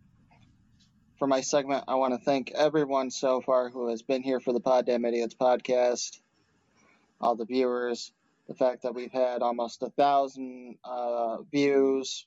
[1.20, 4.52] for my segment, I want to thank everyone so far who has been here for
[4.52, 6.20] the Poddamn Idiotz podcast,
[7.22, 8.12] all the viewers,
[8.48, 12.26] the fact that we've had almost a thousand uh, views.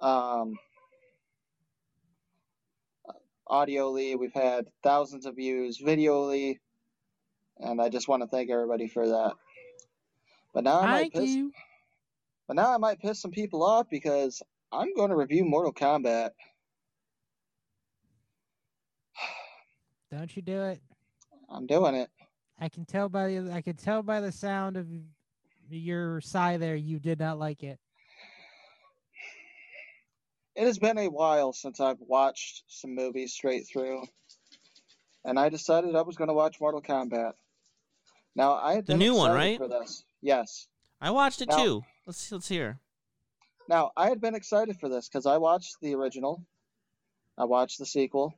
[0.00, 0.54] Um,
[3.46, 6.56] audioly, we've had thousands of views, videoly,
[7.62, 9.34] and I just want to thank everybody for that.
[10.52, 11.52] But now I might piss, you.
[12.48, 14.42] but now I might piss some people off because
[14.72, 16.30] I'm going to review Mortal Kombat.
[20.10, 20.80] Don't you do it.
[21.48, 22.10] I'm doing it.
[22.60, 24.86] I can tell by the I can tell by the sound of
[25.70, 27.78] your sigh there you did not like it.
[30.56, 34.02] It has been a while since I've watched some movies straight through,
[35.24, 37.32] and I decided I was going to watch Mortal Kombat.
[38.34, 39.58] Now I had The new one, right?
[39.58, 40.66] For this, yes.
[41.00, 41.82] I watched it Now- too.
[42.06, 42.80] Let's let's hear.
[43.68, 46.44] Now I had been excited for this because I watched the original,
[47.38, 48.34] I watched the sequel.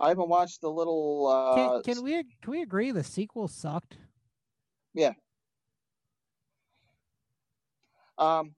[0.00, 1.26] I haven't watched the little.
[1.26, 3.96] Uh, Can, can we can we agree the sequel sucked?
[4.94, 5.12] Yeah.
[8.18, 8.54] Um,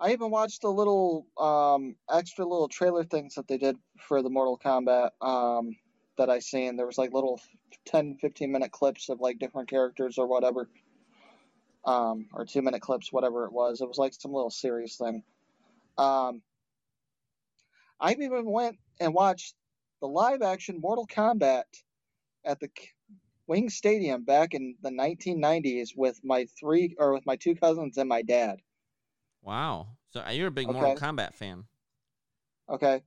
[0.00, 4.30] I even watched the little um, extra little trailer things that they did for the
[4.30, 5.76] Mortal Kombat um,
[6.16, 6.76] that I seen.
[6.76, 7.40] There was like little
[7.86, 10.68] 10, 15 minute clips of like different characters or whatever,
[11.84, 13.80] um, or two minute clips, whatever it was.
[13.80, 15.24] It was like some little series thing.
[15.98, 16.42] Um,
[18.00, 19.54] I even went and watched
[20.00, 21.64] the live action Mortal Kombat
[22.44, 22.70] at the
[23.46, 28.08] Wing Stadium back in the 1990s with my three or with my two cousins and
[28.08, 28.60] my dad.
[29.42, 29.98] Wow.
[30.08, 30.72] So uh, you're a big Okay.
[30.72, 31.66] Mortal Kombat fan.
[32.68, 33.02] Okay.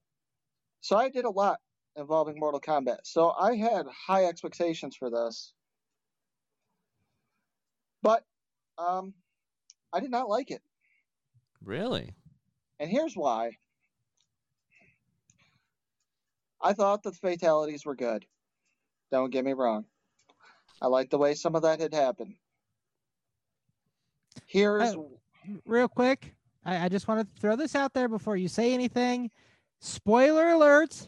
[0.82, 1.62] So I did a lot
[1.98, 3.00] involving Mortal Kombat.
[3.04, 5.54] So I had high expectations for this.
[8.04, 8.24] But
[8.78, 9.14] um
[9.92, 10.62] I did not like it.
[11.64, 12.14] Really?
[12.80, 13.58] And here's why.
[16.62, 18.26] I thought the fatalities were good.
[19.12, 19.86] Don't get me wrong.
[20.82, 22.36] I liked the way some of that had happened.
[24.46, 25.04] Here's Uh,
[25.66, 29.32] Real quick, I, I just want to throw this out there before you say anything.
[29.80, 31.08] Spoiler alert.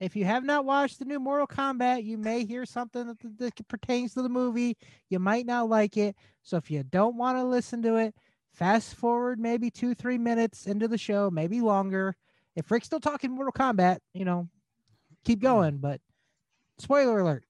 [0.00, 3.68] If you have not watched the new Mortal Kombat, you may hear something that, that
[3.68, 4.76] pertains to the movie.
[5.08, 6.14] You might not like it.
[6.42, 8.14] So if you don't want to listen to it,
[8.52, 12.16] fast forward maybe two, three minutes into the show, maybe longer.
[12.54, 14.48] If Rick's still talking Mortal Kombat, you know,
[15.24, 15.78] keep going.
[15.78, 16.00] But
[16.78, 17.44] spoiler alert.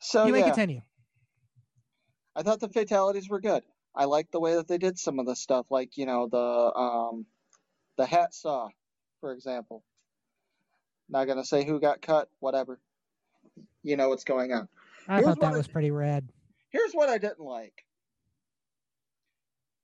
[0.00, 0.46] so you may yeah.
[0.46, 0.82] continue.
[2.34, 3.62] I thought the fatalities were good.
[3.94, 6.38] I liked the way that they did some of the stuff, like you know the
[6.78, 7.24] um,
[7.96, 8.68] the hat saw,
[9.20, 9.84] for example.
[11.08, 12.80] Not gonna say who got cut, whatever.
[13.82, 14.68] You know what's going on.
[15.08, 16.28] I Here's thought that I- was pretty rad.
[16.70, 17.84] Here's what I didn't like.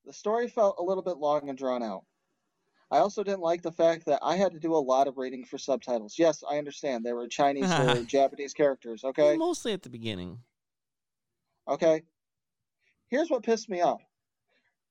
[0.04, 2.04] The story felt a little bit long and drawn out.
[2.90, 5.44] I also didn't like the fact that I had to do a lot of reading
[5.44, 6.18] for subtitles.
[6.18, 9.04] Yes, I understand they were Chinese or Japanese characters.
[9.04, 9.36] Okay.
[9.36, 10.40] Mostly at the beginning.
[11.68, 12.02] Okay.
[13.08, 14.02] Here's what pissed me off.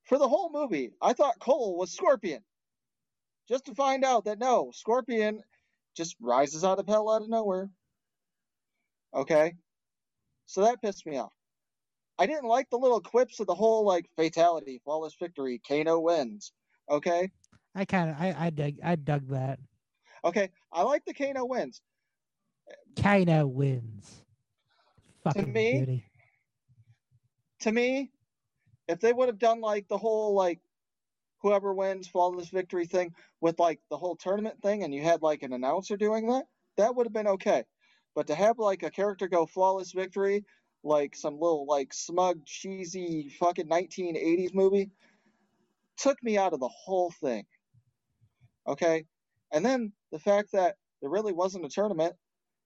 [0.05, 2.41] For the whole movie, I thought Cole was Scorpion.
[3.47, 5.41] Just to find out that no, Scorpion
[5.95, 7.69] just rises out of hell out of nowhere.
[9.13, 9.53] Okay?
[10.45, 11.33] So that pissed me off.
[12.17, 16.51] I didn't like the little quips of the whole like fatality, flawless victory, Kano wins.
[16.89, 17.31] Okay?
[17.73, 19.59] I kind of I I dug I dug that.
[20.23, 21.81] Okay, I like the Kano wins.
[23.01, 24.23] Kano wins.
[25.23, 26.05] Fucking me, beauty.
[27.61, 28.11] to me,
[28.87, 30.59] if they would have done like the whole like
[31.41, 35.43] whoever wins flawless victory thing with like the whole tournament thing and you had like
[35.43, 36.45] an announcer doing that,
[36.77, 37.63] that would have been okay.
[38.15, 40.45] But to have like a character go flawless victory,
[40.83, 44.91] like some little like smug cheesy fucking 1980s movie,
[45.97, 47.45] took me out of the whole thing.
[48.67, 49.05] Okay?
[49.51, 52.15] And then the fact that there really wasn't a tournament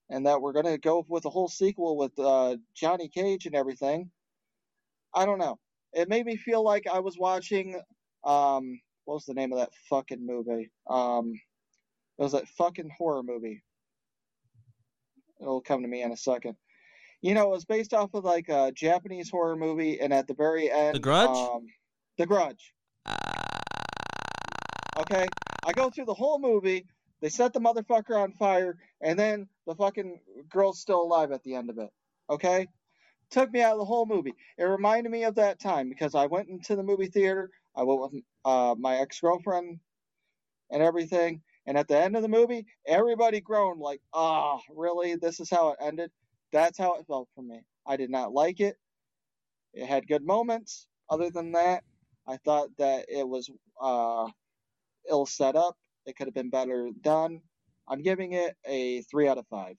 [0.10, 3.56] and that we're going to go with a whole sequel with uh, Johnny Cage and
[3.56, 4.12] everything,
[5.14, 5.58] I don't know.
[5.94, 7.82] It made me feel like I was watching
[8.26, 10.72] um what was the name of that fucking movie?
[10.90, 11.34] Um
[12.18, 13.64] it was that fucking horror movie.
[15.42, 16.56] It'll come to me in a second.
[17.22, 20.34] You know, it was based off of like a Japanese horror movie and at the
[20.34, 21.30] very end The Grudge?
[21.30, 21.66] Um,
[22.18, 22.74] the Grudge.
[24.98, 25.28] Okay?
[25.66, 26.86] I go through the whole movie,
[27.22, 30.20] they set the motherfucker on fire, and then the fucking
[30.50, 31.90] girl's still alive at the end of it.
[32.30, 32.68] Okay?
[33.32, 34.36] Took me out of the whole movie.
[34.58, 38.02] It reminded me of that time because I went into the movie theater, I went
[38.02, 39.80] with uh, my ex girlfriend
[40.72, 45.16] and everything, and at the end of the movie, everybody groaned like, ah, really?
[45.16, 46.12] This is how it ended?
[46.52, 47.62] That's how it felt for me.
[47.86, 48.78] I did not like it.
[49.74, 50.88] It had good moments.
[51.10, 51.84] Other than that,
[52.28, 53.50] I thought that it was
[53.82, 54.28] uh,
[55.10, 55.76] ill set up.
[56.06, 57.42] It could have been better done.
[57.88, 59.76] I'm giving it a three out of five.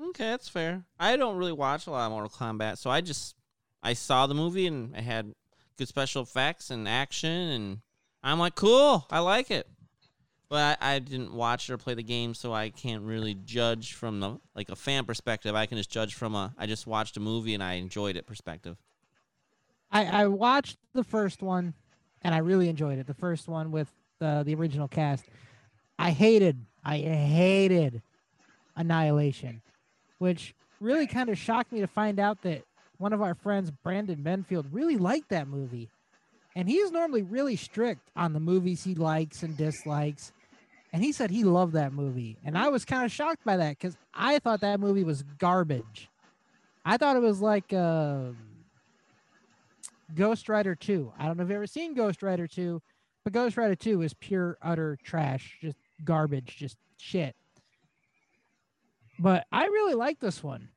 [0.00, 0.84] Okay, that's fair.
[0.98, 3.34] I don't really watch a lot of Mortal Kombat, so I just
[3.82, 5.32] I saw the movie and it had
[5.78, 7.78] good special effects and action, and
[8.22, 9.68] I'm like, cool, I like it.
[10.50, 14.20] But I, I didn't watch or play the game, so I can't really judge from
[14.20, 15.54] the like a fan perspective.
[15.54, 18.26] I can just judge from a I just watched a movie and I enjoyed it
[18.26, 18.78] perspective.
[19.90, 21.74] I, I watched the first one
[22.22, 23.06] and I really enjoyed it.
[23.06, 23.90] The first one with
[24.20, 25.26] uh, the original cast.
[25.98, 28.02] I hated, I hated
[28.76, 29.62] Annihilation,
[30.18, 32.62] which really kind of shocked me to find out that
[32.98, 35.88] one of our friends, Brandon Benfield, really liked that movie.
[36.54, 40.32] And he's normally really strict on the movies he likes and dislikes.
[40.92, 42.36] And he said he loved that movie.
[42.44, 46.08] And I was kind of shocked by that because I thought that movie was garbage.
[46.84, 48.30] I thought it was like uh,
[50.14, 51.12] Ghost Rider 2.
[51.18, 52.80] I don't know if you've ever seen Ghost Rider 2,
[53.24, 57.36] but Ghost Rider 2 is pure, utter trash, just garbage, just shit.
[59.18, 60.68] But I really like this one.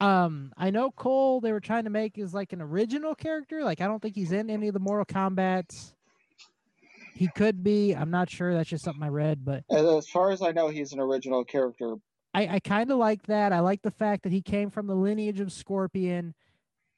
[0.00, 3.64] Um, I know Cole they were trying to make is like an original character.
[3.64, 5.94] Like I don't think he's in any of the Mortal Kombat's.
[7.14, 7.94] He could be.
[7.94, 8.52] I'm not sure.
[8.52, 11.94] That's just something I read, but as far as I know, he's an original character.
[12.34, 13.54] I, I kind of like that.
[13.54, 16.34] I like the fact that he came from the lineage of Scorpion,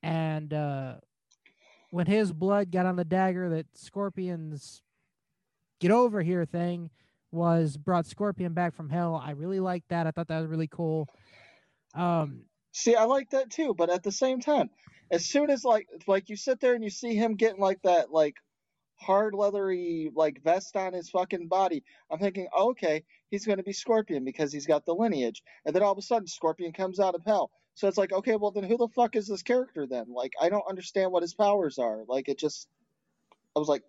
[0.02, 0.94] and uh,
[1.92, 4.82] when his blood got on the dagger, that Scorpion's
[5.78, 6.90] "get over here" thing
[7.30, 9.22] was brought Scorpion back from hell.
[9.24, 10.08] I really liked that.
[10.08, 11.08] I thought that was really cool.
[11.94, 12.42] Um,
[12.78, 14.70] See, I like that too, but at the same time,
[15.10, 18.12] as soon as like like you sit there and you see him getting like that
[18.12, 18.36] like
[18.94, 23.02] hard leathery like vest on his fucking body, I'm thinking, okay,
[23.32, 25.42] he's gonna be Scorpion because he's got the lineage.
[25.66, 27.50] And then all of a sudden Scorpion comes out of hell.
[27.74, 30.06] So it's like, okay, well then who the fuck is this character then?
[30.08, 32.04] Like I don't understand what his powers are.
[32.06, 32.68] Like it just
[33.56, 33.82] I was like,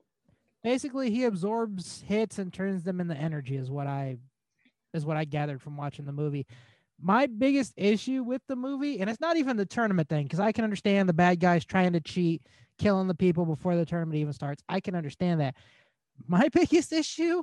[0.63, 3.55] basically, he absorbs hits and turns them into energy.
[3.55, 4.17] Is what I
[4.95, 6.47] is what I gathered from watching the movie.
[7.01, 10.51] My biggest issue with the movie, and it's not even the tournament thing, because I
[10.51, 12.43] can understand the bad guys trying to cheat,
[12.77, 14.63] killing the people before the tournament even starts.
[14.67, 15.55] I can understand that.
[16.27, 17.41] My biggest issue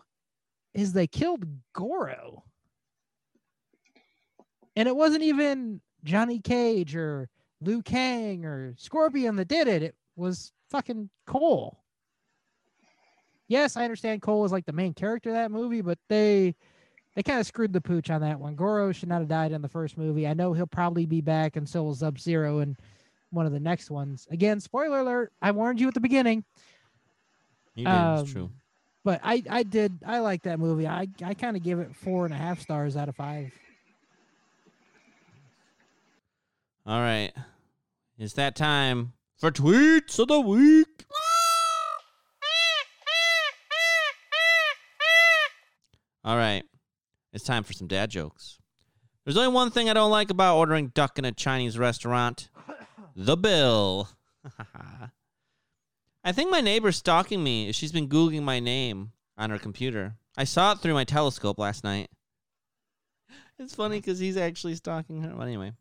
[0.74, 2.44] is they killed Goro.
[4.76, 7.28] And it wasn't even Johnny Cage or
[7.62, 9.82] Liu Kang or Scorpion that did it.
[9.82, 11.82] It was fucking Cole.
[13.48, 16.56] Yes, I understand Cole is like the main character of that movie, but they
[17.16, 18.54] they kind of screwed the pooch on that one.
[18.54, 20.28] Goro should not have died in the first movie.
[20.28, 22.76] I know he'll probably be back, and so will Sub Zero in
[23.30, 24.28] one of the next ones.
[24.30, 25.32] Again, spoiler alert!
[25.40, 26.44] I warned you at the beginning.
[27.74, 27.90] You did.
[27.90, 28.50] Um, it's true.
[29.02, 30.86] But I, I did I like that movie.
[30.86, 33.50] I, I kind of give it four and a half stars out of five.
[36.84, 37.32] All right,
[38.18, 41.06] it's that time for tweets of the week.
[46.24, 46.64] All right,
[47.36, 48.58] it's time for some dad jokes.
[49.24, 52.48] There's only one thing I don't like about ordering duck in a Chinese restaurant
[53.14, 54.08] the bill.
[56.24, 57.72] I think my neighbor's stalking me.
[57.72, 60.14] She's been Googling my name on her computer.
[60.34, 62.08] I saw it through my telescope last night.
[63.58, 65.34] It's funny because he's actually stalking her.
[65.34, 65.72] Well, anyway,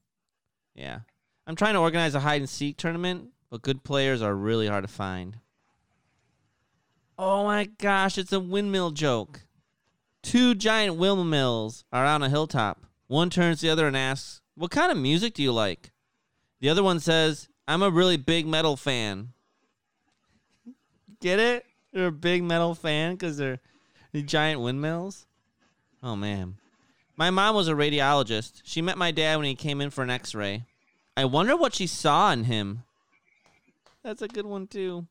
[0.76, 1.00] yeah.
[1.46, 4.86] I'm trying to organize a hide and seek tournament, but good players are really hard
[4.86, 5.40] to find.
[7.18, 9.45] Oh my gosh, it's a windmill joke.
[10.26, 12.84] Two giant windmills are on a hilltop.
[13.06, 15.92] One turns to the other and asks, What kind of music do you like?
[16.60, 19.34] The other one says, I'm a really big metal fan.
[21.22, 21.68] Get it?
[21.94, 23.60] They're a big metal fan because they're
[24.14, 25.28] the giant windmills.
[26.02, 26.56] Oh man.
[27.16, 28.62] My mom was a radiologist.
[28.64, 30.66] She met my dad when he came in for an x-ray.
[31.16, 32.82] I wonder what she saw in him.
[34.02, 35.06] That's a good one too.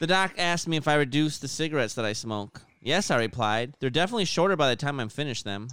[0.00, 2.62] The doc asked me if I reduced the cigarettes that I smoke.
[2.84, 3.74] Yes, I replied.
[3.78, 5.68] They're definitely shorter by the time I'm finished them.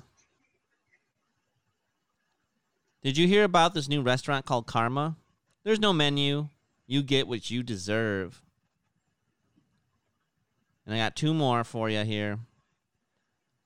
[3.02, 5.18] Did you hear about this new restaurant called Karma?
[5.64, 6.50] There's no menu.
[6.86, 8.44] You get what you deserve.
[10.86, 12.40] And I got two more for you here.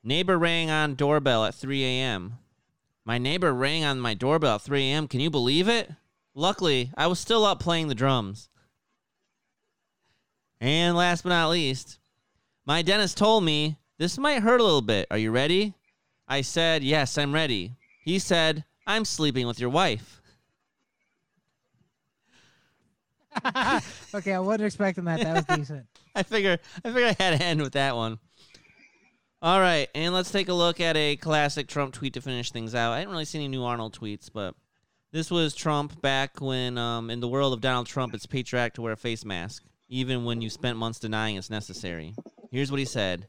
[0.03, 2.36] Neighbor rang on doorbell at 3 a.m.
[3.03, 5.07] My neighbor rang on my doorbell at 3 a.m.
[5.10, 5.91] Can you believe it?
[6.34, 8.49] Luckily, I was still up playing the drums.
[10.61, 11.99] And last but not least,
[12.65, 15.07] my dentist told me this might hurt a little bit.
[15.11, 15.73] Are you ready?
[16.27, 17.76] I said, Yes, I'm ready.
[18.03, 20.22] He said, I'm sleeping with your wife.
[24.14, 25.22] okay, I wasn't expecting that.
[25.22, 25.85] That was decent.
[26.15, 28.19] I figure I figure I had to end with that one.
[29.41, 32.73] All right, and let's take a look at a classic Trump tweet to finish things
[32.73, 32.94] out.
[32.94, 34.56] I didn't really see any new Arnold tweets, but
[35.11, 38.81] this was Trump back when, um, in the world of Donald Trump, it's patriotic to
[38.81, 42.15] wear a face mask, even when you spent months denying it's necessary.
[42.53, 43.25] Here's what he said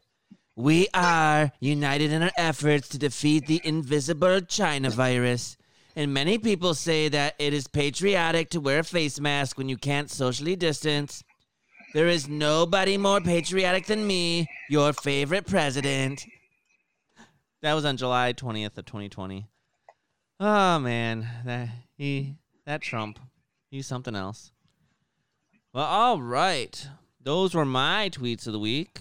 [0.54, 5.56] We are united in our efforts to defeat the invisible China virus.
[5.96, 9.78] And many people say that it is patriotic to wear a face mask when you
[9.78, 11.24] can't socially distance.
[11.94, 16.26] There is nobody more patriotic than me, your favorite president.
[17.62, 19.46] That was on July 20th of 2020.
[20.38, 22.34] Oh man, that he
[22.66, 23.18] that Trump.
[23.70, 24.52] He's something else.
[25.72, 26.86] Well, all right.
[27.22, 29.00] Those were my tweets of the week.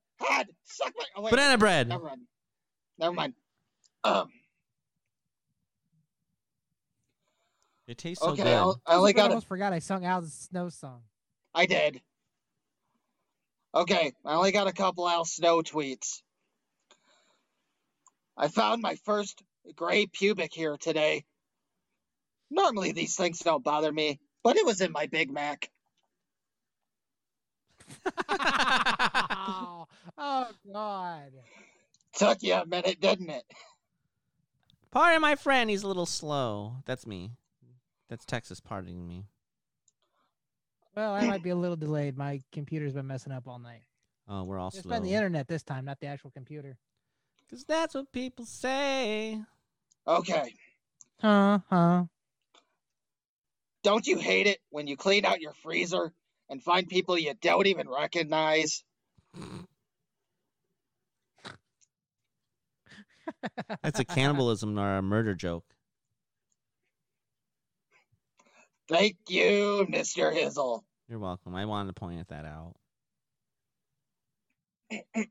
[0.27, 0.47] bad.
[0.65, 1.05] Suck my.
[1.15, 1.31] Oh, wait.
[1.31, 1.87] banana bread.
[1.89, 2.21] Never mind.
[2.97, 3.33] Never mind.
[4.03, 4.29] Um.
[7.87, 8.53] It tastes so Okay, good.
[8.53, 9.29] I'll, I only I got.
[9.31, 11.01] almost forgot I sung Al Snow song.
[11.53, 12.01] I did.
[13.75, 16.21] Okay, I only got a couple Al Snow tweets.
[18.37, 19.41] I found my first
[19.75, 21.25] gray pubic hair today.
[22.49, 25.69] Normally these things don't bother me, but it was in my Big Mac.
[30.21, 31.31] oh, God.
[32.13, 33.43] Took you a minute, didn't it?
[34.91, 36.75] Pardon my friend, he's a little slow.
[36.85, 37.31] That's me.
[38.09, 39.25] That's Texas pardoning me.
[40.95, 42.17] Well, I might be a little delayed.
[42.17, 43.83] My computer's been messing up all night.
[44.27, 44.91] Oh, we're all It's slow.
[44.95, 46.77] been the internet this time, not the actual computer.
[47.47, 49.39] Because that's what people say.
[50.05, 50.53] Okay.
[51.21, 51.59] Huh?
[51.69, 52.03] Huh?
[53.83, 56.11] Don't you hate it when you clean out your freezer
[56.49, 58.83] and find people you don't even recognize?
[63.83, 65.65] That's a cannibalism or a murder joke.
[68.87, 70.33] Thank you, Mr.
[70.35, 70.81] Hizzle.
[71.07, 71.55] You're welcome.
[71.55, 72.75] I wanted to point that out.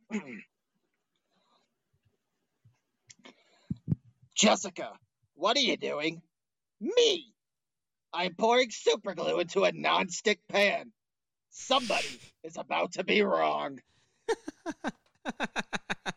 [4.35, 4.93] Jessica,
[5.35, 6.23] what are you doing?
[6.81, 7.35] Me!
[8.13, 10.93] I'm pouring super glue into a nonstick pan.
[11.51, 13.81] Somebody is about to be wrong.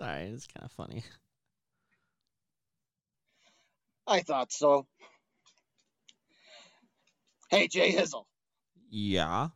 [0.00, 1.04] Sorry, it's kind of funny.
[4.06, 4.86] I thought so.
[7.50, 8.24] Hey, Jay Hizzle,
[8.88, 9.48] Yeah.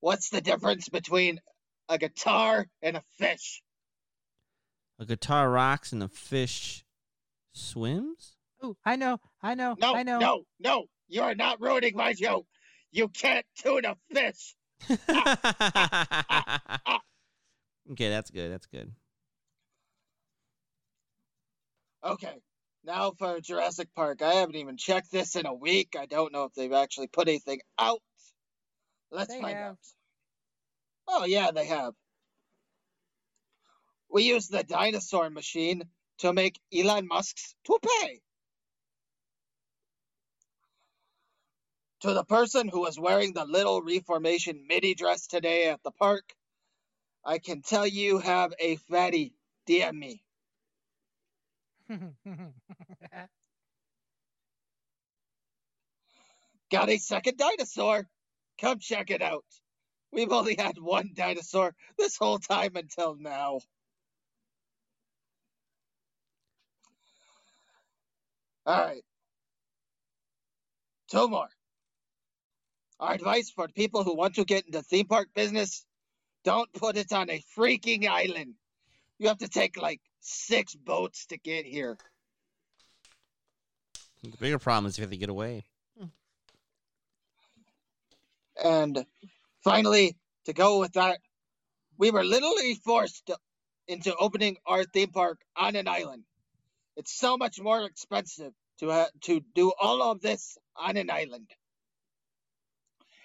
[0.00, 1.40] what's the difference between
[1.88, 3.62] a guitar and a fish?
[4.98, 6.84] A guitar rocks and a fish
[7.52, 8.34] swims?
[8.60, 10.18] Oh, I know, I know, No, I know.
[10.18, 12.46] no, no, you are not ruining my joke.
[12.90, 14.56] You can't tune a fish.
[17.92, 18.50] okay, that's good.
[18.50, 18.92] That's good.
[22.04, 22.34] Okay,
[22.84, 24.22] now for Jurassic Park.
[24.22, 25.94] I haven't even checked this in a week.
[25.98, 28.00] I don't know if they've actually put anything out.
[29.10, 29.72] Let's They find have.
[29.72, 29.78] out.
[31.08, 31.94] Oh, yeah, they have.
[34.10, 35.84] We use the dinosaur machine
[36.18, 38.22] to make Elon Musk's toupee.
[42.00, 46.24] To the person who was wearing the little reformation midi dress today at the park,
[47.24, 49.34] I can tell you have a fatty.
[49.68, 50.22] DM me.
[56.70, 58.06] Got a second dinosaur.
[58.60, 59.44] Come check it out.
[60.12, 63.60] We've only had one dinosaur this whole time until now.
[68.66, 69.02] All right.
[71.10, 71.48] Two more.
[73.00, 75.84] Our advice for people who want to get into theme park business
[76.44, 78.54] don't put it on a freaking island.
[79.22, 81.96] You have to take like six boats to get here.
[84.24, 85.62] The bigger problem is you have to get away.
[85.96, 86.06] Hmm.
[88.64, 89.06] And
[89.62, 90.16] finally,
[90.46, 91.20] to go with that,
[91.98, 93.38] we were literally forced to-
[93.86, 96.24] into opening our theme park on an island.
[96.96, 101.48] It's so much more expensive to ha- to do all of this on an island.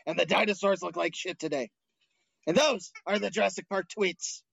[0.06, 1.72] And the dinosaurs look like shit today.
[2.46, 4.44] And those are the Jurassic Park tweets.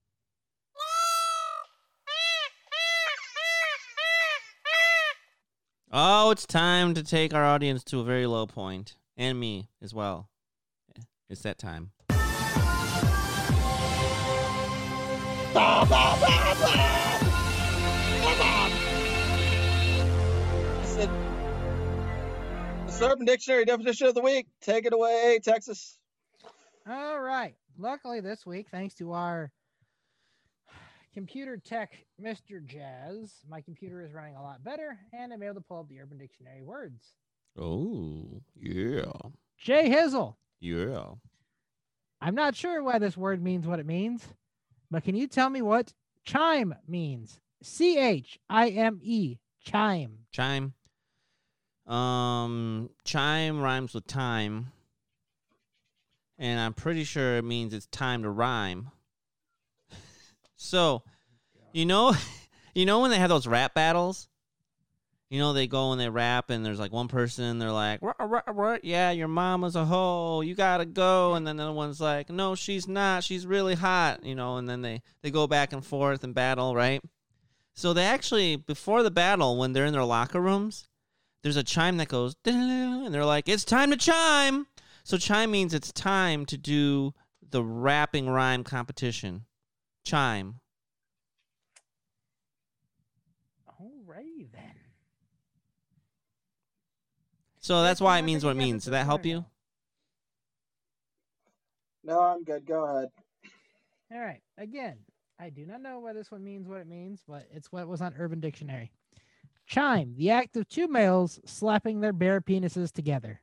[5.97, 9.95] Oh, it's time to take our audience to a very low point, and me as
[9.95, 10.29] well.
[11.31, 11.93] It's that time.
[20.83, 21.11] Listen,
[22.87, 24.49] this Urban Dictionary definition of the week.
[24.63, 26.01] Take it away, Texas.
[26.89, 27.55] All right.
[27.79, 29.53] Luckily, this week, thanks to our
[31.15, 32.65] computer tech, Mr.
[32.65, 36.01] Jazz, my computer is running a lot better, and I'm able to pull up the
[36.01, 37.15] Urban Dictionary words.
[37.59, 39.13] Oh, yeah.
[39.57, 40.35] Jay Hizzle.
[40.61, 41.05] Yeah.
[42.21, 44.27] I'm not sure why this word means what it means,
[44.91, 45.93] but can you tell me what
[46.25, 47.39] chime means?
[47.63, 50.19] C H I M E, chime.
[50.33, 50.75] Chime.
[51.87, 54.73] Um, chime rhymes with time.
[56.39, 58.91] And I'm pretty sure it means it's time to rhyme.
[60.65, 61.03] So,
[61.73, 62.15] you know,
[62.75, 64.29] you know when they have those rap battles?
[65.31, 68.13] You know, they go and they rap, and there's like one person, they're like, "Rah,
[68.21, 71.35] rah, rah, yeah, your mama's a hoe, you gotta go.
[71.35, 74.69] And then the other one's like, no, she's not, she's really hot, you know, and
[74.69, 77.03] then they, they go back and forth and battle, right?
[77.75, 80.87] So they actually, before the battle, when they're in their locker rooms,
[81.43, 84.67] there's a chime that goes, and they're like, it's time to chime.
[85.03, 87.13] So chime means it's time to do
[87.51, 89.47] the rapping rhyme competition.
[90.05, 90.61] Chime.
[93.81, 94.75] Alrighty then.
[97.59, 98.85] So that's why it means what it means.
[98.85, 99.45] this Did that help you?
[102.05, 102.15] no?
[102.15, 102.67] No, I'm good.
[102.67, 103.09] Go ahead.
[104.13, 104.43] All right.
[104.59, 104.99] Again,
[105.41, 108.03] I do not know why this one means what it means, but it's what was
[108.03, 108.93] on Urban Dictionary.
[109.67, 113.41] Chime, the act of two males slapping their bare penises together.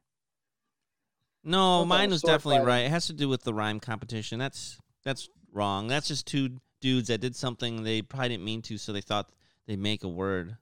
[1.43, 2.67] No, mine was definitely fighting?
[2.67, 2.85] right.
[2.85, 4.37] It has to do with the rhyme competition.
[4.37, 5.87] That's that's wrong.
[5.87, 9.29] That's just two dudes that did something they probably didn't mean to, so they thought
[9.67, 10.57] they'd make a word.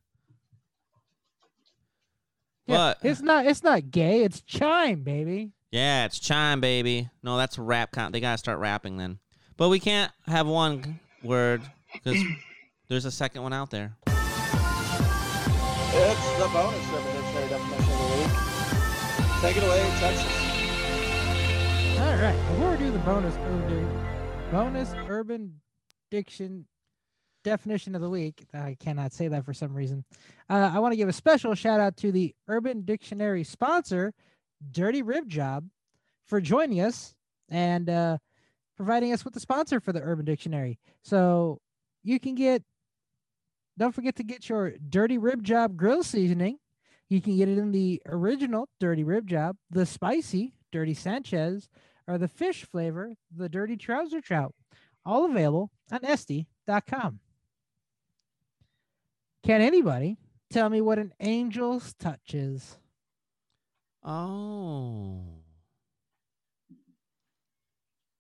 [2.68, 5.52] Yeah, But it's not it's not gay, it's chime, baby.
[5.72, 7.10] yeah, it's chime, baby.
[7.24, 7.92] No, that's a rap.
[7.92, 9.18] Con- they gotta start rapping then.
[9.58, 11.62] But we can't have one word
[11.94, 12.22] because
[12.88, 13.96] there's a second one out there.
[15.92, 18.32] It's the bonus Urban Dictionary definition of the week.
[19.42, 20.32] Take it away, Texas.
[22.00, 22.38] All right.
[22.52, 23.68] Before we do the bonus urban
[24.52, 25.54] bonus urban
[26.10, 26.66] diction
[27.44, 30.04] definition of the week, I cannot say that for some reason.
[30.50, 34.14] Uh, I want to give a special shout out to the Urban Dictionary sponsor,
[34.72, 35.66] Dirty Rib Job,
[36.26, 37.14] for joining us
[37.48, 38.18] and uh,
[38.76, 40.80] providing us with the sponsor for the Urban Dictionary.
[41.04, 41.60] So
[42.04, 42.64] you can get,
[43.78, 46.58] don't forget to get your Dirty Rib Job grill seasoning.
[47.08, 51.70] You can get it in the original Dirty Rib Job, the spicy Dirty Sanchez,
[52.10, 54.56] or the fish flavor, the Dirty Trouser Trout.
[55.06, 57.20] All available on SD.com.
[59.44, 60.18] Can anybody
[60.50, 62.78] tell me what an angel's touch is?
[64.04, 65.22] Oh.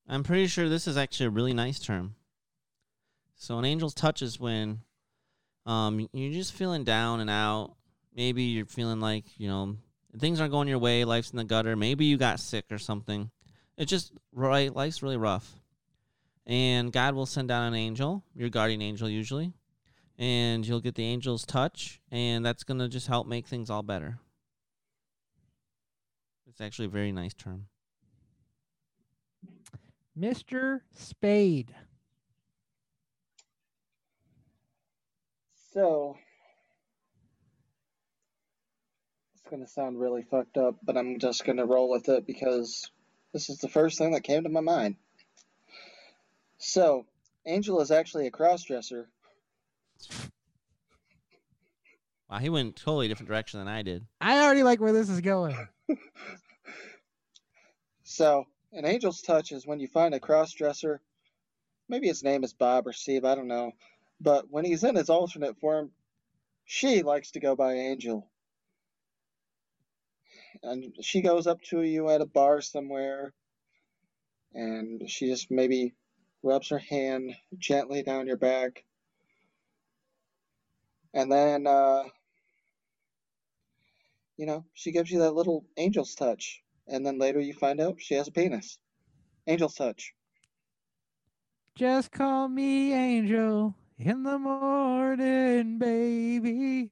[0.07, 2.16] I'm pretty sure this is actually a really nice term.
[3.36, 4.82] So an angel's touch is when
[5.66, 7.76] um you're just feeling down and out.
[8.16, 9.78] Maybe you're feeling like, you know,
[10.18, 11.76] things aren't going your way, life's in the gutter.
[11.76, 13.32] Maybe you got sick or something.
[13.80, 15.50] It's just right life's really rough.
[16.46, 19.54] And God will send down an angel, your guardian angel usually,
[20.18, 24.20] and you'll get the angel's touch, and that's gonna just help make things all better.
[26.48, 27.68] It's actually a very nice term.
[30.20, 30.82] Mr.
[30.94, 31.74] Spade.
[35.72, 36.18] So,
[39.34, 42.28] it's going to sound really fucked up, but I'm just going to roll with it
[42.28, 42.90] because
[43.34, 44.96] this is the first thing that came to my mind.
[46.58, 47.06] So,
[47.46, 49.06] Angel is actually a crossdresser.
[52.30, 54.06] Wow, he went totally different direction than I did.
[54.22, 55.56] I already like where this is going.
[58.12, 61.00] So, an angel's touch is when you find a cross dresser.
[61.88, 63.74] Maybe his name is Bob or Steve, I don't know.
[64.20, 65.92] But when he's in his alternate form,
[66.66, 68.29] she likes to go by Angel.
[70.64, 73.34] And she goes up to you at a bar somewhere,
[74.54, 75.94] and she just maybe
[76.44, 78.84] rubs her hand gently down your back.
[81.14, 82.04] And then, uh,
[84.38, 86.62] you know, she gives you that little angel's touch.
[86.88, 88.78] And then later you find out she has a penis.
[89.48, 90.14] Angel's touch.
[91.76, 96.92] Just call me Angel in the morning, baby.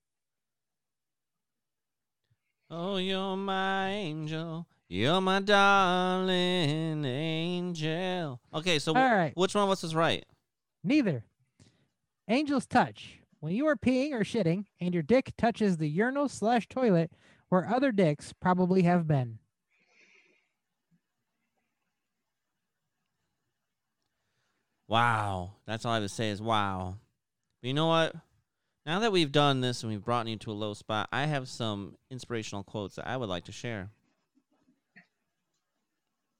[2.69, 4.67] Oh, you're my angel.
[4.89, 8.41] You're my darling angel.
[8.53, 9.31] Okay, so All right.
[9.35, 10.25] which one of us is right?
[10.83, 11.23] Neither.
[12.27, 13.19] Angel's touch.
[13.39, 17.11] When you are peeing or shitting and your dick touches the urinal slash toilet
[17.49, 19.39] where other dicks probably have been.
[24.87, 25.51] Wow.
[25.65, 26.95] That's all I have to say is wow.
[27.61, 28.15] But you know what?
[28.87, 31.49] Now that we've done this and we've brought you to a low spot, I have
[31.49, 33.89] some inspirational quotes that I would like to share.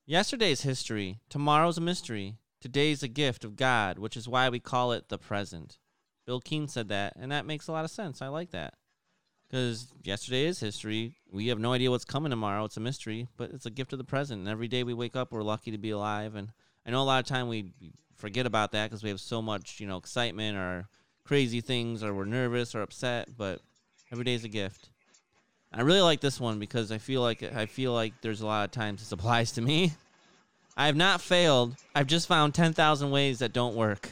[0.06, 4.94] Yesterday's history, tomorrow's a mystery, today's a gift of God, which is why we call
[4.94, 5.78] it the present.
[6.26, 8.22] Bill Keane said that, and that makes a lot of sense.
[8.22, 8.76] I like that.
[9.50, 11.18] Because yesterday is history.
[11.30, 12.64] We have no idea what's coming tomorrow.
[12.64, 14.40] It's a mystery, but it's a gift of the present.
[14.40, 16.36] And every day we wake up, we're lucky to be alive.
[16.36, 16.54] And
[16.86, 17.74] I know a lot of time we
[18.16, 20.88] forget about that because we have so much, you know, excitement or
[21.28, 23.30] crazy things, or we're nervous or upset.
[23.38, 23.60] But
[24.12, 24.90] every day is a gift.
[25.74, 28.66] I really like this one because I feel like I feel like there's a lot
[28.66, 29.94] of times this applies to me.
[30.76, 31.76] I have not failed.
[31.94, 34.10] I've just found ten thousand ways that don't work.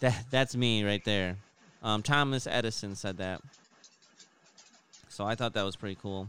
[0.00, 1.36] That that's me right there.
[1.82, 3.40] Um, Thomas Edison said that.
[5.08, 6.28] So I thought that was pretty cool.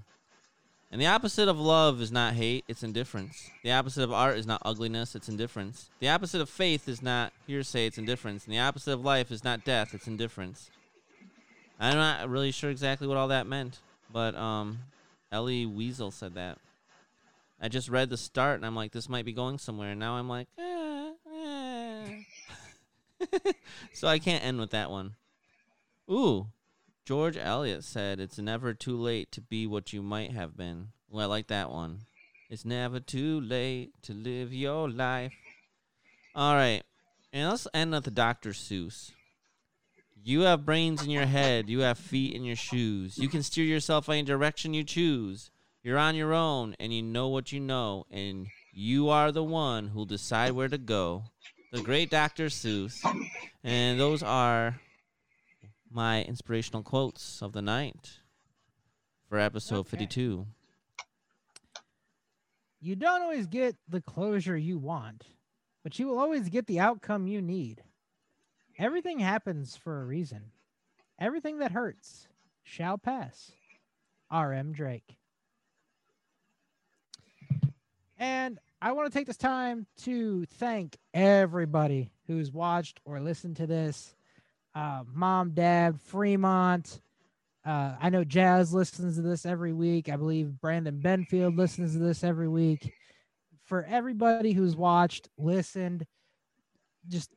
[0.93, 3.49] And the opposite of love is not hate, it's indifference.
[3.63, 5.89] The opposite of art is not ugliness, it's indifference.
[5.99, 8.45] The opposite of faith is not hearsay, it's indifference.
[8.45, 10.69] And the opposite of life is not death, it's indifference.
[11.79, 13.79] I'm not really sure exactly what all that meant,
[14.11, 14.81] but um,
[15.31, 16.59] Elie Wiesel said that.
[17.59, 19.89] I just read the start and I'm like, this might be going somewhere.
[19.89, 22.21] And now I'm like, eh, eh.
[23.93, 25.15] so I can't end with that one.
[26.07, 26.49] Ooh,
[27.05, 31.23] George Eliot said, "It's never too late to be what you might have been." Well,
[31.23, 32.05] I like that one.
[32.49, 35.33] It's never too late to live your life.
[36.33, 36.83] All right,
[37.31, 38.51] and let's end with the Dr.
[38.51, 39.11] Seuss.
[40.15, 41.69] You have brains in your head.
[41.69, 43.17] You have feet in your shoes.
[43.17, 45.51] You can steer yourself any direction you choose.
[45.83, 49.89] You're on your own, and you know what you know, and you are the one
[49.89, 51.25] who'll decide where to go.
[51.73, 52.45] The great Dr.
[52.45, 53.03] Seuss,
[53.63, 54.79] and those are
[55.93, 58.19] my inspirational quotes of the night
[59.29, 59.91] for episode Okay.
[59.91, 60.47] 52.
[62.79, 65.23] You don't always get the closure you want,
[65.83, 67.83] but you will always get the outcome you need.
[68.77, 70.51] Everything happens for a reason.
[71.19, 72.27] Everything that hurts
[72.63, 73.51] shall pass.
[74.29, 74.73] R.M.
[74.73, 75.17] Drake.
[78.17, 83.67] And I want to take this time to thank everybody who's watched or listened to
[83.67, 84.15] this.
[84.75, 87.01] Uh, Mom, Dad, Fremont.
[87.65, 90.09] Uh, I know Jazz listens to this every week.
[90.09, 92.91] I believe Brandon Benfield listens to this every week.
[93.63, 96.05] For everybody who's watched, listened,
[97.07, 97.31] just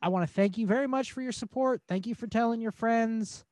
[0.00, 1.82] I want to thank you very much for your support.
[1.88, 3.44] Thank you for telling your friends.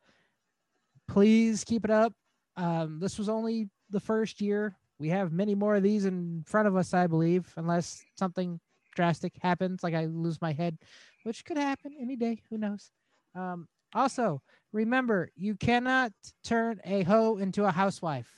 [1.09, 2.15] Please keep it up.
[2.57, 4.77] Um, this was only the first year.
[4.99, 8.61] We have many more of these in front of us, I believe, unless something
[8.95, 10.79] drastic happens, like I lose my head,
[11.25, 12.41] which could happen any day.
[12.49, 12.91] Who knows?
[13.35, 14.43] Um, also,
[14.73, 16.13] remember, you cannot
[16.43, 18.31] turn a hoe into a housewife.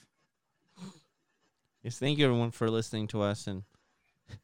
[1.82, 3.62] Yes, thank you everyone for listening to us, and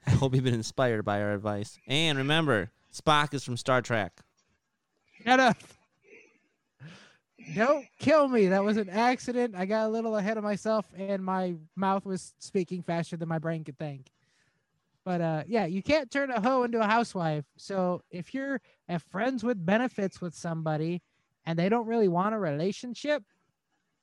[0.06, 1.78] I hope you've been inspired by our advice.
[1.88, 4.20] And remember, Spock is from Star Trek.
[5.24, 5.56] Shut up.
[7.54, 8.48] Don't kill me.
[8.48, 9.54] That was an accident.
[9.56, 13.38] I got a little ahead of myself and my mouth was speaking faster than my
[13.38, 14.10] brain could think.
[15.04, 17.44] But uh yeah, you can't turn a hoe into a housewife.
[17.56, 21.02] So if you're at friends with benefits with somebody
[21.44, 23.22] and they don't really want a relationship,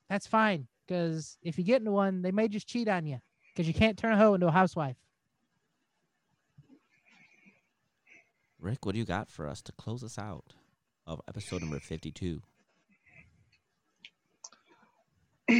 [0.08, 0.66] that's fine.
[0.86, 3.18] Because if you get into one, they may just cheat on you.
[3.52, 4.96] Because you can't turn a hoe into a housewife.
[8.58, 10.52] Rick, what do you got for us to close us out
[11.06, 12.42] of episode number 52?
[15.48, 15.56] All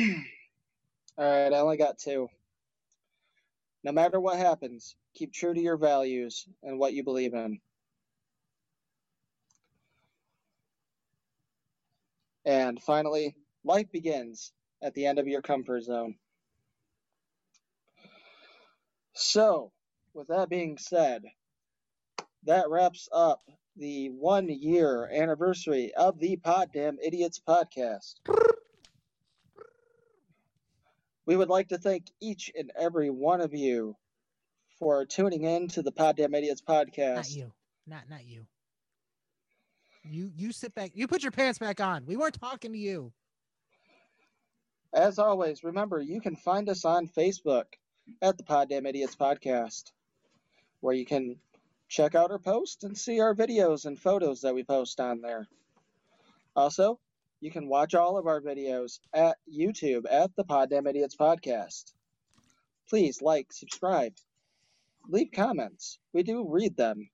[1.19, 2.29] right, I only got two.
[3.83, 7.61] No matter what happens, keep true to your values and what you believe in.
[12.45, 14.53] And finally, life begins
[14.83, 16.17] at the end of your comfort zone.
[19.15, 19.73] So,
[20.15, 21.25] with that being said,
[22.45, 23.43] that wraps up
[23.77, 28.15] the one year anniversary of the Poddamn Idiotz podcast.
[31.31, 33.95] We would like to thank each and every one of you
[34.81, 37.15] for tuning in to the Poddamn Idiotz podcast.
[37.15, 37.53] Not you.
[37.87, 38.47] Not not you.
[40.03, 40.91] You you sit back.
[40.93, 42.05] You put your pants back on.
[42.05, 43.13] We weren't talking to you.
[44.93, 47.67] As always, remember you can find us on Facebook
[48.21, 49.93] at the Poddamn Idiotz Podcast,
[50.81, 51.37] where you can
[51.89, 55.47] check out our posts and see our videos and photos that we post on there.
[56.57, 56.99] Also,
[57.41, 61.93] you can watch all of our videos at YouTube at the Poddamn Idiotz Podcast.
[62.89, 64.13] Please like, subscribe,
[65.09, 65.99] leave comments.
[66.13, 67.09] We do read them.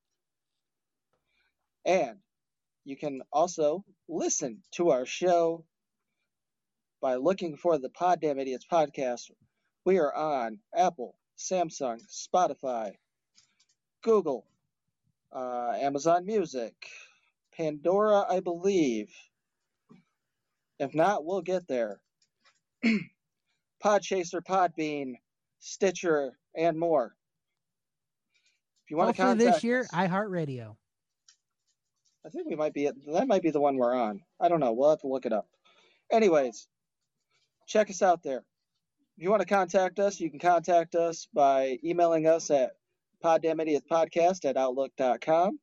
[1.85, 2.19] And
[2.85, 5.65] you can also listen to our show
[7.01, 9.31] by looking for the Poddamn Idiotz podcast.
[9.85, 12.94] We are on Apple, Samsung, Spotify,
[14.03, 14.44] Google,
[15.32, 16.74] uh, Amazon Music,
[17.57, 19.12] Pandora, I believe.
[20.78, 22.01] If not, we'll get there.
[23.85, 25.15] Podchaser, Podbean,
[25.59, 27.15] Stitcher, and more.
[28.85, 30.77] If you want to Hopefully contact this year, us- iHeartRadio.
[32.24, 34.20] I think we might be that might be the one we're on.
[34.40, 34.73] I don't know.
[34.73, 35.47] We'll have to look it up.
[36.11, 36.66] Anyways,
[37.69, 38.44] check us out there.
[39.16, 42.73] If you want to contact us, you can contact us by emailing us at
[43.24, 45.59] poddamnidiotspodcast at outlook.com.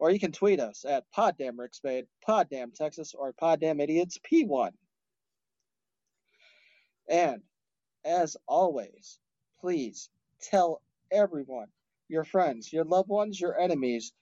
[0.00, 4.70] Or you can tweet us at poddamrickspade, poddam Texas, or poddamidiots P1.
[7.06, 7.42] And
[8.02, 9.18] as always,
[9.60, 10.08] please
[10.40, 10.80] tell
[11.12, 11.68] everyone,
[12.08, 14.14] your friends, your loved ones, your enemies,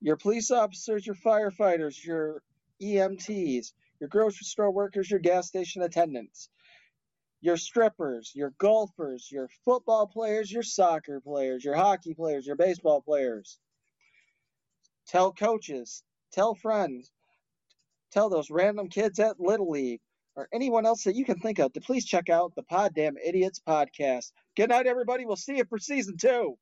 [0.00, 2.42] your police officers, your firefighters, your
[2.80, 6.48] EMTs, your grocery store workers, your gas station attendants,
[7.42, 13.02] your strippers, your golfers, your football players, your soccer players, your hockey players, your baseball
[13.02, 13.58] players.
[15.06, 16.02] Tell coaches,
[16.32, 17.10] tell friends,
[18.12, 20.00] tell those random kids at Little League
[20.36, 23.60] or anyone else that you can think of to please check out the Poddamn Idiotz
[23.66, 24.32] podcast.
[24.56, 25.26] Good night, everybody.
[25.26, 26.56] We'll see you for season two.